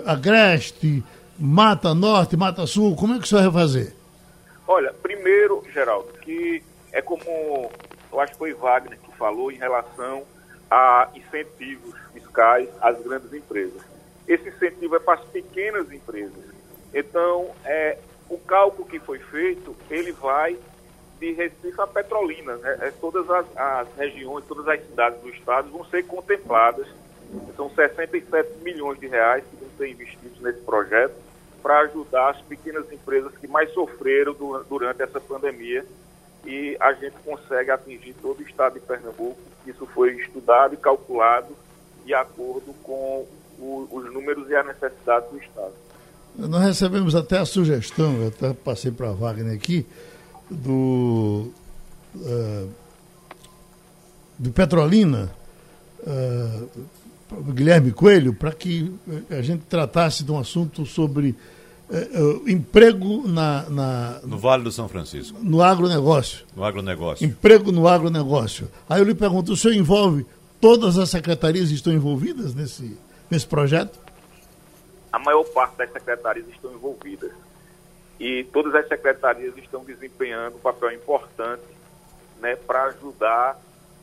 agreste, 0.06 1.02
mata 1.38 1.94
norte, 1.94 2.36
mata 2.36 2.66
sul, 2.66 2.94
como 2.94 3.14
é 3.14 3.18
que 3.18 3.24
o 3.24 3.26
senhor 3.26 3.50
vai 3.50 3.62
fazer? 3.62 3.94
Olha, 4.68 4.92
primeiro, 5.02 5.64
Geraldo, 5.72 6.08
que 6.22 6.62
é 6.92 7.02
como 7.02 7.70
eu 8.12 8.20
acho 8.20 8.32
que 8.32 8.38
foi 8.38 8.52
Wagner 8.52 8.98
que 8.98 9.16
falou 9.16 9.50
em 9.50 9.56
relação 9.56 10.22
a 10.70 11.08
incentivos 11.14 11.94
fiscais 12.12 12.68
às 12.80 13.00
grandes 13.02 13.32
empresas. 13.32 13.82
Esse 14.30 14.48
incentivo 14.48 14.94
é 14.94 15.00
para 15.00 15.18
as 15.18 15.24
pequenas 15.26 15.90
empresas. 15.90 16.44
Então, 16.94 17.50
é, 17.64 17.98
o 18.28 18.38
cálculo 18.38 18.86
que 18.86 19.00
foi 19.00 19.18
feito, 19.18 19.74
ele 19.90 20.12
vai 20.12 20.56
de 21.18 21.32
Recife 21.32 21.80
a 21.80 21.86
Petrolina. 21.88 22.54
Né? 22.54 22.78
É, 22.82 22.90
todas 22.92 23.28
as, 23.28 23.44
as, 23.56 23.88
regiões, 23.96 24.44
todas 24.46 24.68
as 24.68 24.86
cidades 24.86 25.20
do 25.20 25.30
estado 25.30 25.68
vão 25.70 25.84
ser 25.86 26.04
contempladas. 26.04 26.86
São 27.56 27.68
67 27.70 28.62
milhões 28.62 29.00
de 29.00 29.08
reais 29.08 29.42
que 29.50 29.56
vão 29.56 29.68
ser 29.76 29.88
investidos 29.88 30.40
nesse 30.40 30.60
projeto 30.60 31.14
para 31.60 31.80
ajudar 31.80 32.30
as 32.30 32.40
pequenas 32.42 32.90
empresas 32.92 33.36
que 33.36 33.48
mais 33.48 33.72
sofreram 33.72 34.32
do, 34.32 34.62
durante 34.62 35.02
essa 35.02 35.20
pandemia 35.20 35.84
e 36.44 36.76
a 36.78 36.92
gente 36.92 37.16
consegue 37.24 37.72
atingir 37.72 38.14
todo 38.22 38.38
o 38.38 38.42
estado 38.42 38.74
de 38.74 38.80
Pernambuco. 38.80 39.40
Isso 39.66 39.84
foi 39.86 40.12
estudado 40.12 40.74
e 40.74 40.76
calculado 40.76 41.48
de 42.04 42.14
acordo 42.14 42.72
com 42.84 43.26
o, 43.60 43.88
os 43.90 44.12
números 44.12 44.48
e 44.48 44.54
a 44.54 44.64
necessidade 44.64 45.26
do 45.30 45.38
estado. 45.38 45.72
Nós 46.36 46.62
recebemos 46.62 47.14
até 47.14 47.38
a 47.38 47.44
sugestão, 47.44 48.14
eu 48.16 48.28
até 48.28 48.52
passei 48.52 48.90
para 48.90 49.08
a 49.08 49.12
Wagner 49.12 49.54
aqui, 49.54 49.86
do, 50.50 51.50
uh, 52.14 52.68
do 54.38 54.50
Petrolina, 54.50 55.30
uh, 56.00 56.68
Guilherme 57.52 57.92
Coelho, 57.92 58.32
para 58.34 58.52
que 58.52 58.92
a 59.30 59.42
gente 59.42 59.62
tratasse 59.68 60.24
de 60.24 60.32
um 60.32 60.38
assunto 60.38 60.86
sobre 60.86 61.36
uh, 61.90 62.48
emprego 62.48 63.26
na, 63.28 63.68
na, 63.68 64.20
No 64.24 64.38
Vale 64.38 64.64
do 64.64 64.72
São 64.72 64.88
Francisco. 64.88 65.38
No 65.42 65.62
agronegócio. 65.62 66.44
No 66.56 66.64
agronegócio. 66.64 67.26
Emprego 67.26 67.70
no 67.70 67.86
agronegócio. 67.86 68.68
Aí 68.88 69.00
eu 69.00 69.04
lhe 69.04 69.14
pergunto, 69.14 69.52
o 69.52 69.56
senhor 69.56 69.74
envolve, 69.74 70.26
todas 70.60 70.98
as 70.98 71.10
secretarias 71.10 71.70
estão 71.70 71.92
envolvidas 71.92 72.54
nesse, 72.54 72.96
nesse 73.30 73.46
projeto? 73.46 73.98
A 75.12 75.18
maior 75.18 75.44
parte 75.44 75.76
das 75.76 75.92
secretarias 75.92 76.46
estão 76.48 76.72
envolvidas. 76.72 77.32
E 78.18 78.44
todas 78.44 78.74
as 78.74 78.86
secretarias 78.86 79.56
estão 79.56 79.82
desempenhando 79.84 80.56
um 80.56 80.60
papel 80.60 80.92
importante 80.92 81.62
né, 82.40 82.54
para 82.54 82.84
ajudar 82.84 83.58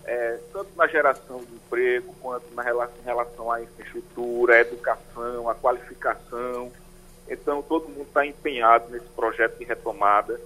é, 0.06 0.40
tanto 0.52 0.70
na 0.76 0.88
geração 0.88 1.40
de 1.44 1.54
emprego, 1.54 2.16
quanto 2.22 2.54
na 2.56 2.62
relação, 2.62 2.96
em 3.02 3.06
relação 3.06 3.52
à 3.52 3.62
infraestrutura, 3.62 4.56
à 4.56 4.60
educação, 4.62 5.50
à 5.50 5.56
qualificação, 5.56 6.72
então, 7.30 7.62
todo 7.62 7.90
mundo 7.90 8.08
está 8.08 8.26
empenhado 8.26 8.90
nesse 8.90 9.08
projeto 9.08 9.58
de 9.58 9.66
retomada 9.66 10.40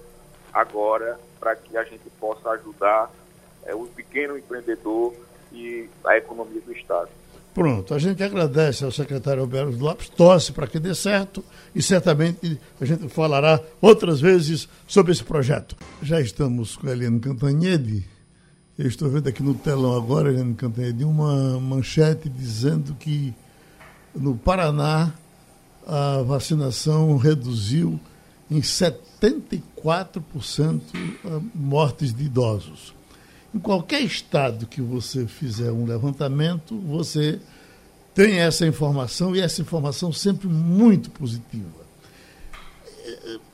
agora 0.52 1.18
para 1.38 1.54
que 1.54 1.76
a 1.76 1.84
gente 1.84 2.10
possa 2.18 2.50
ajudar 2.50 3.10
é, 3.64 3.74
o 3.74 3.86
pequeno 3.86 4.36
empreendedor 4.36 5.14
e 5.52 5.88
a 6.04 6.16
economia 6.16 6.60
do 6.60 6.72
Estado. 6.72 7.08
Pronto, 7.54 7.92
a 7.92 7.98
gente 7.98 8.22
agradece 8.22 8.82
ao 8.82 8.90
secretário 8.90 9.42
Alberto 9.42 9.78
Lopes, 9.78 10.08
torce 10.08 10.52
para 10.52 10.66
que 10.66 10.78
dê 10.78 10.94
certo 10.94 11.44
e 11.74 11.82
certamente 11.82 12.58
a 12.80 12.84
gente 12.86 13.06
falará 13.08 13.60
outras 13.78 14.22
vezes 14.22 14.66
sobre 14.86 15.12
esse 15.12 15.22
projeto. 15.22 15.76
Já 16.02 16.18
estamos 16.18 16.76
com 16.76 16.88
a 16.88 16.92
Eliane 16.92 17.20
Cantanhede. 17.20 18.06
Eu 18.78 18.88
estou 18.88 19.10
vendo 19.10 19.28
aqui 19.28 19.42
no 19.42 19.54
telão 19.54 19.94
agora, 19.94 20.30
Eliane 20.30 20.54
Cantanhede, 20.54 21.04
uma 21.04 21.60
manchete 21.60 22.30
dizendo 22.30 22.94
que 22.94 23.34
no 24.14 24.34
Paraná 24.34 25.12
a 25.86 26.22
vacinação 26.22 27.18
reduziu 27.18 28.00
em 28.50 28.60
74% 28.60 30.80
mortes 31.54 32.14
de 32.14 32.24
idosos. 32.24 32.94
Em 33.54 33.58
qualquer 33.58 34.00
estado 34.00 34.66
que 34.66 34.80
você 34.80 35.26
fizer 35.26 35.70
um 35.70 35.84
levantamento, 35.84 36.78
você 36.78 37.38
tem 38.14 38.40
essa 38.40 38.66
informação 38.66 39.34
e 39.36 39.40
essa 39.40 39.60
informação 39.60 40.12
sempre 40.12 40.48
muito 40.48 41.10
positiva. 41.10 41.82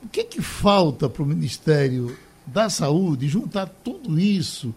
O 0.03 0.07
que, 0.07 0.21
é 0.21 0.23
que 0.23 0.41
falta 0.41 1.09
para 1.09 1.23
o 1.23 1.25
Ministério 1.25 2.17
da 2.45 2.69
Saúde 2.69 3.27
juntar 3.27 3.67
tudo 3.83 4.19
isso 4.19 4.73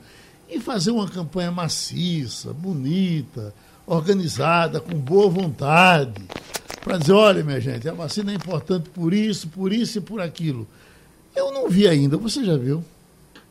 e 0.49 0.61
fazer 0.61 0.91
uma 0.91 1.09
campanha 1.09 1.51
maciça, 1.51 2.53
bonita, 2.53 3.55
organizada, 3.87 4.81
com 4.81 4.97
boa 4.99 5.29
vontade, 5.29 6.23
para 6.83 6.99
dizer, 6.99 7.13
olha, 7.13 7.45
minha 7.45 7.61
gente, 7.61 7.89
a 7.89 7.95
vacina 7.95 8.33
é 8.33 8.35
importante 8.35 8.91
por 8.91 9.15
isso, 9.15 9.49
por 9.49 9.73
isso 9.73 9.99
e 9.99 10.01
por 10.01 10.21
aquilo. 10.21 10.67
Eu 11.35 11.53
não 11.53 11.69
vi 11.69 11.89
ainda, 11.89 12.17
você 12.17 12.45
já 12.45 12.57
viu? 12.57 12.85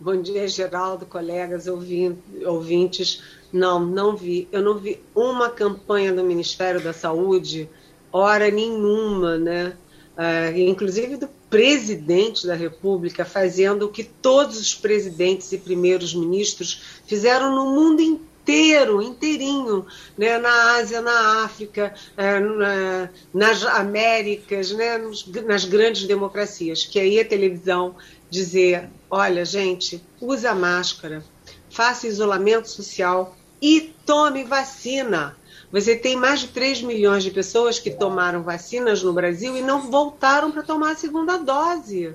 Bom 0.03 0.19
dia, 0.19 0.47
Geraldo, 0.47 1.05
colegas, 1.05 1.67
ouvintes. 1.67 3.21
Não, 3.53 3.79
não 3.79 4.17
vi. 4.17 4.47
Eu 4.51 4.63
não 4.63 4.79
vi 4.79 4.99
uma 5.13 5.47
campanha 5.47 6.11
do 6.11 6.23
Ministério 6.23 6.81
da 6.81 6.91
Saúde, 6.91 7.69
hora 8.11 8.49
nenhuma, 8.49 9.37
né? 9.37 9.77
Uh, 10.17 10.57
inclusive 10.57 11.17
do 11.17 11.29
presidente 11.51 12.47
da 12.47 12.55
República, 12.55 13.23
fazendo 13.23 13.85
o 13.85 13.89
que 13.89 14.03
todos 14.03 14.59
os 14.59 14.73
presidentes 14.73 15.51
e 15.51 15.59
primeiros 15.59 16.15
ministros 16.15 16.81
fizeram 17.05 17.55
no 17.55 17.65
mundo 17.71 18.01
inteiro, 18.01 19.03
inteirinho, 19.03 19.85
né? 20.17 20.39
na 20.39 20.77
Ásia, 20.77 20.99
na 20.99 21.43
África, 21.43 21.93
uh, 22.17 22.57
na, 22.57 23.09
nas 23.31 23.63
Américas, 23.63 24.71
né? 24.71 24.99
nas 25.45 25.63
grandes 25.63 26.07
democracias, 26.07 26.85
que 26.85 26.99
aí 26.99 27.19
a 27.19 27.25
televisão 27.25 27.95
dizer 28.32 28.89
Olha, 29.13 29.43
gente, 29.43 30.01
usa 30.21 30.55
máscara, 30.55 31.21
faça 31.69 32.07
isolamento 32.07 32.69
social 32.69 33.36
e 33.61 33.93
tome 34.05 34.45
vacina. 34.45 35.36
Você 35.69 35.97
tem 35.97 36.15
mais 36.15 36.39
de 36.39 36.47
3 36.47 36.82
milhões 36.82 37.25
de 37.25 37.29
pessoas 37.29 37.77
que 37.77 37.91
tomaram 37.91 38.41
vacinas 38.41 39.03
no 39.03 39.11
Brasil 39.11 39.57
e 39.57 39.61
não 39.61 39.91
voltaram 39.91 40.49
para 40.49 40.63
tomar 40.63 40.91
a 40.93 40.95
segunda 40.95 41.36
dose. 41.36 42.13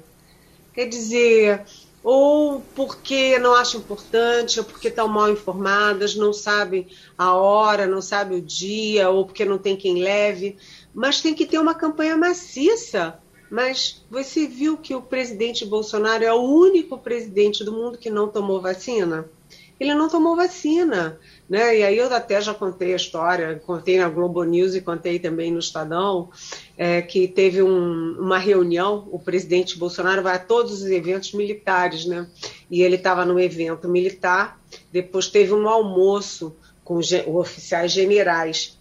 Quer 0.73 0.87
dizer, 0.89 1.67
ou 2.03 2.63
porque 2.75 3.39
não 3.39 3.55
acham 3.55 3.79
importante, 3.79 4.59
ou 4.59 4.65
porque 4.65 4.89
estão 4.89 5.07
mal 5.07 5.31
informadas, 5.31 6.15
não 6.15 6.33
sabem 6.33 6.87
a 7.19 7.35
hora, 7.35 7.87
não 7.87 8.01
sabem 8.01 8.39
o 8.39 8.43
dia, 8.43 9.11
ou 9.11 9.27
porque 9.27 9.45
não 9.45 9.59
tem 9.59 9.77
quem 9.77 10.03
leve. 10.03 10.57
Mas 10.95 11.21
tem 11.21 11.35
que 11.35 11.45
ter 11.45 11.59
uma 11.59 11.75
campanha 11.75 12.17
maciça 12.17 13.21
mas 13.51 14.05
você 14.11 14.47
viu 14.47 14.77
que 14.77 14.95
o 14.95 15.03
presidente 15.03 15.65
Bolsonaro 15.65 16.25
é 16.25 16.33
o 16.33 16.41
único 16.41 16.99
presidente 16.99 17.65
do 17.65 17.73
mundo 17.73 17.99
que 17.99 18.11
não 18.11 18.29
tomou 18.29 18.61
vacina? 18.61 19.29
Ele 19.79 19.95
não 19.95 20.09
tomou 20.09 20.35
vacina, 20.35 21.21
né? 21.49 21.79
E 21.79 21.83
aí 21.83 21.99
eu 21.99 22.13
até 22.13 22.41
já 22.41 22.55
contei 22.55 22.95
a 22.95 22.97
história, 22.97 23.63
contei 23.67 23.99
na 23.99 24.09
Globo 24.09 24.43
News 24.43 24.75
e 24.75 24.81
contei 24.81 25.19
também 25.19 25.53
no 25.53 25.59
Estadão, 25.59 26.31
é, 26.79 27.03
que 27.03 27.29
teve 27.29 27.63
um, 27.63 28.17
uma 28.19 28.39
reunião, 28.39 29.07
o 29.13 29.19
presidente 29.19 29.79
Bolsonaro 29.79 30.23
vai 30.23 30.37
a 30.37 30.39
todos 30.39 30.83
os 30.83 30.91
eventos 30.91 31.33
militares, 31.33 32.07
né? 32.07 32.27
E 32.71 32.83
ele 32.83 32.97
estava 32.97 33.27
no 33.27 33.39
evento 33.39 33.87
militar, 33.87 34.59
depois 34.91 35.29
teve 35.29 35.53
um 35.53 35.69
almoço 35.69 36.57
com 36.83 36.99
oficiais 37.27 37.93
generais 37.93 38.76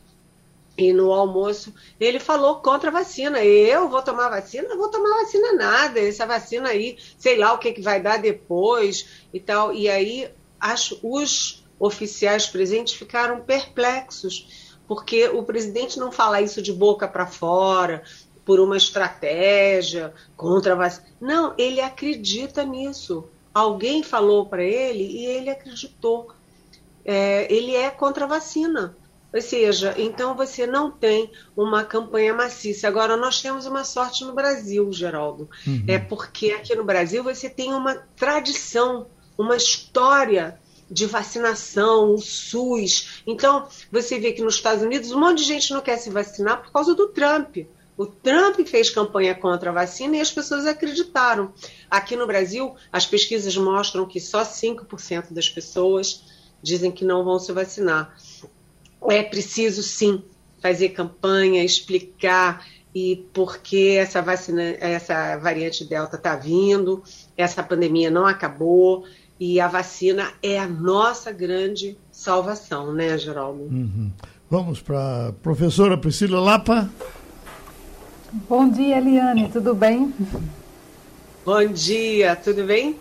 e 0.78 0.92
no 0.92 1.12
almoço 1.12 1.74
ele 2.00 2.20
falou 2.20 2.56
contra 2.58 2.90
a 2.90 2.94
vacina. 2.94 3.44
Eu 3.44 3.88
vou 3.88 4.02
tomar 4.02 4.30
vacina? 4.30 4.68
Não 4.68 4.78
vou 4.78 4.90
tomar 4.90 5.22
vacina 5.22 5.54
nada. 5.54 6.00
Essa 6.00 6.26
vacina 6.26 6.70
aí, 6.70 6.98
sei 7.18 7.38
lá 7.38 7.54
o 7.54 7.58
que, 7.58 7.72
que 7.72 7.82
vai 7.82 8.02
dar 8.02 8.18
depois 8.18 9.08
e 9.34 9.40
tal. 9.40 9.74
E 9.74 9.90
aí 9.90 10.30
acho, 10.60 11.00
os 11.02 11.64
oficiais 11.80 12.48
presentes 12.48 12.94
ficaram 12.94 13.42
perplexos, 13.42 14.76
porque 14.88 15.28
o 15.30 15.44
presidente 15.44 16.00
não 16.00 16.12
fala 16.12 16.42
isso 16.42 16.62
de 16.62 16.72
boca 16.72 17.08
para 17.08 17.28
fora, 17.28 18.04
por 18.46 18.60
uma 18.60 18.78
estratégia 18.78 20.14
contra 20.38 20.74
a 20.74 20.76
vacina. 20.76 21.08
Não, 21.20 21.54
ele 21.58 21.82
acredita 21.82 22.64
nisso. 22.64 23.26
Alguém 23.54 24.04
falou 24.04 24.46
para 24.46 24.64
ele 24.64 25.04
e 25.04 25.26
ele 25.26 25.50
acreditou. 25.50 26.32
É, 27.04 27.52
ele 27.52 27.76
é 27.76 27.90
contra 27.90 28.26
a 28.26 28.28
vacina. 28.28 28.96
Ou 29.36 29.42
seja, 29.42 29.94
então 29.98 30.34
você 30.34 30.66
não 30.66 30.90
tem 30.90 31.30
uma 31.58 31.84
campanha 31.84 32.34
maciça. 32.34 32.88
Agora, 32.88 33.18
nós 33.18 33.42
temos 33.42 33.66
uma 33.66 33.84
sorte 33.84 34.24
no 34.24 34.34
Brasil, 34.34 34.90
Geraldo. 34.94 35.50
Uhum. 35.68 35.84
É 35.90 36.00
porque 36.00 36.52
aqui 36.52 36.74
no 36.74 36.86
Brasil 36.86 37.22
você 37.22 37.50
tem 37.50 37.74
uma 37.74 37.96
tradição, 38.16 39.08
uma 39.38 39.58
história 39.58 40.58
de 40.90 41.06
vacinação, 41.06 42.14
o 42.14 42.18
SUS. 42.18 43.24
Então, 43.28 43.68
você 43.92 44.18
vê 44.18 44.32
que 44.32 44.42
nos 44.42 44.56
Estados 44.56 44.82
Unidos 44.82 45.12
um 45.12 45.20
monte 45.20 45.40
de 45.40 45.44
gente 45.44 45.74
não 45.74 45.82
quer 45.82 45.98
se 45.98 46.10
vacinar 46.10 46.62
por 46.62 46.72
causa 46.72 46.96
do 46.96 47.10
Trump. 47.10 47.58
O 47.98 48.06
Trump 48.06 48.66
fez 48.66 48.90
campanha 48.90 49.36
contra 49.36 49.70
a 49.70 49.74
vacina 49.74 50.16
e 50.16 50.22
as 50.22 50.32
pessoas 50.32 50.66
acreditaram. 50.66 51.54
Aqui 51.92 52.16
no 52.16 52.26
Brasil, 52.26 52.74
as 52.90 53.06
pesquisas 53.06 53.58
mostram 53.58 54.06
que 54.06 54.22
só 54.22 54.44
5% 54.44 55.34
das 55.34 55.50
pessoas 55.50 56.24
dizem 56.64 56.90
que 56.90 57.04
não 57.04 57.26
vão 57.26 57.38
se 57.38 57.52
vacinar 57.52 58.16
é 59.12 59.24
preciso 59.24 59.84
sim 59.84 60.24
fazer 60.62 60.90
campanha, 60.90 61.64
explicar 61.64 62.66
e 62.94 63.28
porque 63.34 63.98
essa 64.00 64.22
vacina, 64.22 64.62
essa 64.80 65.38
variante 65.38 65.84
delta 65.84 66.16
está 66.16 66.36
vindo, 66.36 67.04
essa 67.36 67.62
pandemia 67.62 68.10
não 68.10 68.26
acabou 68.26 69.06
e 69.40 69.60
a 69.60 69.68
vacina 69.68 70.32
é 70.42 70.58
a 70.58 70.68
nossa 70.68 71.32
grande 71.32 71.98
salvação, 72.12 72.94
né, 72.94 73.18
Geraldo? 73.18 73.64
Uhum. 73.64 74.12
Vamos 74.50 74.82
para 74.82 75.28
a 75.28 75.34
professora 75.34 75.98
Priscila 75.98 76.40
Lapa. 76.40 76.90
Bom 78.48 78.70
dia, 78.70 78.98
Eliane, 78.98 79.50
tudo 79.50 79.74
bem? 79.76 80.14
Bom 81.46 81.68
dia, 81.68 82.36
tudo 82.36 82.64
bem? 82.64 82.98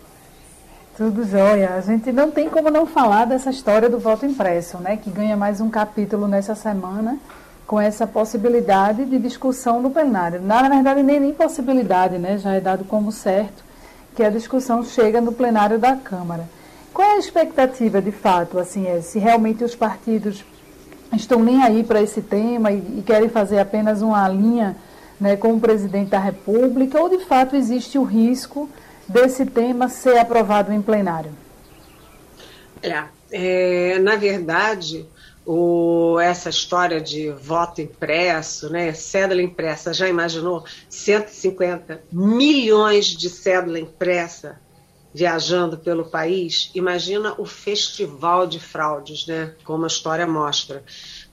Tudo 0.97 1.24
jóia. 1.24 1.74
A 1.74 1.80
gente 1.80 2.12
não 2.12 2.30
tem 2.30 2.49
como 2.49 2.70
não 2.70 2.86
falar 2.86 3.24
dessa 3.24 3.51
história 3.51 3.90
do 3.90 3.99
voto 3.99 4.24
impresso, 4.24 4.78
né? 4.78 4.97
Que 4.97 5.11
ganha 5.11 5.36
mais 5.36 5.61
um 5.61 5.68
capítulo 5.68 6.28
nessa 6.28 6.55
semana 6.55 7.18
com 7.66 7.80
essa 7.80 8.07
possibilidade 8.07 9.05
de 9.05 9.18
discussão 9.18 9.82
no 9.82 9.90
plenário. 9.90 10.40
Na 10.40 10.68
verdade, 10.68 11.03
nem, 11.03 11.18
nem 11.18 11.34
possibilidade, 11.34 12.16
né? 12.16 12.38
Já 12.38 12.53
é 12.53 12.61
dado 12.61 12.84
como 12.84 13.11
certo 13.11 13.64
que 14.14 14.22
a 14.22 14.30
discussão 14.30 14.84
chega 14.84 15.20
no 15.20 15.32
plenário 15.32 15.80
da 15.80 15.97
Câmara. 15.97 16.49
Qual 16.92 17.09
é 17.09 17.14
a 17.14 17.18
expectativa, 17.18 18.01
de 18.01 18.12
fato, 18.12 18.57
assim, 18.61 18.86
é, 18.86 19.01
se 19.01 19.18
realmente 19.18 19.64
os 19.64 19.74
partidos 19.74 20.45
estão 21.12 21.42
nem 21.42 21.61
aí 21.61 21.82
para 21.82 22.01
esse 22.01 22.22
tema 22.22 22.70
e, 22.70 22.99
e, 22.99 23.03
querem 23.05 23.28
fazer 23.28 23.59
apenas 23.59 24.01
uma 24.01 24.28
linha 24.28 24.76
né, 25.20 25.34
com 25.34 25.55
o 25.55 25.61
presidente 25.61 26.11
da 26.11 26.20
República, 26.20 27.01
ou 27.01 27.09
de 27.09 27.24
fato 27.24 27.57
existe 27.57 27.99
o 27.99 28.05
risco 28.05 28.68
desse 29.09 29.46
tema 29.46 29.88
ser 29.88 30.18
aprovado 30.18 30.72
em 30.72 30.82
plenário? 30.82 31.32
É, 32.82 33.05
é 33.32 33.98
na 33.98 34.16
verdade, 34.16 35.07
o, 35.46 36.18
essa 36.20 36.48
história 36.48 37.00
de 37.00 37.30
voto 37.30 37.80
impresso, 37.80 38.70
né, 38.70 38.92
cédula 38.92 39.42
impressa, 39.42 39.92
já 39.92 40.09
imaginou 40.09 40.64
150 40.88 42.02
milhões 42.11 43.07
de 43.07 43.28
cédula 43.28 43.78
impressa 43.78 44.61
viajando 45.12 45.78
pelo 45.78 46.07
país? 46.07 46.70
Imagina 46.74 47.34
o 47.38 47.44
festival 47.44 48.46
de 48.46 48.59
fraudes, 48.59 49.26
né, 49.26 49.55
como 49.64 49.84
a 49.84 49.86
história 49.86 50.26
mostra 50.26 50.82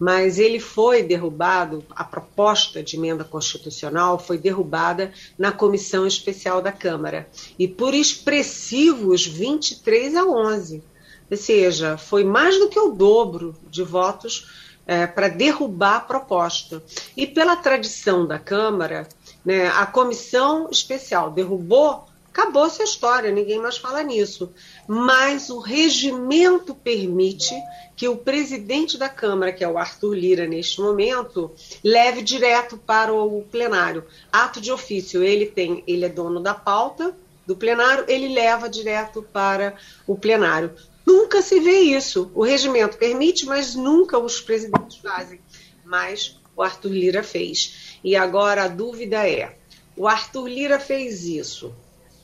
mas 0.01 0.39
ele 0.39 0.59
foi 0.59 1.03
derrubado, 1.03 1.85
a 1.91 2.03
proposta 2.03 2.81
de 2.81 2.97
emenda 2.97 3.23
constitucional 3.23 4.17
foi 4.17 4.35
derrubada 4.35 5.13
na 5.37 5.51
comissão 5.51 6.07
especial 6.07 6.59
da 6.59 6.71
Câmara, 6.71 7.29
e 7.59 7.67
por 7.67 7.93
expressivos 7.93 9.27
23 9.27 10.15
a 10.15 10.25
11. 10.25 10.83
Ou 11.29 11.37
seja, 11.37 11.99
foi 11.99 12.23
mais 12.23 12.57
do 12.57 12.67
que 12.67 12.79
o 12.79 12.93
dobro 12.93 13.55
de 13.69 13.83
votos 13.83 14.49
é, 14.87 15.05
para 15.05 15.27
derrubar 15.27 15.97
a 15.97 15.99
proposta. 15.99 16.81
E 17.15 17.27
pela 17.27 17.55
tradição 17.55 18.25
da 18.25 18.39
Câmara, 18.39 19.07
né, 19.45 19.67
a 19.67 19.85
comissão 19.85 20.67
especial 20.71 21.29
derrubou 21.29 22.07
acabou-se 22.31 22.81
a 22.81 22.85
história, 22.85 23.29
ninguém 23.29 23.59
mais 23.59 23.77
fala 23.77 24.01
nisso. 24.01 24.51
Mas 24.87 25.49
o 25.49 25.59
regimento 25.59 26.73
permite 26.73 27.53
que 27.95 28.07
o 28.07 28.17
presidente 28.17 28.97
da 28.97 29.09
Câmara, 29.09 29.51
que 29.51 29.63
é 29.63 29.67
o 29.67 29.77
Arthur 29.77 30.15
Lira 30.15 30.47
neste 30.47 30.81
momento, 30.81 31.51
leve 31.83 32.21
direto 32.21 32.77
para 32.77 33.13
o 33.13 33.43
plenário. 33.43 34.05
Ato 34.31 34.59
de 34.61 34.71
ofício, 34.71 35.21
ele 35.21 35.45
tem, 35.45 35.83
ele 35.85 36.05
é 36.05 36.09
dono 36.09 36.39
da 36.39 36.53
pauta 36.53 37.15
do 37.45 37.55
plenário, 37.55 38.05
ele 38.07 38.33
leva 38.33 38.69
direto 38.69 39.21
para 39.21 39.75
o 40.07 40.17
plenário. 40.17 40.73
Nunca 41.05 41.41
se 41.41 41.59
vê 41.59 41.79
isso. 41.79 42.31
O 42.33 42.43
regimento 42.43 42.97
permite, 42.97 43.45
mas 43.45 43.75
nunca 43.75 44.17
os 44.17 44.39
presidentes 44.39 44.97
fazem. 44.97 45.39
Mas 45.83 46.39
o 46.55 46.61
Arthur 46.63 46.91
Lira 46.91 47.23
fez. 47.23 47.99
E 48.03 48.15
agora 48.15 48.63
a 48.63 48.67
dúvida 48.67 49.27
é: 49.27 49.57
O 49.97 50.07
Arthur 50.07 50.47
Lira 50.47 50.79
fez 50.79 51.25
isso 51.25 51.73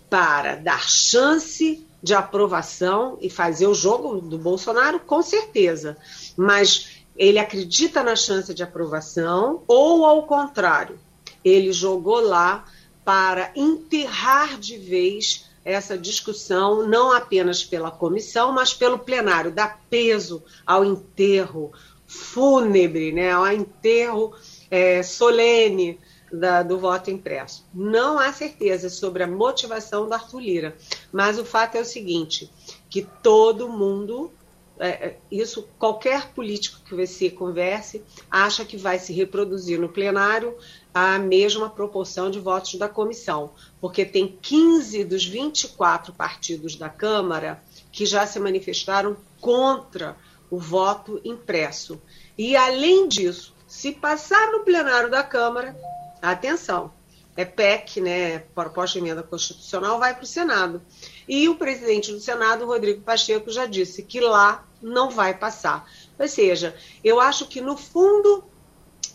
para 0.09 0.55
dar 0.55 0.87
chance 0.87 1.85
de 2.01 2.13
aprovação 2.13 3.17
e 3.21 3.29
fazer 3.29 3.67
o 3.67 3.73
jogo 3.73 4.21
do 4.21 4.37
Bolsonaro, 4.37 4.99
com 4.99 5.21
certeza. 5.21 5.97
Mas 6.35 7.03
ele 7.15 7.39
acredita 7.39 8.03
na 8.03 8.15
chance 8.15 8.53
de 8.53 8.63
aprovação, 8.63 9.63
ou 9.67 10.05
ao 10.05 10.23
contrário, 10.23 10.99
ele 11.43 11.71
jogou 11.71 12.21
lá 12.21 12.65
para 13.03 13.51
enterrar 13.55 14.59
de 14.59 14.77
vez 14.77 15.45
essa 15.65 15.97
discussão, 15.97 16.87
não 16.87 17.11
apenas 17.11 17.63
pela 17.63 17.91
comissão, 17.91 18.53
mas 18.53 18.73
pelo 18.73 18.99
plenário, 18.99 19.51
dar 19.51 19.81
peso 19.89 20.41
ao 20.65 20.85
enterro 20.85 21.73
fúnebre, 22.05 23.11
né, 23.11 23.31
ao 23.31 23.51
enterro 23.51 24.33
é, 24.71 25.03
solene 25.03 25.99
da, 26.31 26.63
do 26.63 26.77
voto 26.77 27.09
impresso. 27.09 27.65
Não 27.73 28.19
há 28.19 28.31
certeza 28.33 28.89
sobre 28.89 29.23
a 29.23 29.27
motivação 29.27 30.07
do 30.07 30.13
Arthur 30.13 30.39
Lira, 30.39 30.77
mas 31.11 31.39
o 31.39 31.45
fato 31.45 31.75
é 31.75 31.81
o 31.81 31.85
seguinte, 31.85 32.51
que 32.89 33.01
todo 33.01 33.69
mundo, 33.69 34.31
é, 34.79 34.89
é, 34.89 35.17
isso 35.31 35.67
qualquer 35.79 36.33
político 36.33 36.81
que 36.85 36.95
você 36.95 37.29
converse, 37.29 38.03
acha 38.29 38.65
que 38.65 38.77
vai 38.77 38.99
se 38.99 39.13
reproduzir 39.13 39.79
no 39.79 39.89
plenário 39.89 40.55
a 40.93 41.17
mesma 41.19 41.69
proporção 41.69 42.29
de 42.29 42.39
votos 42.39 42.75
da 42.75 42.89
comissão, 42.89 43.51
porque 43.79 44.03
tem 44.03 44.37
15 44.41 45.03
dos 45.03 45.25
24 45.25 46.13
partidos 46.13 46.75
da 46.75 46.89
Câmara 46.89 47.61
que 47.91 48.05
já 48.05 48.25
se 48.27 48.39
manifestaram 48.39 49.15
contra 49.39 50.15
o 50.49 50.57
voto 50.57 51.19
impresso. 51.23 52.01
E, 52.37 52.55
além 52.55 53.07
disso, 53.07 53.53
se 53.67 53.91
passar 53.91 54.51
no 54.51 54.61
plenário 54.61 55.09
da 55.09 55.23
Câmara, 55.23 55.75
atenção, 56.21 56.91
é 57.35 57.45
PEC, 57.45 58.01
né, 58.01 58.39
proposta 58.55 58.93
de 58.93 59.05
emenda 59.05 59.21
constitucional, 59.21 59.99
vai 59.99 60.15
para 60.15 60.23
o 60.23 60.27
Senado. 60.27 60.81
E 61.27 61.47
o 61.47 61.55
presidente 61.55 62.11
do 62.11 62.19
Senado, 62.19 62.65
Rodrigo 62.65 63.01
Pacheco, 63.01 63.51
já 63.51 63.67
disse 63.67 64.01
que 64.01 64.19
lá 64.19 64.67
não 64.81 65.11
vai 65.11 65.37
passar. 65.37 65.87
Ou 66.17 66.27
seja, 66.27 66.75
eu 67.03 67.21
acho 67.21 67.45
que, 67.47 67.61
no 67.61 67.77
fundo, 67.77 68.43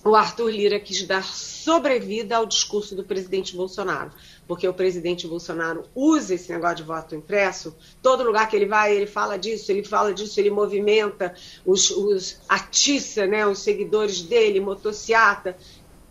o 0.05 0.14
Arthur 0.14 0.50
Lira 0.50 0.80
quis 0.80 1.07
dar 1.07 1.24
sobrevida 1.24 2.36
ao 2.36 2.46
discurso 2.46 2.94
do 2.94 3.05
presidente 3.05 3.57
Bolsonaro, 3.57 4.11
porque 4.48 4.66
o 4.66 4.74
presidente 4.74 5.26
Bolsonaro 5.26 5.84
usa 5.94 6.34
esse 6.34 6.50
negócio 6.53 6.76
de 6.76 6.82
voto 6.82 7.14
impresso, 7.14 7.74
todo 8.00 8.24
lugar 8.24 8.48
que 8.48 8.57
ele 8.57 8.66
vai, 8.66 8.94
ele 8.94 9.07
fala 9.07 9.36
disso, 9.36 9.70
ele 9.70 9.84
fala 9.84 10.12
disso, 10.12 10.38
ele 10.40 10.50
movimenta, 10.50 11.34
os, 11.64 11.90
os 11.90 12.40
atiça 12.48 13.26
né, 13.26 13.46
os 13.46 13.61
seguidores 13.61 14.22
dele, 14.22 14.61
motociata, 14.61 15.57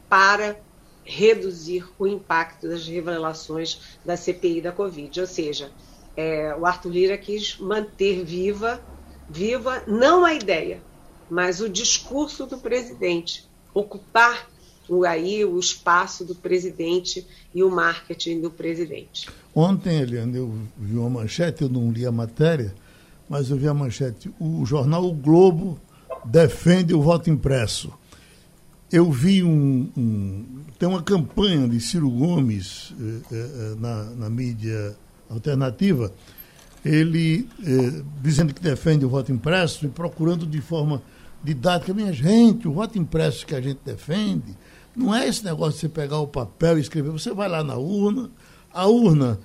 para 0.09 0.59
reduzir 1.03 1.85
o 1.97 2.07
impacto 2.07 2.67
das 2.67 2.87
revelações 2.87 3.97
da 4.05 4.15
CPI 4.15 4.61
da 4.61 4.71
Covid. 4.71 5.21
Ou 5.21 5.27
seja, 5.27 5.71
é, 6.15 6.55
o 6.55 6.65
Arthur 6.65 6.89
Lira 6.89 7.17
quis 7.17 7.57
manter 7.57 8.23
viva, 8.23 8.81
viva 9.29 9.83
não 9.87 10.23
a 10.23 10.33
ideia, 10.33 10.79
mas 11.29 11.61
o 11.61 11.69
discurso 11.69 12.45
do 12.45 12.57
presidente 12.57 13.45
ocupar 13.73 14.47
o, 14.87 15.05
aí 15.05 15.45
o 15.45 15.57
espaço 15.57 16.25
do 16.25 16.35
presidente 16.35 17.25
e 17.55 17.63
o 17.63 17.69
marketing 17.69 18.41
do 18.41 18.51
presidente. 18.51 19.29
Ontem, 19.55 19.99
Eliane, 19.99 20.37
eu 20.37 20.53
vi 20.77 20.97
uma 20.97 21.09
manchete, 21.09 21.63
eu 21.63 21.69
não 21.69 21.91
li 21.91 22.05
a 22.05 22.11
matéria, 22.11 22.73
mas 23.29 23.49
eu 23.49 23.57
vi 23.57 23.67
a 23.67 23.73
manchete. 23.73 24.29
O 24.39 24.65
jornal 24.65 25.05
o 25.05 25.13
Globo 25.13 25.79
defende 26.25 26.93
o 26.93 27.01
voto 27.01 27.29
impresso. 27.29 27.93
Eu 28.91 29.09
vi 29.09 29.41
um, 29.41 29.89
um 29.95 30.45
tem 30.77 30.89
uma 30.89 31.01
campanha 31.01 31.67
de 31.67 31.79
Ciro 31.79 32.09
Gomes 32.09 32.93
eh, 32.99 33.19
eh, 33.31 33.35
eh 33.35 33.75
na, 33.79 34.03
na 34.03 34.29
mídia 34.29 34.95
alternativa, 35.29 36.11
ele 36.83 37.47
eh, 37.63 38.03
dizendo 38.21 38.53
que 38.53 38.61
defende 38.61 39.05
o 39.05 39.09
voto 39.09 39.31
impresso 39.31 39.85
e 39.85 39.89
procurando 39.89 40.45
de 40.45 40.59
forma 40.59 41.01
didática. 41.43 41.93
Minha 41.93 42.11
gente, 42.11 42.67
o 42.67 42.73
voto 42.73 42.97
impresso 42.97 43.45
que 43.45 43.55
a 43.55 43.61
gente 43.61 43.79
defende 43.85 44.57
não 44.95 45.15
é 45.15 45.27
esse 45.27 45.43
negócio 45.45 45.73
de 45.73 45.79
você 45.79 45.89
pegar 45.89 46.19
o 46.19 46.27
papel 46.27 46.77
e 46.77 46.81
escrever. 46.81 47.11
Você 47.11 47.33
vai 47.33 47.47
lá 47.47 47.63
na 47.63 47.77
urna, 47.77 48.29
a 48.73 48.87
urna, 48.87 49.39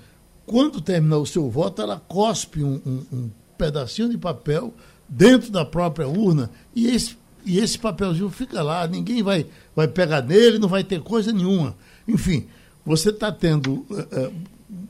quando 0.45 0.81
terminar 0.81 1.19
o 1.19 1.25
seu 1.25 1.49
voto, 1.49 1.81
ela 1.81 2.01
cospe 2.07 2.63
um, 2.63 2.81
um, 2.85 3.05
um 3.13 3.29
pedacinho 3.57 4.09
de 4.09 4.17
papel 4.17 4.73
dentro 5.07 5.51
da 5.51 5.63
própria 5.63 6.07
urna 6.07 6.49
e 6.75 6.87
esse, 6.87 7.17
e 7.45 7.59
esse 7.59 7.77
papelzinho 7.77 8.29
fica 8.29 8.61
lá. 8.61 8.87
Ninguém 8.87 9.23
vai, 9.23 9.45
vai 9.75 9.87
pegar 9.87 10.21
nele, 10.21 10.59
não 10.59 10.67
vai 10.67 10.83
ter 10.83 11.01
coisa 11.01 11.31
nenhuma. 11.31 11.75
Enfim, 12.07 12.47
você 12.85 13.09
está 13.09 13.31
tendo 13.31 13.85
é, 14.11 14.31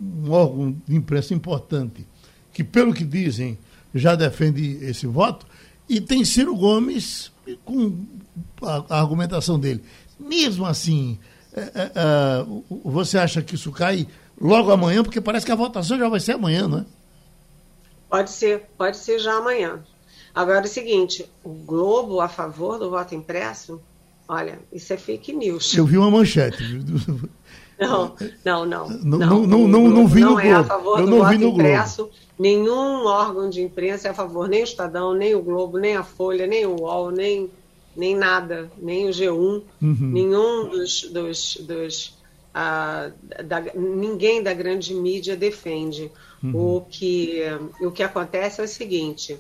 um 0.02 0.32
órgão 0.32 0.76
de 0.88 0.96
imprensa 0.96 1.34
importante 1.34 2.06
que, 2.54 2.64
pelo 2.64 2.94
que 2.94 3.04
dizem, 3.04 3.58
já 3.94 4.16
defende 4.16 4.78
esse 4.82 5.08
voto, 5.08 5.46
e 5.90 6.02
tem 6.02 6.26
Ciro 6.26 6.56
Gomes 6.56 7.32
com 7.64 8.06
a, 8.62 8.84
a 8.90 9.00
argumentação 9.00 9.60
dele. 9.60 9.84
Mesmo 10.20 10.66
assim, 10.66 11.18
é, 11.54 12.46
você 12.84 13.18
acha 13.18 13.42
que 13.42 13.56
isso 13.56 13.72
cai 13.72 14.08
logo 14.40 14.72
amanhã? 14.72 15.04
Porque 15.04 15.22
parece 15.22 15.46
que 15.46 15.52
a 15.52 15.56
votação 15.56 15.98
já 15.98 16.10
vai 16.10 16.20
ser 16.20 16.34
amanhã, 16.34 16.68
não 16.68 16.80
é? 16.80 16.86
Pode 18.10 18.30
ser, 18.32 18.70
pode 18.78 18.98
ser 18.98 19.20
já 19.20 19.34
amanhã. 19.34 19.80
Agora 20.38 20.60
é 20.60 20.66
o 20.66 20.68
seguinte, 20.68 21.28
o 21.44 21.50
Globo 21.50 22.22
a 22.22 22.30
favor 22.30 22.78
do 22.78 22.92
voto 22.92 23.16
impresso, 23.16 23.82
olha, 24.28 24.60
isso 24.72 24.94
é 24.94 24.98
fake 24.98 25.34
news. 25.34 25.76
Eu 25.76 25.84
vi 25.84 25.98
uma 25.98 26.12
manchete. 26.12 26.64
Não, 27.80 28.16
não, 28.44 28.66
não. 28.66 28.90
Não, 28.90 29.20
não, 29.20 29.46
não, 29.46 29.68
não, 29.68 29.88
não 29.90 30.08
vi 30.08 30.22
no 30.22 30.30
Globo. 30.30 30.42
Não 30.42 30.50
é 30.50 30.52
a 30.52 30.64
favor 30.64 31.06
do 31.06 31.18
voto 31.18 31.44
impresso. 31.44 32.04
Globo. 32.06 32.14
Nenhum 32.40 33.06
órgão 33.06 33.52
de 33.52 33.62
imprensa 33.62 34.08
é 34.08 34.12
a 34.12 34.16
favor, 34.16 34.50
nem 34.50 34.62
o 34.62 34.64
Estadão, 34.64 35.14
nem 35.14 35.36
o 35.36 35.44
Globo, 35.44 35.78
nem 35.78 35.96
a 35.96 36.04
Folha, 36.04 36.48
nem 36.48 36.66
o 36.66 36.76
UOL, 36.76 37.12
nem, 37.12 37.52
nem 37.96 38.16
nada, 38.16 38.72
nem 38.80 39.08
o 39.08 39.12
G1, 39.12 39.30
uhum. 39.30 39.64
nenhum 39.80 40.70
dos. 40.70 41.04
dos, 41.12 41.58
dos 41.58 42.18
ah, 42.52 43.12
da, 43.46 43.62
ninguém 43.76 44.42
da 44.42 44.56
grande 44.56 44.96
mídia 44.96 45.36
defende. 45.36 46.12
Uhum. 46.44 46.78
O, 46.78 46.82
que, 46.90 47.44
o 47.80 47.92
que 47.92 48.02
acontece 48.02 48.60
é 48.60 48.64
o 48.64 48.68
seguinte: 48.68 49.38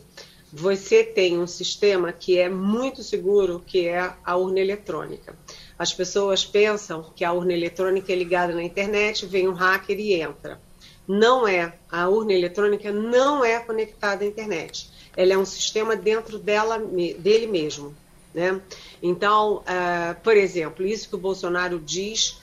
você 0.58 1.04
tem 1.04 1.38
um 1.38 1.46
sistema 1.46 2.12
que 2.12 2.40
é 2.40 2.50
muito 2.50 3.04
seguro, 3.04 3.64
que 3.64 3.88
é 3.88 4.12
a 4.26 4.36
urna 4.36 4.60
eletrônica. 4.60 5.38
As 5.78 5.94
pessoas 5.94 6.44
pensam 6.44 7.12
que 7.16 7.24
a 7.24 7.32
urna 7.32 7.54
eletrônica 7.54 8.12
é 8.12 8.16
ligada 8.16 8.56
na 8.56 8.64
internet, 8.64 9.28
vem 9.28 9.48
um 9.48 9.54
hacker 9.54 10.00
e 10.00 10.16
entra. 10.16 10.60
Não 11.08 11.48
é. 11.48 11.74
A 11.92 12.10
urna 12.10 12.34
eletrônica 12.34 12.92
não 12.92 13.46
é 13.46 13.60
conectada 13.60 14.24
à 14.24 14.28
internet. 14.28 14.90
Ela 15.16 15.34
é 15.34 15.38
um 15.38 15.46
sistema 15.46 15.96
dentro 15.96 16.40
dela, 16.40 16.80
dele 16.80 17.46
mesmo. 17.46 17.96
Né? 18.34 18.60
Então, 19.00 19.58
uh, 19.58 20.20
por 20.24 20.36
exemplo, 20.36 20.84
isso 20.84 21.08
que 21.08 21.16
o 21.16 21.20
Bolsonaro 21.20 21.80
diz 21.80 22.42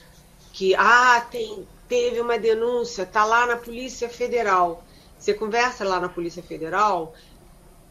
que 0.53 0.73
ah, 0.75 1.19
tem, 1.29 1.67
teve 1.89 2.21
uma 2.21 2.39
denúncia, 2.39 3.03
está 3.03 3.25
lá 3.25 3.45
na 3.45 3.57
Polícia 3.57 4.07
Federal. 4.07 4.85
Você 5.19 5.33
conversa 5.33 5.83
lá 5.83 5.99
na 5.99 6.07
Polícia 6.07 6.41
Federal, 6.41 7.13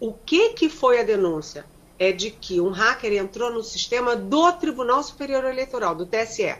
o 0.00 0.12
que, 0.12 0.50
que 0.50 0.68
foi 0.68 1.00
a 1.00 1.02
denúncia? 1.02 1.64
é 1.98 2.12
de 2.12 2.30
que 2.30 2.60
um 2.60 2.70
hacker 2.70 3.12
entrou 3.12 3.52
no 3.52 3.62
sistema 3.62 4.16
do 4.16 4.52
Tribunal 4.52 5.02
Superior 5.02 5.44
Eleitoral, 5.44 5.94
do 5.94 6.06
TSE. 6.06 6.54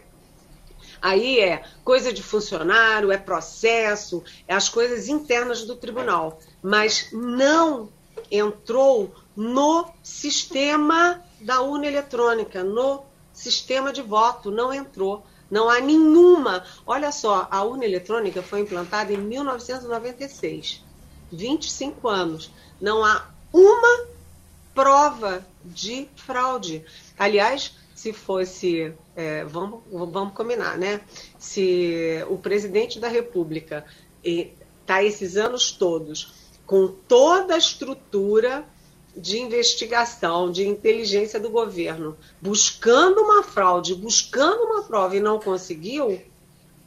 Aí 1.03 1.39
é 1.39 1.63
coisa 1.85 2.13
de 2.13 2.23
funcionário, 2.23 3.13
é 3.13 3.19
processo, 3.19 4.23
é 4.49 4.55
as 4.55 4.69
coisas 4.69 5.09
internas 5.09 5.65
do 5.65 5.77
tribunal. 5.77 6.41
Mas 6.63 7.09
não 7.13 7.91
entrou 8.31 9.15
no 9.37 9.87
sistema 10.03 11.23
da 11.41 11.61
urna 11.61 11.87
eletrônica, 11.87 12.63
no 12.65 13.03
sistema 13.33 13.93
de 13.93 14.01
voto, 14.01 14.51
não 14.51 14.73
entrou. 14.73 15.27
Não 15.51 15.69
há 15.69 15.79
nenhuma. 15.79 16.65
Olha 16.87 17.13
só, 17.13 17.47
a 17.51 17.63
urna 17.63 17.85
eletrônica 17.85 18.43
foi 18.43 18.61
implantada 18.61 19.13
em 19.13 19.19
1996, 19.19 20.83
25 21.31 22.09
anos. 22.09 22.51
Não 22.85 23.03
há 23.03 23.27
uma 23.51 24.05
prova 24.75 25.43
de 25.65 26.07
fraude. 26.17 26.85
Aliás, 27.19 27.73
se 27.95 28.13
fosse, 28.13 28.93
é, 29.17 29.43
vamos, 29.47 29.81
vamos 29.91 30.35
combinar, 30.35 30.77
né? 30.77 31.01
Se 31.39 32.23
o 32.29 32.37
presidente 32.37 33.01
da 33.01 33.09
República 33.09 33.87
está 34.23 35.03
esses 35.03 35.39
anos 35.39 35.73
todos 35.73 36.53
com 36.67 36.89
toda 36.89 37.55
a 37.55 37.59
estrutura 37.59 38.67
de 39.17 39.39
investigação, 39.39 40.53
de 40.53 40.69
inteligência 40.69 41.41
do 41.41 41.49
governo, 41.49 42.19
buscando 42.39 43.23
uma 43.23 43.43
fraude, 43.43 43.95
buscando 43.95 44.63
uma 44.63 44.83
prova 44.83 45.17
e 45.17 45.21
não 45.21 45.41
conseguiu, 45.41 46.21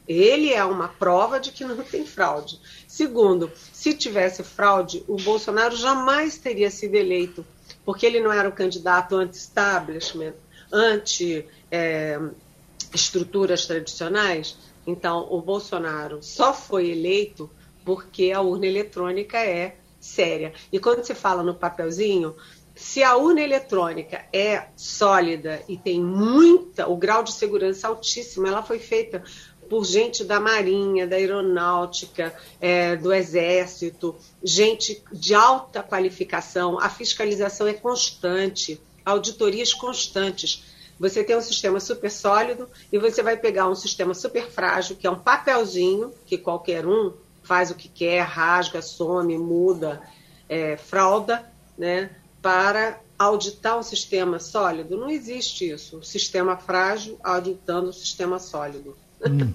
ele 0.08 0.52
é 0.52 0.64
uma 0.64 0.88
prova 0.88 1.38
de 1.38 1.52
que 1.52 1.64
não 1.64 1.84
tem 1.84 2.06
fraude. 2.06 2.58
Segundo, 2.88 3.52
se 3.72 3.94
tivesse 3.94 4.42
fraude, 4.42 5.04
o 5.06 5.16
Bolsonaro 5.16 5.76
jamais 5.76 6.38
teria 6.38 6.70
sido 6.70 6.94
eleito 6.94 7.44
porque 7.84 8.06
ele 8.06 8.20
não 8.20 8.32
era 8.32 8.48
um 8.48 8.52
candidato 8.52 9.16
anti-establishment, 9.16 10.32
anti-estruturas 10.72 13.64
é, 13.64 13.66
tradicionais, 13.66 14.56
Então, 14.86 15.26
o 15.30 15.42
Bolsonaro 15.42 16.22
só 16.22 16.54
foi 16.54 16.90
eleito 16.90 17.50
porque 17.84 18.32
a 18.32 18.40
urna 18.40 18.66
eletrônica 18.66 19.38
é 19.38 19.76
séria. 20.00 20.52
E 20.72 20.78
quando 20.78 21.04
se 21.04 21.14
fala 21.14 21.42
no 21.42 21.54
papelzinho, 21.54 22.34
se 22.74 23.02
a 23.02 23.16
urna 23.16 23.40
eletrônica 23.40 24.24
é 24.32 24.68
sólida 24.76 25.62
e 25.68 25.76
tem 25.76 26.00
muita, 26.00 26.88
o 26.88 26.96
grau 26.96 27.22
de 27.22 27.32
segurança 27.32 27.88
altíssimo, 27.88 28.46
ela 28.46 28.62
foi 28.62 28.78
feita 28.78 29.22
por 29.68 29.84
gente 29.84 30.24
da 30.24 30.40
Marinha, 30.40 31.06
da 31.06 31.16
Aeronáutica, 31.16 32.34
é, 32.60 32.96
do 32.96 33.12
Exército, 33.12 34.16
gente 34.42 35.02
de 35.12 35.34
alta 35.34 35.82
qualificação, 35.82 36.78
a 36.80 36.88
fiscalização 36.88 37.66
é 37.66 37.74
constante, 37.74 38.80
auditorias 39.04 39.72
constantes. 39.72 40.64
Você 40.98 41.22
tem 41.22 41.36
um 41.36 41.40
sistema 41.40 41.78
super 41.78 42.10
sólido 42.10 42.68
e 42.92 42.98
você 42.98 43.22
vai 43.22 43.36
pegar 43.36 43.68
um 43.68 43.74
sistema 43.74 44.14
super 44.14 44.50
frágil, 44.50 44.96
que 44.96 45.06
é 45.06 45.10
um 45.10 45.18
papelzinho, 45.18 46.12
que 46.26 46.36
qualquer 46.36 46.86
um 46.86 47.12
faz 47.42 47.70
o 47.70 47.74
que 47.74 47.88
quer, 47.88 48.22
rasga, 48.22 48.82
some, 48.82 49.38
muda, 49.38 50.02
é, 50.48 50.76
frauda, 50.76 51.50
né, 51.78 52.10
para 52.42 53.00
auditar 53.18 53.78
um 53.78 53.82
sistema 53.82 54.38
sólido. 54.38 54.96
Não 54.96 55.08
existe 55.08 55.70
isso. 55.70 56.02
Sistema 56.02 56.56
frágil 56.56 57.18
auditando 57.22 57.88
o 57.88 57.92
sistema 57.92 58.38
sólido. 58.38 58.96
Hum. 59.26 59.52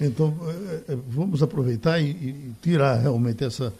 Então, 0.00 0.36
é, 0.88 0.92
é, 0.92 0.98
vamos 1.08 1.42
aproveitar 1.42 2.00
e, 2.00 2.52
tirar 2.60 2.96
realmente 2.96 3.44
essa, 3.44 3.72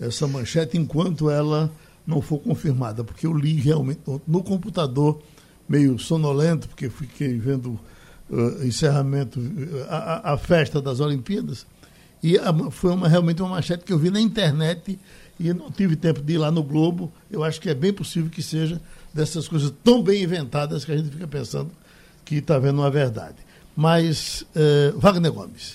essa 0.00 0.26
manchete 0.26 0.76
enquanto 0.76 1.30
ela 1.30 1.70
não 2.06 2.20
for 2.20 2.38
confirmada, 2.38 3.04
porque 3.04 3.26
eu 3.26 3.32
li 3.32 3.54
realmente 3.54 4.00
no 4.26 4.42
computador 4.42 5.20
meio 5.68 5.98
sonolento, 5.98 6.66
porque 6.68 6.88
fiquei 6.88 7.38
vendo 7.38 7.78
uh, 8.30 8.64
encerramento, 8.64 9.38
a, 9.88 10.32
a, 10.32 10.38
festa 10.38 10.80
das 10.80 11.00
Olimpíadas, 11.00 11.66
e 12.22 12.38
a, 12.38 12.70
foi 12.70 12.92
uma, 12.92 13.06
realmente 13.06 13.42
uma 13.42 13.50
manchete 13.50 13.84
que 13.84 13.92
eu 13.92 13.98
vi 13.98 14.10
na 14.10 14.20
internet 14.20 14.98
e 15.38 15.52
não 15.52 15.70
tive 15.70 15.94
tempo 15.94 16.22
de 16.22 16.32
ir 16.32 16.38
lá 16.38 16.50
no 16.50 16.62
Globo. 16.62 17.12
Eu 17.30 17.44
acho 17.44 17.60
que 17.60 17.68
é 17.68 17.74
bem 17.74 17.92
possível 17.92 18.30
que 18.30 18.42
seja 18.42 18.80
dessas 19.12 19.46
coisas 19.46 19.72
tão 19.84 20.02
bem 20.02 20.22
inventadas 20.22 20.84
que 20.84 20.92
a 20.92 20.96
gente 20.96 21.10
fica 21.10 21.28
pensando 21.28 21.70
que 22.24 22.36
está 22.36 22.58
vendo 22.58 22.78
uma 22.78 22.90
verdade. 22.90 23.36
Mas, 23.80 24.44
uh, 24.56 24.98
Wagner 24.98 25.30
Gomes. 25.30 25.72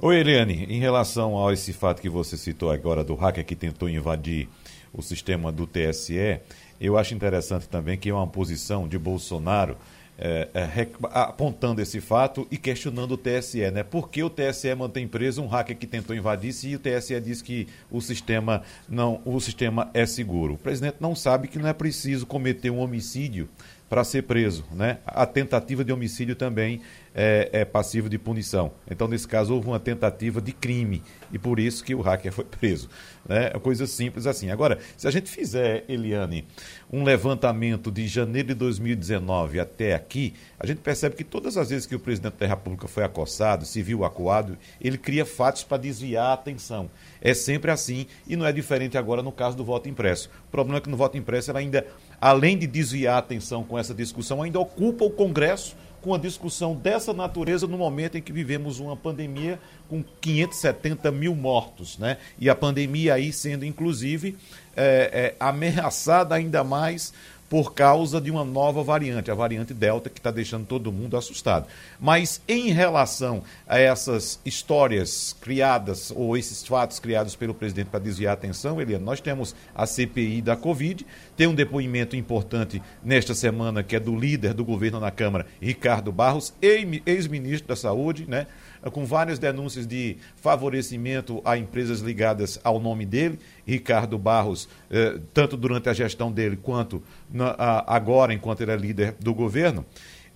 Oi, 0.00 0.16
Eliane. 0.16 0.66
Em 0.68 0.80
relação 0.80 1.46
a 1.46 1.52
esse 1.52 1.72
fato 1.72 2.02
que 2.02 2.08
você 2.08 2.36
citou 2.36 2.68
agora 2.68 3.04
do 3.04 3.14
hacker 3.14 3.46
que 3.46 3.54
tentou 3.54 3.88
invadir 3.88 4.48
o 4.92 5.00
sistema 5.02 5.52
do 5.52 5.64
TSE, 5.64 6.40
eu 6.80 6.98
acho 6.98 7.14
interessante 7.14 7.68
também 7.68 7.96
que 7.96 8.10
é 8.10 8.12
uma 8.12 8.26
posição 8.26 8.88
de 8.88 8.98
Bolsonaro 8.98 9.76
é, 10.18 10.48
é, 10.52 10.88
apontando 11.04 11.80
esse 11.80 12.00
fato 12.00 12.44
e 12.50 12.56
questionando 12.56 13.12
o 13.12 13.16
TSE, 13.16 13.70
né? 13.70 13.84
Por 13.84 14.10
que 14.10 14.20
o 14.20 14.28
TSE 14.28 14.74
mantém 14.74 15.06
preso 15.06 15.40
um 15.40 15.46
hacker 15.46 15.76
que 15.76 15.86
tentou 15.86 16.16
invadir 16.16 16.52
se 16.52 16.74
o 16.74 16.80
TSE 16.80 17.20
diz 17.20 17.40
que 17.40 17.68
o 17.88 18.00
sistema 18.00 18.62
não, 18.88 19.22
o 19.24 19.38
sistema 19.38 19.88
é 19.94 20.04
seguro? 20.06 20.54
O 20.54 20.58
presidente 20.58 20.96
não 20.98 21.14
sabe 21.14 21.46
que 21.46 21.56
não 21.56 21.68
é 21.68 21.72
preciso 21.72 22.26
cometer 22.26 22.70
um 22.70 22.80
homicídio 22.80 23.48
para 23.88 24.04
ser 24.04 24.22
preso, 24.22 24.64
né? 24.72 24.98
A 25.06 25.24
tentativa 25.24 25.82
de 25.84 25.92
homicídio 25.92 26.36
também 26.36 26.80
é, 27.14 27.48
é 27.52 27.64
passivo 27.64 28.08
de 28.08 28.18
punição. 28.18 28.70
Então, 28.88 29.08
nesse 29.08 29.26
caso, 29.26 29.54
houve 29.54 29.66
uma 29.66 29.80
tentativa 29.80 30.40
de 30.40 30.52
crime 30.52 31.02
e 31.32 31.38
por 31.38 31.58
isso 31.58 31.82
que 31.82 31.94
o 31.94 32.00
hacker 32.00 32.32
foi 32.32 32.44
preso. 32.44 32.88
Né? 33.28 33.50
É 33.54 33.58
coisa 33.58 33.86
simples 33.86 34.26
assim. 34.26 34.50
Agora, 34.50 34.78
se 34.96 35.08
a 35.08 35.10
gente 35.10 35.30
fizer, 35.30 35.84
Eliane, 35.88 36.46
um 36.92 37.02
levantamento 37.02 37.90
de 37.90 38.06
janeiro 38.06 38.48
de 38.48 38.54
2019 38.54 39.58
até 39.58 39.94
aqui, 39.94 40.34
a 40.60 40.66
gente 40.66 40.78
percebe 40.78 41.16
que 41.16 41.24
todas 41.24 41.56
as 41.56 41.70
vezes 41.70 41.86
que 41.86 41.94
o 41.94 42.00
presidente 42.00 42.34
da 42.34 42.46
República 42.46 42.86
foi 42.86 43.04
acossado, 43.04 43.64
se 43.64 43.82
viu 43.82 44.04
acuado, 44.04 44.56
ele 44.80 44.96
cria 44.96 45.26
fatos 45.26 45.64
para 45.64 45.76
desviar 45.76 46.26
a 46.26 46.32
atenção. 46.34 46.90
É 47.20 47.34
sempre 47.34 47.70
assim 47.70 48.06
e 48.26 48.36
não 48.36 48.46
é 48.46 48.52
diferente 48.52 48.96
agora 48.96 49.22
no 49.22 49.32
caso 49.32 49.56
do 49.56 49.64
voto 49.64 49.88
impresso. 49.88 50.30
O 50.46 50.50
problema 50.50 50.78
é 50.78 50.80
que 50.80 50.88
no 50.88 50.96
voto 50.96 51.18
impresso 51.18 51.50
ela 51.50 51.58
ainda, 51.58 51.86
além 52.20 52.56
de 52.58 52.66
desviar 52.66 53.16
a 53.16 53.18
atenção 53.18 53.62
com 53.64 53.78
essa 53.78 53.94
discussão, 53.94 54.42
ainda 54.42 54.58
ocupa 54.58 55.04
o 55.04 55.10
Congresso 55.10 55.76
com 56.00 56.10
uma 56.10 56.18
discussão 56.18 56.74
dessa 56.74 57.12
natureza 57.12 57.66
no 57.66 57.76
momento 57.76 58.16
em 58.16 58.22
que 58.22 58.32
vivemos 58.32 58.78
uma 58.78 58.96
pandemia 58.96 59.58
com 59.88 60.02
570 60.20 61.10
mil 61.10 61.34
mortos, 61.34 61.98
né? 61.98 62.18
E 62.38 62.48
a 62.48 62.54
pandemia 62.54 63.14
aí 63.14 63.32
sendo, 63.32 63.64
inclusive, 63.64 64.36
é, 64.76 65.10
é, 65.12 65.36
ameaçada 65.40 66.34
ainda 66.34 66.62
mais 66.62 67.12
por 67.48 67.72
causa 67.72 68.20
de 68.20 68.30
uma 68.30 68.44
nova 68.44 68.82
variante, 68.82 69.30
a 69.30 69.34
variante 69.34 69.72
Delta, 69.72 70.10
que 70.10 70.18
está 70.18 70.30
deixando 70.30 70.66
todo 70.66 70.92
mundo 70.92 71.16
assustado. 71.16 71.66
Mas 71.98 72.42
em 72.46 72.70
relação 72.70 73.42
a 73.66 73.78
essas 73.78 74.38
histórias 74.44 75.34
criadas, 75.40 76.12
ou 76.14 76.36
esses 76.36 76.66
fatos 76.66 76.98
criados 76.98 77.34
pelo 77.34 77.54
presidente 77.54 77.88
para 77.88 78.00
desviar 78.00 78.32
a 78.32 78.34
atenção, 78.34 78.80
Eliane, 78.80 79.04
nós 79.04 79.20
temos 79.20 79.54
a 79.74 79.86
CPI 79.86 80.42
da 80.42 80.56
Covid, 80.56 81.06
tem 81.36 81.46
um 81.46 81.54
depoimento 81.54 82.16
importante 82.16 82.82
nesta 83.02 83.34
semana, 83.34 83.82
que 83.82 83.96
é 83.96 84.00
do 84.00 84.14
líder 84.14 84.52
do 84.52 84.64
governo 84.64 85.00
na 85.00 85.10
Câmara, 85.10 85.46
Ricardo 85.60 86.12
Barros, 86.12 86.52
ex-ministro 86.60 87.68
da 87.68 87.76
Saúde, 87.76 88.26
né? 88.28 88.46
com 88.92 89.04
várias 89.04 89.38
denúncias 89.38 89.86
de 89.86 90.16
favorecimento 90.36 91.40
a 91.44 91.56
empresas 91.56 92.00
ligadas 92.00 92.60
ao 92.62 92.78
nome 92.78 93.04
dele, 93.04 93.38
Ricardo 93.66 94.16
Barros, 94.18 94.68
eh, 94.90 95.18
tanto 95.34 95.56
durante 95.56 95.88
a 95.88 95.92
gestão 95.92 96.30
dele 96.30 96.56
quanto 96.56 97.02
na, 97.30 97.54
a, 97.58 97.96
agora, 97.96 98.32
enquanto 98.32 98.60
ele 98.60 98.72
é 98.72 98.76
líder 98.76 99.14
do 99.20 99.34
governo. 99.34 99.84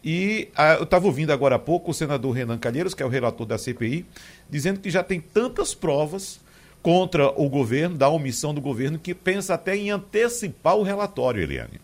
E 0.04 0.48
a, 0.56 0.74
eu 0.74 0.82
estava 0.82 1.06
ouvindo 1.06 1.32
agora 1.32 1.56
há 1.56 1.58
pouco 1.58 1.90
o 1.90 1.94
senador 1.94 2.32
Renan 2.32 2.58
Calheiros, 2.58 2.94
que 2.94 3.02
é 3.02 3.06
o 3.06 3.08
relator 3.08 3.46
da 3.46 3.58
CPI, 3.58 4.04
dizendo 4.50 4.80
que 4.80 4.90
já 4.90 5.02
tem 5.02 5.20
tantas 5.20 5.74
provas 5.74 6.40
contra 6.82 7.28
o 7.40 7.48
governo, 7.48 7.96
da 7.96 8.08
omissão 8.08 8.52
do 8.52 8.60
governo, 8.60 8.98
que 8.98 9.14
pensa 9.14 9.54
até 9.54 9.76
em 9.76 9.90
antecipar 9.90 10.76
o 10.76 10.82
relatório, 10.82 11.42
Eliane. 11.42 11.80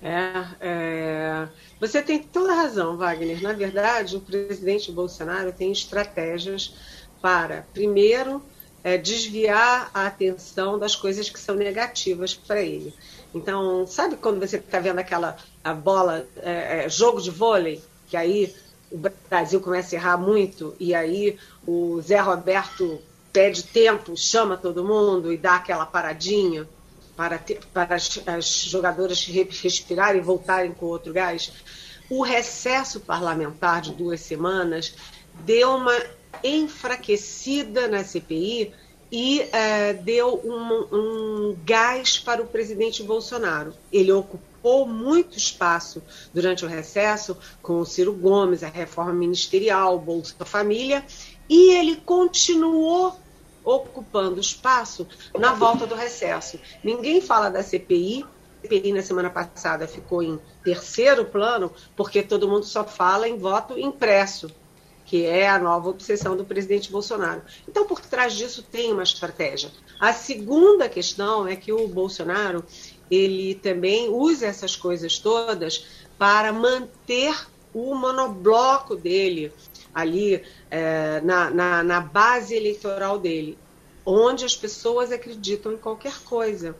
É, 0.00 0.46
é, 0.60 1.48
você 1.80 2.02
tem 2.02 2.20
toda 2.20 2.52
a 2.52 2.56
razão, 2.56 2.96
Wagner. 2.96 3.40
Na 3.40 3.52
verdade, 3.52 4.16
o 4.16 4.20
presidente 4.20 4.90
Bolsonaro 4.90 5.52
tem 5.52 5.70
estratégias 5.70 6.74
para, 7.20 7.66
primeiro, 7.72 8.42
é, 8.82 8.98
desviar 8.98 9.90
a 9.94 10.06
atenção 10.06 10.76
das 10.76 10.96
coisas 10.96 11.30
que 11.30 11.38
são 11.38 11.54
negativas 11.54 12.34
para 12.34 12.60
ele. 12.60 12.92
Então, 13.34 13.86
sabe 13.86 14.16
quando 14.16 14.40
você 14.40 14.56
está 14.56 14.78
vendo 14.78 14.98
aquela 14.98 15.36
a 15.64 15.72
bola, 15.72 16.26
é, 16.36 16.84
é, 16.84 16.88
jogo 16.88 17.20
de 17.20 17.30
vôlei, 17.30 17.82
que 18.08 18.16
aí 18.16 18.54
o 18.90 18.98
Brasil 19.30 19.60
começa 19.60 19.96
a 19.96 19.98
errar 19.98 20.18
muito, 20.18 20.74
e 20.78 20.94
aí 20.94 21.38
o 21.66 22.00
Zé 22.02 22.20
Roberto 22.20 23.00
pede 23.32 23.62
tempo, 23.62 24.14
chama 24.16 24.56
todo 24.56 24.84
mundo 24.84 25.32
e 25.32 25.38
dá 25.38 25.56
aquela 25.56 25.86
paradinha? 25.86 26.68
para, 27.16 27.38
ter, 27.38 27.60
para 27.72 27.94
as, 27.94 28.20
as 28.26 28.46
jogadoras 28.64 29.24
respirarem 29.24 30.20
e 30.20 30.24
voltarem 30.24 30.72
com 30.72 30.86
outro 30.86 31.12
gás. 31.12 31.52
O 32.10 32.22
recesso 32.22 33.00
parlamentar 33.00 33.80
de 33.80 33.92
duas 33.92 34.20
semanas 34.20 34.94
deu 35.44 35.76
uma 35.76 35.96
enfraquecida 36.42 37.88
na 37.88 38.04
CPI 38.04 38.74
e 39.12 39.42
é, 39.52 39.92
deu 39.92 40.40
um, 40.42 40.96
um 41.50 41.56
gás 41.66 42.18
para 42.18 42.40
o 42.40 42.46
presidente 42.46 43.02
Bolsonaro. 43.02 43.74
Ele 43.92 44.10
ocupou 44.10 44.86
muito 44.86 45.36
espaço 45.36 46.02
durante 46.32 46.64
o 46.64 46.68
recesso 46.68 47.36
com 47.60 47.78
o 47.78 47.84
Ciro 47.84 48.14
Gomes, 48.14 48.62
a 48.62 48.68
reforma 48.68 49.12
ministerial, 49.12 49.98
Bolsa 49.98 50.46
Família, 50.46 51.04
e 51.46 51.72
ele 51.74 51.96
continuou 51.96 53.14
ocupando 53.62 54.40
espaço 54.40 55.06
na 55.38 55.52
volta 55.52 55.86
do 55.86 55.94
recesso. 55.94 56.58
Ninguém 56.82 57.20
fala 57.20 57.50
da 57.50 57.62
CPI. 57.62 58.24
CPI 58.62 58.92
na 58.92 59.02
semana 59.02 59.28
passada 59.28 59.86
ficou 59.86 60.22
em 60.22 60.40
terceiro 60.64 61.26
plano, 61.26 61.70
porque 61.94 62.22
todo 62.22 62.48
mundo 62.48 62.64
só 62.64 62.84
fala 62.84 63.28
em 63.28 63.36
voto 63.36 63.78
impresso, 63.78 64.50
que 65.12 65.26
é 65.26 65.46
a 65.46 65.58
nova 65.58 65.90
obsessão 65.90 66.34
do 66.34 66.42
presidente 66.42 66.90
Bolsonaro. 66.90 67.42
Então, 67.68 67.86
por 67.86 68.00
trás 68.00 68.32
disso 68.32 68.62
tem 68.62 68.94
uma 68.94 69.02
estratégia. 69.02 69.70
A 70.00 70.10
segunda 70.14 70.88
questão 70.88 71.46
é 71.46 71.54
que 71.54 71.70
o 71.70 71.86
Bolsonaro 71.86 72.64
ele 73.10 73.54
também 73.56 74.08
usa 74.08 74.46
essas 74.46 74.74
coisas 74.74 75.18
todas 75.18 75.86
para 76.16 76.50
manter 76.50 77.46
o 77.74 77.94
monobloco 77.94 78.96
dele 78.96 79.52
ali 79.94 80.42
é, 80.70 81.20
na, 81.20 81.50
na, 81.50 81.82
na 81.82 82.00
base 82.00 82.54
eleitoral 82.54 83.18
dele, 83.18 83.58
onde 84.06 84.46
as 84.46 84.56
pessoas 84.56 85.12
acreditam 85.12 85.74
em 85.74 85.76
qualquer 85.76 86.20
coisa. 86.20 86.74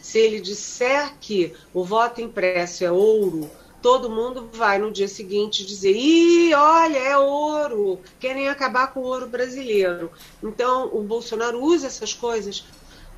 Se 0.00 0.18
ele 0.18 0.40
disser 0.40 1.12
que 1.20 1.52
o 1.74 1.84
voto 1.84 2.22
impresso 2.22 2.86
é 2.86 2.90
ouro, 2.90 3.50
todo 3.86 4.10
mundo 4.10 4.50
vai 4.52 4.78
no 4.80 4.90
dia 4.90 5.06
seguinte 5.06 5.64
dizer: 5.64 5.94
ih, 5.94 6.52
olha, 6.54 6.98
é 6.98 7.16
ouro, 7.16 8.00
querem 8.18 8.48
acabar 8.48 8.92
com 8.92 8.98
o 8.98 9.04
ouro 9.04 9.28
brasileiro. 9.28 10.10
Então, 10.42 10.90
o 10.92 11.04
Bolsonaro 11.04 11.62
usa 11.62 11.86
essas 11.86 12.12
coisas 12.12 12.64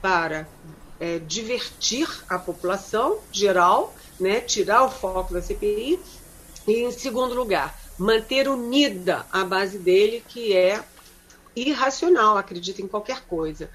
para 0.03 0.47
é, 1.01 1.21
divertir 1.21 2.07
a 2.29 2.39
população 2.39 3.19
geral, 3.33 3.95
né, 4.21 4.43
tirar 4.43 4.85
o 4.85 4.91
foco 4.91 5.33
da 5.33 5.41
CPI, 5.41 5.99
e, 6.67 6.83
em 6.83 6.93
segundo 6.93 7.35
lugar, 7.35 7.75
manter 7.97 8.47
unida 8.47 9.25
a 9.33 9.45
base 9.45 9.79
dele, 9.79 10.23
que 10.29 10.55
é 10.55 10.85
irracional, 11.57 12.37
acredita 12.37 12.83
em 12.83 12.87
qualquer 12.87 13.23
coisa. 13.23 13.71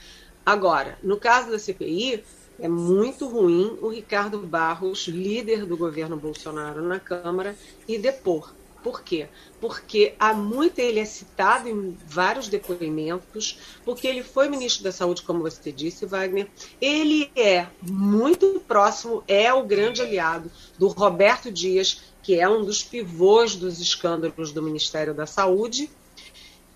Agora, 0.45 0.99
no 1.01 1.17
caso 1.17 1.49
da 1.49 1.57
CPI, 1.57 2.23
é 2.59 2.67
muito 2.67 3.27
ruim 3.27 3.77
o 3.81 3.89
Ricardo 3.89 4.39
Barros, 4.39 5.07
líder 5.07 5.65
do 5.65 5.75
governo 5.75 6.17
Bolsonaro 6.17 6.81
na 6.81 6.99
Câmara, 6.99 7.55
e 7.87 7.97
depor. 7.97 8.53
Por 8.83 9.01
quê? 9.01 9.29
Porque 9.61 10.13
há 10.19 10.33
muito 10.33 10.79
ele 10.79 10.99
é 10.99 11.05
citado 11.05 11.69
em 11.69 11.97
vários 12.05 12.49
depoimentos, 12.49 13.57
porque 13.85 14.05
ele 14.05 14.21
foi 14.21 14.49
ministro 14.49 14.83
da 14.83 14.91
Saúde, 14.91 15.21
como 15.21 15.41
você 15.41 15.71
disse, 15.71 16.05
Wagner. 16.05 16.49
Ele 16.81 17.31
é 17.33 17.67
muito 17.81 18.61
próximo, 18.67 19.23
é 19.25 19.53
o 19.53 19.63
grande 19.63 20.01
aliado 20.01 20.51
do 20.77 20.89
Roberto 20.89 21.49
Dias, 21.49 22.01
que 22.21 22.37
é 22.37 22.47
um 22.47 22.65
dos 22.65 22.83
pivôs 22.83 23.55
dos 23.55 23.79
escândalos 23.79 24.51
do 24.51 24.61
Ministério 24.61 25.13
da 25.13 25.25
Saúde. 25.25 25.89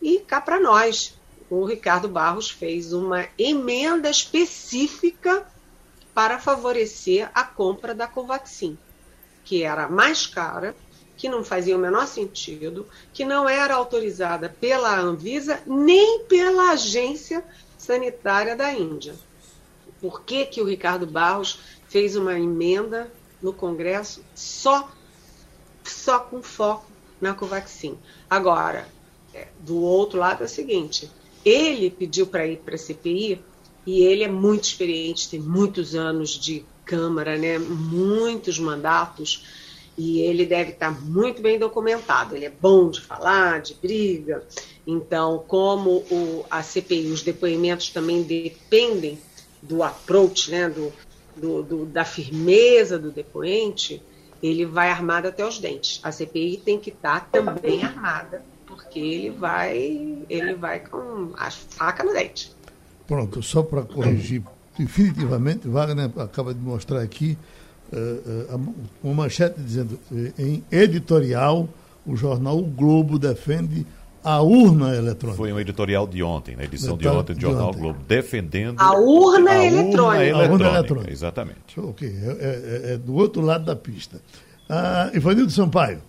E 0.01 0.19
cá 0.19 0.39
para 0.39 0.61
nós, 0.61 1.13
o 1.49 1.65
Ricardo 1.65 2.07
Barros 2.07 2.49
fez 2.49 2.93
uma 2.93 3.27
emenda 3.37 4.09
específica 4.09 5.45
para 6.17 6.39
favorecer 6.39 7.29
a 7.31 7.43
compra 7.43 7.93
da 7.93 8.07
Covaxin, 8.07 8.75
que 9.45 9.61
era 9.61 9.87
mais 9.87 10.25
cara 10.25 10.75
que 11.15 11.29
não 11.29 11.43
fazia 11.43 11.77
o 11.77 11.79
menor 11.79 12.07
sentido, 12.07 12.87
que 13.13 13.23
não 13.23 13.47
era 13.47 13.75
autorizada 13.75 14.49
pela 14.49 14.99
Anvisa 14.99 15.61
nem 15.67 16.23
pela 16.23 16.71
Agência 16.71 17.45
Sanitária 17.77 18.55
da 18.55 18.73
Índia. 18.73 19.13
Por 20.01 20.23
que, 20.23 20.47
que 20.47 20.59
o 20.59 20.65
Ricardo 20.65 21.05
Barros 21.05 21.59
fez 21.87 22.15
uma 22.15 22.33
emenda 22.33 23.11
no 23.39 23.53
Congresso 23.53 24.25
só, 24.33 24.89
só 25.83 26.17
com 26.17 26.41
foco 26.41 26.87
na 27.21 27.35
Covaxin? 27.35 27.95
Agora, 28.27 28.87
é, 29.35 29.49
do 29.59 29.83
outro 29.83 30.17
lado 30.17 30.41
é 30.41 30.47
o 30.47 30.49
seguinte: 30.49 31.11
ele 31.45 31.91
pediu 31.91 32.25
para 32.25 32.47
ir 32.47 32.57
para 32.57 32.73
a 32.73 32.79
CPI 32.79 33.39
e 33.87 34.01
ele 34.01 34.21
é 34.21 34.27
muito 34.27 34.65
experiente, 34.65 35.29
tem 35.29 35.39
muitos 35.39 35.95
anos 35.95 36.31
de 36.31 36.65
Câmara, 36.83 37.37
né, 37.37 37.57
muitos 37.57 38.59
mandatos 38.59 39.45
e 39.97 40.21
ele 40.21 40.45
deve 40.45 40.71
estar 40.71 40.91
muito 41.01 41.41
bem 41.41 41.57
documentado. 41.57 42.35
Ele 42.35 42.45
é 42.45 42.49
bom 42.49 42.89
de 42.89 43.01
falar, 43.01 43.61
de 43.61 43.73
briga. 43.73 44.43
Então, 44.85 45.43
como 45.47 46.03
o, 46.11 46.45
a 46.49 46.61
CPI, 46.61 47.11
os 47.11 47.23
depoimentos 47.23 47.89
também 47.89 48.23
dependem 48.23 49.17
do 49.61 49.81
approach, 49.83 50.51
né, 50.51 50.69
do, 50.69 50.93
do, 51.35 51.63
do, 51.63 51.85
da 51.85 52.05
firmeza 52.05 52.99
do 52.99 53.09
depoente, 53.09 54.01
ele 54.41 54.65
vai 54.65 54.89
armado 54.89 55.27
até 55.27 55.45
os 55.45 55.59
dentes. 55.59 55.99
A 56.03 56.11
CPI 56.11 56.57
tem 56.57 56.79
que 56.79 56.89
estar 56.89 57.29
também 57.31 57.83
armada, 57.83 58.45
porque 58.65 58.99
ele 58.99 59.29
vai, 59.31 60.25
ele 60.29 60.53
vai 60.53 60.79
com 60.79 61.33
a 61.35 61.49
faca 61.49 62.03
no 62.03 62.13
dente. 62.13 62.56
Pronto, 63.07 63.41
só 63.41 63.63
para 63.63 63.83
corrigir 63.83 64.43
definitivamente, 64.77 65.67
Wagner 65.67 66.11
acaba 66.17 66.53
de 66.53 66.59
mostrar 66.59 67.01
aqui 67.01 67.37
uh, 67.91 68.73
uma 69.03 69.13
manchete 69.13 69.59
dizendo 69.59 69.97
eh, 70.13 70.33
em 70.37 70.63
editorial 70.71 71.67
o 72.05 72.15
jornal 72.15 72.57
o 72.57 72.63
Globo 72.63 73.17
defende 73.17 73.85
a 74.23 74.41
urna 74.41 74.95
eletrônica. 74.95 75.37
Foi 75.37 75.53
um 75.53 75.59
editorial 75.59 76.05
de 76.05 76.21
ontem, 76.21 76.55
na 76.55 76.63
edição 76.63 76.97
de 76.97 77.07
ontem 77.07 77.33
do 77.33 77.41
Jornal 77.41 77.69
ontem. 77.69 77.79
Globo, 77.79 77.99
defendendo 78.07 78.79
a 78.79 78.97
urna, 78.97 79.51
a 79.51 79.65
eletrônica. 79.65 80.01
urna 80.01 80.25
eletrônica. 80.25 80.43
A 80.43 80.53
urna 80.53 80.67
eletrônica. 80.67 81.11
Exatamente. 81.11 81.79
Ok, 81.79 82.07
é, 82.07 82.27
é, 82.27 82.93
é, 82.93 82.97
do 82.97 83.15
outro 83.15 83.41
lado 83.41 83.65
da 83.65 83.75
pista. 83.75 84.19
Ah, 84.69 85.09
Ivanildo 85.13 85.51
Sampaio. 85.51 86.01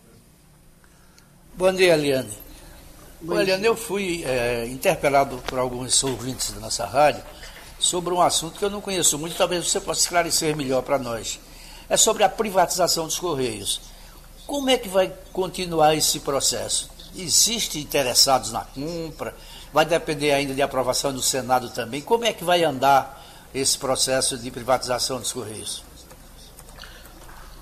Bom 1.56 1.72
dia, 1.72 1.94
Eliane. 1.94 2.47
Bom 3.20 3.40
Eliane, 3.40 3.66
eu 3.66 3.76
fui 3.76 4.24
é, 4.24 4.66
interpelado 4.66 5.38
por 5.46 5.58
alguns 5.58 6.02
ouvintes 6.04 6.52
da 6.52 6.60
nossa 6.60 6.86
rádio 6.86 7.22
sobre 7.78 8.14
um 8.14 8.20
assunto 8.20 8.58
que 8.58 8.64
eu 8.64 8.70
não 8.70 8.80
conheço 8.80 9.18
muito, 9.18 9.36
talvez 9.36 9.68
você 9.68 9.80
possa 9.80 10.00
esclarecer 10.00 10.56
melhor 10.56 10.82
para 10.82 10.98
nós 10.98 11.38
é 11.88 11.96
sobre 11.96 12.22
a 12.22 12.28
privatização 12.28 13.06
dos 13.06 13.18
Correios. 13.18 13.80
Como 14.46 14.68
é 14.70 14.76
que 14.76 14.88
vai 14.88 15.12
continuar 15.32 15.94
esse 15.94 16.20
processo? 16.20 16.90
Existem 17.16 17.82
interessados 17.82 18.52
na 18.52 18.60
compra? 18.60 19.34
Vai 19.72 19.84
depender 19.84 20.32
ainda 20.32 20.54
de 20.54 20.62
aprovação 20.62 21.12
do 21.12 21.22
Senado 21.22 21.70
também. 21.70 22.00
Como 22.00 22.24
é 22.24 22.32
que 22.32 22.44
vai 22.44 22.62
andar 22.64 23.24
esse 23.54 23.78
processo 23.78 24.36
de 24.36 24.50
privatização 24.50 25.18
dos 25.18 25.32
Correios? 25.32 25.82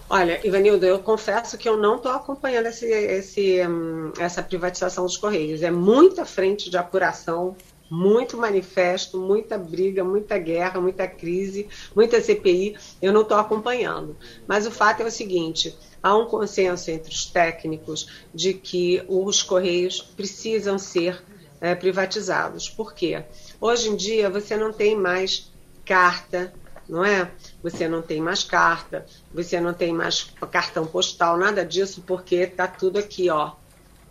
Olha, 0.08 0.40
Ivanildo, 0.46 0.86
eu 0.86 1.00
confesso 1.00 1.58
que 1.58 1.68
eu 1.68 1.76
não 1.76 1.96
estou 1.96 2.12
acompanhando 2.12 2.66
esse, 2.66 2.86
esse, 2.86 3.66
hum, 3.66 4.12
essa 4.18 4.40
privatização 4.40 5.04
dos 5.04 5.16
Correios. 5.16 5.62
É 5.62 5.70
muita 5.70 6.24
frente 6.24 6.70
de 6.70 6.76
apuração 6.76 7.56
muito 7.90 8.36
manifesto, 8.36 9.18
muita 9.18 9.58
briga, 9.58 10.04
muita 10.04 10.38
guerra, 10.38 10.80
muita 10.80 11.08
crise, 11.08 11.68
muita 11.94 12.20
CPI. 12.20 12.76
Eu 13.02 13.12
não 13.12 13.22
estou 13.22 13.36
acompanhando. 13.36 14.16
Mas 14.46 14.66
o 14.66 14.70
fato 14.70 15.02
é 15.02 15.06
o 15.06 15.10
seguinte: 15.10 15.76
há 16.00 16.16
um 16.16 16.26
consenso 16.26 16.90
entre 16.90 17.12
os 17.12 17.26
técnicos 17.26 18.08
de 18.32 18.54
que 18.54 19.02
os 19.08 19.42
Correios 19.42 20.00
precisam 20.00 20.78
ser 20.78 21.20
é, 21.60 21.74
privatizados. 21.74 22.68
Por 22.68 22.94
quê? 22.94 23.24
Hoje 23.60 23.88
em 23.88 23.96
dia 23.96 24.30
você 24.30 24.56
não 24.56 24.72
tem 24.72 24.96
mais 24.96 25.52
carta, 25.84 26.52
não 26.88 27.04
é? 27.04 27.30
Você 27.66 27.88
não 27.88 28.00
tem 28.00 28.20
mais 28.20 28.44
carta, 28.44 29.04
você 29.34 29.60
não 29.60 29.74
tem 29.74 29.92
mais 29.92 30.22
cartão 30.52 30.86
postal, 30.86 31.36
nada 31.36 31.64
disso, 31.64 32.00
porque 32.06 32.36
está 32.36 32.68
tudo 32.68 32.96
aqui, 32.96 33.28
ó, 33.28 33.54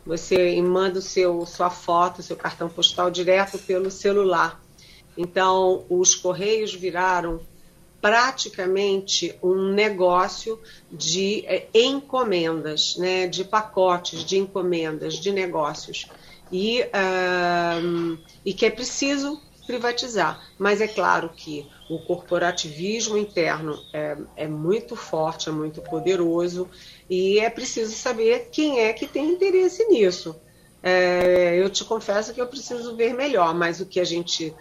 você 0.06 0.62
manda 0.62 1.00
o 1.00 1.02
seu, 1.02 1.46
sua 1.46 1.70
foto, 1.70 2.22
seu 2.22 2.36
cartão 2.36 2.68
postal 2.68 3.10
direto 3.10 3.58
pelo 3.58 3.90
celular. 3.90 4.62
Então, 5.18 5.86
os 5.90 6.14
correios 6.14 6.74
viraram 6.74 7.40
praticamente 8.02 9.34
um 9.42 9.72
negócio 9.72 10.60
de 10.92 11.46
é, 11.48 11.68
encomendas, 11.74 12.98
né, 12.98 13.26
de 13.26 13.46
pacotes 13.46 14.26
de 14.26 14.38
encomendas, 14.38 15.14
de 15.14 15.32
negócios. 15.32 16.08
E, 16.52 16.82
uh, 16.82 18.18
e 18.46 18.54
que 18.54 18.66
é 18.66 18.70
preciso 18.70 19.42
privatizar. 19.66 20.42
Mas 20.58 20.82
é 20.82 20.88
claro 20.88 21.30
que 21.30 21.68
o 21.90 22.00
corporativismo 22.00 23.18
interno 23.18 23.78
é, 23.94 24.18
é 24.36 24.48
muito 24.48 24.96
forte, 24.96 25.50
é 25.50 25.52
muito 25.52 25.82
poderoso 25.82 26.70
e 27.10 27.40
é 27.40 27.50
preciso 27.50 27.96
saber 27.96 28.50
quem 28.52 28.80
é 28.80 28.94
que 28.94 29.08
tem 29.08 29.32
interesse 29.32 29.86
nisso. 29.88 30.36
É, 30.82 31.56
eu 31.56 31.70
te 31.70 31.84
confesso 31.84 32.34
que 32.34 32.42
eu 32.42 32.48
preciso 32.48 32.96
ver 32.96 33.14
melhor, 33.14 33.54
mas 33.56 33.80
o 33.80 33.86
que 33.86 34.00
a 34.00 34.04
gente 34.04 34.54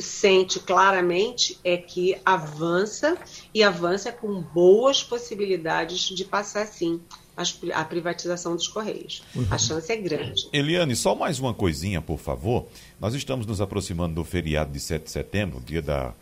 sente 0.00 0.58
claramente 0.58 1.58
é 1.62 1.76
que 1.76 2.16
avança 2.24 3.16
e 3.54 3.62
avança 3.62 4.10
com 4.10 4.40
boas 4.40 5.02
possibilidades 5.02 6.00
de 6.00 6.24
passar 6.24 6.66
sim 6.66 7.00
a 7.72 7.84
privatização 7.84 8.54
dos 8.54 8.68
Correios. 8.68 9.22
Uhum. 9.34 9.46
A 9.50 9.58
chance 9.58 9.90
é 9.90 9.96
grande. 9.96 10.48
Eliane, 10.52 10.94
só 10.94 11.14
mais 11.14 11.38
uma 11.38 11.54
coisinha, 11.54 12.00
por 12.00 12.18
favor. 12.18 12.66
Nós 13.00 13.14
estamos 13.14 13.46
nos 13.46 13.60
aproximando 13.60 14.14
do 14.14 14.24
feriado 14.24 14.72
de 14.72 14.80
7 14.80 15.04
de 15.04 15.10
setembro, 15.10 15.60
dia 15.60 15.82
da 15.82 16.12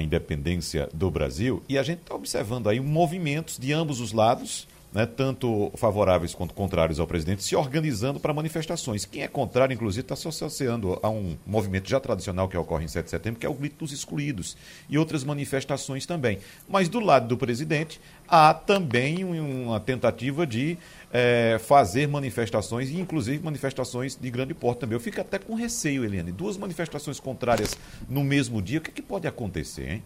independência 0.00 0.88
do 0.92 1.10
Brasil, 1.10 1.62
e 1.68 1.78
a 1.78 1.82
gente 1.82 2.00
está 2.00 2.14
observando 2.14 2.68
aí 2.68 2.80
movimentos 2.80 3.58
de 3.58 3.72
ambos 3.72 4.00
os 4.00 4.12
lados 4.12 4.66
né, 4.94 5.04
tanto 5.04 5.72
favoráveis 5.74 6.32
quanto 6.32 6.54
contrários 6.54 7.00
ao 7.00 7.06
presidente, 7.06 7.42
se 7.42 7.56
organizando 7.56 8.20
para 8.20 8.32
manifestações. 8.32 9.04
Quem 9.04 9.22
é 9.22 9.28
contrário, 9.28 9.74
inclusive, 9.74 10.02
está 10.02 10.14
se 10.14 10.28
associando 10.28 10.98
a 11.02 11.10
um 11.10 11.36
movimento 11.44 11.90
já 11.90 11.98
tradicional 11.98 12.48
que 12.48 12.56
ocorre 12.56 12.84
em 12.84 12.88
7 12.88 13.04
de 13.04 13.10
setembro, 13.10 13.40
que 13.40 13.44
é 13.44 13.48
o 13.48 13.54
grito 13.54 13.78
dos 13.80 13.92
excluídos, 13.92 14.56
e 14.88 14.96
outras 14.96 15.24
manifestações 15.24 16.06
também. 16.06 16.38
Mas 16.68 16.88
do 16.88 17.00
lado 17.00 17.26
do 17.26 17.36
presidente, 17.36 18.00
há 18.28 18.54
também 18.54 19.24
uma 19.24 19.80
tentativa 19.80 20.46
de 20.46 20.78
é, 21.12 21.58
fazer 21.58 22.06
manifestações, 22.06 22.88
e 22.90 23.00
inclusive 23.00 23.42
manifestações 23.42 24.16
de 24.16 24.30
grande 24.30 24.54
porte 24.54 24.80
também. 24.80 24.94
Eu 24.94 25.00
fico 25.00 25.20
até 25.20 25.40
com 25.40 25.54
receio, 25.54 26.04
Eliane. 26.04 26.30
Duas 26.30 26.56
manifestações 26.56 27.18
contrárias 27.18 27.76
no 28.08 28.22
mesmo 28.22 28.62
dia, 28.62 28.78
o 28.78 28.80
que, 28.80 28.90
é 28.90 28.92
que 28.92 29.02
pode 29.02 29.26
acontecer, 29.26 29.90
hein? 29.90 30.02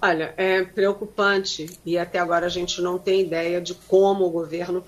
Olha, 0.00 0.32
é 0.36 0.62
preocupante 0.62 1.66
e 1.84 1.98
até 1.98 2.20
agora 2.20 2.46
a 2.46 2.50
gente 2.50 2.80
não 2.80 2.98
tem 2.98 3.22
ideia 3.22 3.60
de 3.60 3.74
como 3.74 4.24
o 4.24 4.30
governo 4.30 4.84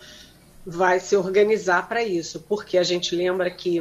vai 0.65 1.01
se 1.01 1.17
organizar 1.17 1.89
para 1.89 2.03
isso, 2.03 2.45
porque 2.49 2.79
a 2.79 2.85
gente 2.85 3.17
lembra 3.17 3.51
que 3.51 3.81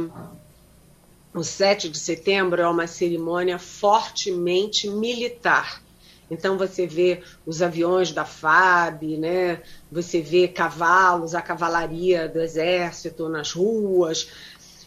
o 1.31 1.43
7 1.43 1.87
de 1.87 1.99
setembro 1.99 2.59
é 2.59 2.67
uma 2.67 2.87
cerimônia 2.87 3.59
fortemente 3.59 4.89
militar. 4.89 5.83
Então 6.31 6.57
você 6.57 6.87
vê 6.87 7.21
os 7.45 7.61
aviões 7.61 8.11
da 8.11 8.25
FAB, 8.25 9.17
né? 9.17 9.61
Você 9.91 10.21
vê 10.21 10.47
cavalos, 10.47 11.35
a 11.35 11.41
cavalaria 11.41 12.27
do 12.27 12.39
exército 12.39 13.29
nas 13.29 13.51
ruas. 13.51 14.29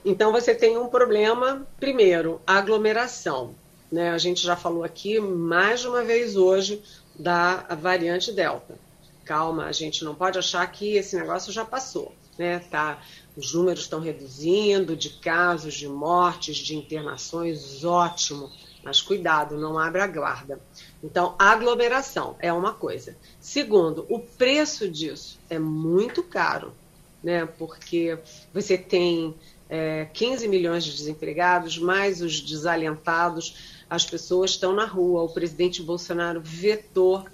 Então 0.05 0.32
você 0.32 0.55
tem 0.55 0.76
um 0.76 0.88
problema, 0.88 1.66
primeiro, 1.78 2.40
aglomeração. 2.47 3.55
Né? 3.93 4.11
A 4.11 4.16
gente 4.16 4.43
já 4.43 4.57
falou 4.57 4.82
aqui 4.82 5.20
mais 5.20 5.80
de 5.80 5.88
uma 5.88 6.03
vez 6.03 6.34
hoje 6.34 6.82
da 7.14 7.57
variante 7.78 8.32
Delta. 8.32 8.74
Calma, 9.22 9.66
a 9.66 9.72
gente 9.72 10.03
não 10.03 10.14
pode 10.14 10.38
achar 10.38 10.66
que 10.72 10.97
esse 10.97 11.14
negócio 11.14 11.53
já 11.53 11.62
passou. 11.62 12.14
né? 12.38 12.59
Tá, 12.59 13.03
os 13.36 13.53
números 13.53 13.82
estão 13.82 14.01
reduzindo 14.01 14.97
de 14.97 15.11
casos, 15.11 15.74
de 15.74 15.86
mortes, 15.86 16.57
de 16.57 16.74
internações, 16.74 17.84
ótimo. 17.84 18.51
Mas 18.82 19.01
cuidado, 19.01 19.59
não 19.59 19.78
abra 19.78 20.05
a 20.05 20.09
guarda. 20.09 20.59
Então, 21.05 21.36
aglomeração 21.38 22.34
é 22.40 22.53
uma 22.53 22.72
coisa. 22.72 23.16
Segundo, 23.40 24.07
o 24.09 24.18
preço 24.18 24.88
disso 24.88 25.38
é 25.49 25.59
muito 25.59 26.22
caro, 26.22 26.72
né? 27.22 27.47
Porque 27.47 28.18
você 28.53 28.76
tem 28.76 29.34
é, 29.68 30.07
15 30.12 30.49
milhões 30.49 30.84
de 30.84 30.93
desempregados, 30.95 31.78
mais 31.78 32.20
os 32.20 32.40
desalentados, 32.40 33.82
as 33.93 34.07
pessoas 34.07 34.53
estão 34.53 34.72
na 34.72 34.86
rua. 34.86 35.22
O 35.22 35.28
presidente 35.28 35.82
Bolsonaro 35.82 36.40
vetou 36.43 37.26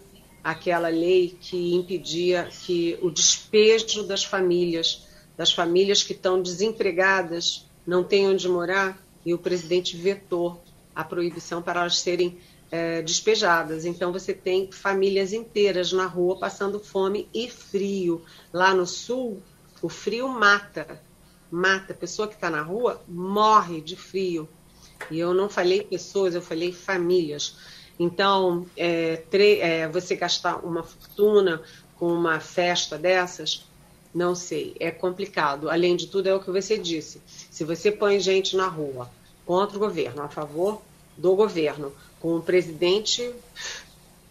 aquela 0.43 0.89
lei 0.89 1.39
que 1.41 1.73
impedia 1.73 2.51
que 2.65 2.99
o 3.01 3.13
despejo 3.13 4.03
das 4.03 4.25
famílias, 4.25 5.07
das 5.37 5.53
famílias 5.53 6.03
que 6.03 6.13
estão 6.13 6.43
desempregadas, 6.43 7.65
não 7.87 8.03
têm 8.03 8.27
onde 8.27 8.49
morar, 8.49 9.01
e 9.25 9.33
o 9.33 9.39
presidente 9.39 9.97
vetou 9.97 10.61
a 10.97 11.05
proibição 11.05 11.63
para 11.63 11.83
elas 11.83 12.01
serem 12.01 12.37
é, 12.73 13.03
despejadas. 13.03 13.85
Então 13.85 14.13
você 14.13 14.35
tem 14.35 14.69
famílias 14.73 15.33
inteiras 15.33 15.93
na 15.93 16.07
rua 16.07 16.41
passando 16.41 16.81
fome 16.81 17.29
e 17.33 17.49
frio. 17.49 18.21
Lá 18.53 18.75
no 18.75 18.85
sul, 18.85 19.41
o 19.81 19.89
frio 19.89 20.27
mata. 20.27 21.01
Mata. 21.53 21.93
A 21.93 21.97
pessoa 21.97 22.27
que 22.27 22.35
está 22.35 22.51
na 22.51 22.63
rua 22.63 23.01
morre 23.07 23.81
de 23.81 23.95
frio. 23.95 24.49
E 25.11 25.19
eu 25.19 25.33
não 25.33 25.49
falei 25.49 25.83
pessoas, 25.83 26.35
eu 26.35 26.43
falei 26.43 26.73
famílias. 26.73 27.57
Então, 27.99 28.67
é, 28.77 29.23
é, 29.33 29.89
você 29.89 30.15
gastar 30.15 30.65
uma 30.65 30.83
fortuna 30.83 31.63
com 31.97 32.13
uma 32.13 32.39
festa 32.39 32.97
dessas, 32.97 33.65
não 34.15 34.35
sei, 34.35 34.75
é 34.79 34.91
complicado. 34.91 35.69
Além 35.69 35.97
de 35.97 36.07
tudo, 36.07 36.29
é 36.29 36.35
o 36.35 36.41
que 36.41 36.51
você 36.51 36.79
disse. 36.79 37.21
Se 37.51 37.65
você 37.65 37.91
põe 37.91 38.21
gente 38.21 38.57
na 38.57 38.69
rua 38.69 39.11
contra 39.45 39.77
o 39.77 39.81
governo, 39.81 40.23
a 40.23 40.29
favor 40.29 40.81
do 41.17 41.35
governo, 41.35 41.93
com 42.21 42.37
o 42.37 42.43
presidente 42.43 43.33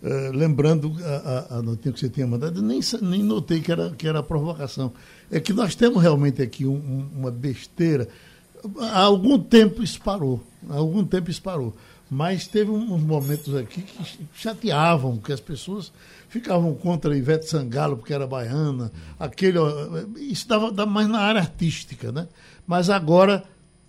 eh, 0.00 0.30
lembrando 0.32 0.94
a, 1.02 1.56
a, 1.56 1.58
a, 1.58 1.62
notícia 1.62 1.92
que 1.92 1.98
você 1.98 2.08
tinha 2.08 2.26
mandado, 2.26 2.62
nem, 2.62 2.80
nem 3.02 3.22
notei 3.22 3.60
que 3.60 3.72
era, 3.72 3.90
que 3.90 4.06
era 4.06 4.22
provocação. 4.22 4.92
É 5.30 5.40
que 5.40 5.52
nós 5.52 5.74
temos 5.74 6.00
realmente 6.00 6.40
aqui 6.40 6.64
um, 6.64 6.76
um, 6.76 7.08
uma 7.16 7.30
besteira. 7.32 8.08
Há 8.78 9.00
algum 9.00 9.38
tempo 9.38 9.82
isso 9.82 10.00
parou. 10.00 10.40
Há 10.68 10.76
algum 10.76 11.04
tempo 11.04 11.30
isso 11.30 11.42
parou. 11.42 11.74
Mas 12.10 12.46
teve 12.46 12.70
uns 12.70 13.02
momentos 13.02 13.54
aqui 13.54 13.82
que 13.82 14.26
chateavam, 14.34 15.18
que 15.18 15.32
as 15.32 15.40
pessoas 15.40 15.92
ficavam 16.28 16.74
contra 16.74 17.16
Ivete 17.16 17.46
Sangalo, 17.46 17.98
porque 17.98 18.14
era 18.14 18.26
baiana, 18.26 18.90
aquele. 19.18 19.58
Isso 20.16 20.48
dava, 20.48 20.72
dava 20.72 20.90
mais 20.90 21.08
na 21.08 21.20
área 21.20 21.40
artística, 21.40 22.10
né? 22.10 22.26
Mas 22.66 22.88
agora 22.88 23.44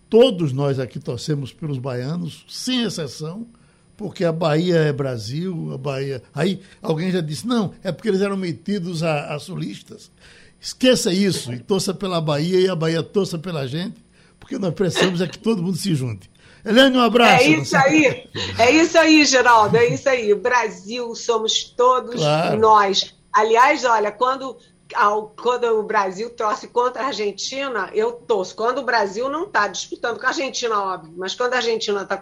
todos 0.10 0.52
nós 0.52 0.80
aqui 0.80 1.00
torcemos 1.00 1.54
pelos 1.54 1.78
baianos, 1.78 2.44
sem 2.50 2.84
exceção, 2.84 3.48
porque 3.96 4.26
a 4.26 4.32
Bahia 4.32 4.78
é 4.78 4.92
Brasil, 4.92 5.72
a 5.74 5.78
Bahia. 5.78 6.24
Aí 6.34 6.62
alguém 6.82 7.12
já 7.12 7.22
disse, 7.22 7.46
não, 7.48 7.74
é 7.84 7.92
porque 7.92 8.08
eles 8.08 8.22
eram 8.22 8.36
metidos 8.36 9.04
a, 9.04 9.36
a 9.36 9.40
sulistas. 9.40 10.12
Esqueça 10.60 11.14
isso 11.14 11.54
e 11.54 11.60
torça 11.60 11.94
pela 11.94 12.20
Bahia 12.20 12.60
e 12.60 12.68
a 12.68 12.76
Bahia 12.76 13.04
torça 13.04 13.38
pela 13.38 13.66
gente, 13.68 13.96
porque 14.40 14.58
nós 14.58 14.74
precisamos 14.74 15.22
é 15.22 15.28
que 15.28 15.38
todo 15.38 15.64
mundo 15.64 15.78
se 15.78 15.96
junte. 15.96 16.29
Helene, 16.66 16.98
um 16.98 17.02
abraço. 17.02 17.44
É 17.44 17.48
isso 17.48 17.78
aí, 17.78 18.30
é 18.58 18.72
isso 18.72 18.98
aí, 18.98 19.26
Geraldo, 19.26 19.78
é 19.78 19.88
isso 19.88 20.10
aí. 20.10 20.34
O 20.34 20.40
Brasil 20.40 21.16
somos 21.16 21.64
todos 21.64 22.16
claro. 22.16 22.58
nós. 22.58 23.16
Aliás, 23.34 23.86
olha, 23.86 24.12
quando, 24.12 24.58
ao, 24.94 25.30
quando 25.30 25.66
o 25.80 25.84
Brasil 25.84 26.30
torce 26.32 26.68
contra 26.68 27.04
a 27.04 27.08
Argentina, 27.08 27.90
eu 27.94 28.12
torço. 28.12 28.56
Quando 28.56 28.80
o 28.80 28.84
Brasil 28.84 29.30
não 29.30 29.44
está 29.44 29.68
disputando 29.68 30.20
com 30.20 30.26
a 30.26 30.30
Argentina, 30.30 30.80
óbvio, 30.82 31.14
mas 31.16 31.36
quando 31.36 31.54
a 31.54 31.58
Argentina 31.58 32.02
está 32.02 32.22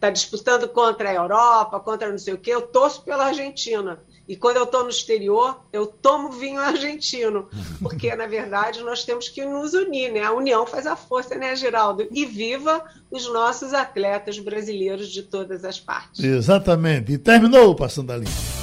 tá 0.00 0.10
disputando 0.10 0.68
contra 0.68 1.10
a 1.10 1.14
Europa, 1.14 1.80
contra 1.80 2.10
não 2.10 2.18
sei 2.18 2.34
o 2.34 2.38
quê, 2.38 2.52
eu 2.52 2.62
torço 2.62 3.02
pela 3.02 3.26
Argentina. 3.26 4.00
E 4.28 4.36
quando 4.36 4.56
eu 4.56 4.64
estou 4.64 4.82
no 4.82 4.90
exterior, 4.90 5.60
eu 5.72 5.86
tomo 5.86 6.32
vinho 6.32 6.60
argentino, 6.60 7.48
porque 7.80 8.14
na 8.16 8.26
verdade 8.26 8.82
nós 8.82 9.04
temos 9.04 9.28
que 9.28 9.44
nos 9.44 9.72
unir, 9.72 10.12
né? 10.12 10.22
A 10.22 10.32
união 10.32 10.66
faz 10.66 10.86
a 10.86 10.96
força, 10.96 11.36
né, 11.36 11.54
Geraldo? 11.54 12.08
E 12.10 12.24
viva 12.24 12.84
os 13.10 13.32
nossos 13.32 13.72
atletas 13.72 14.38
brasileiros 14.38 15.08
de 15.08 15.22
todas 15.22 15.64
as 15.64 15.78
partes. 15.78 16.24
Exatamente. 16.24 17.12
E 17.12 17.18
terminou 17.18 17.70
o 17.70 17.74
Passando 17.74 18.12
a 18.12 18.16
Limpo. 18.16 18.56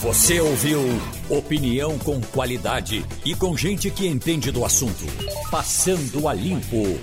Você 0.00 0.40
ouviu 0.40 0.80
opinião 1.28 1.98
com 1.98 2.20
qualidade 2.20 3.04
e 3.24 3.34
com 3.34 3.56
gente 3.56 3.90
que 3.90 4.06
entende 4.06 4.52
do 4.52 4.64
assunto. 4.64 5.04
Passando 5.50 6.28
a 6.28 6.34
Limpo. 6.34 6.98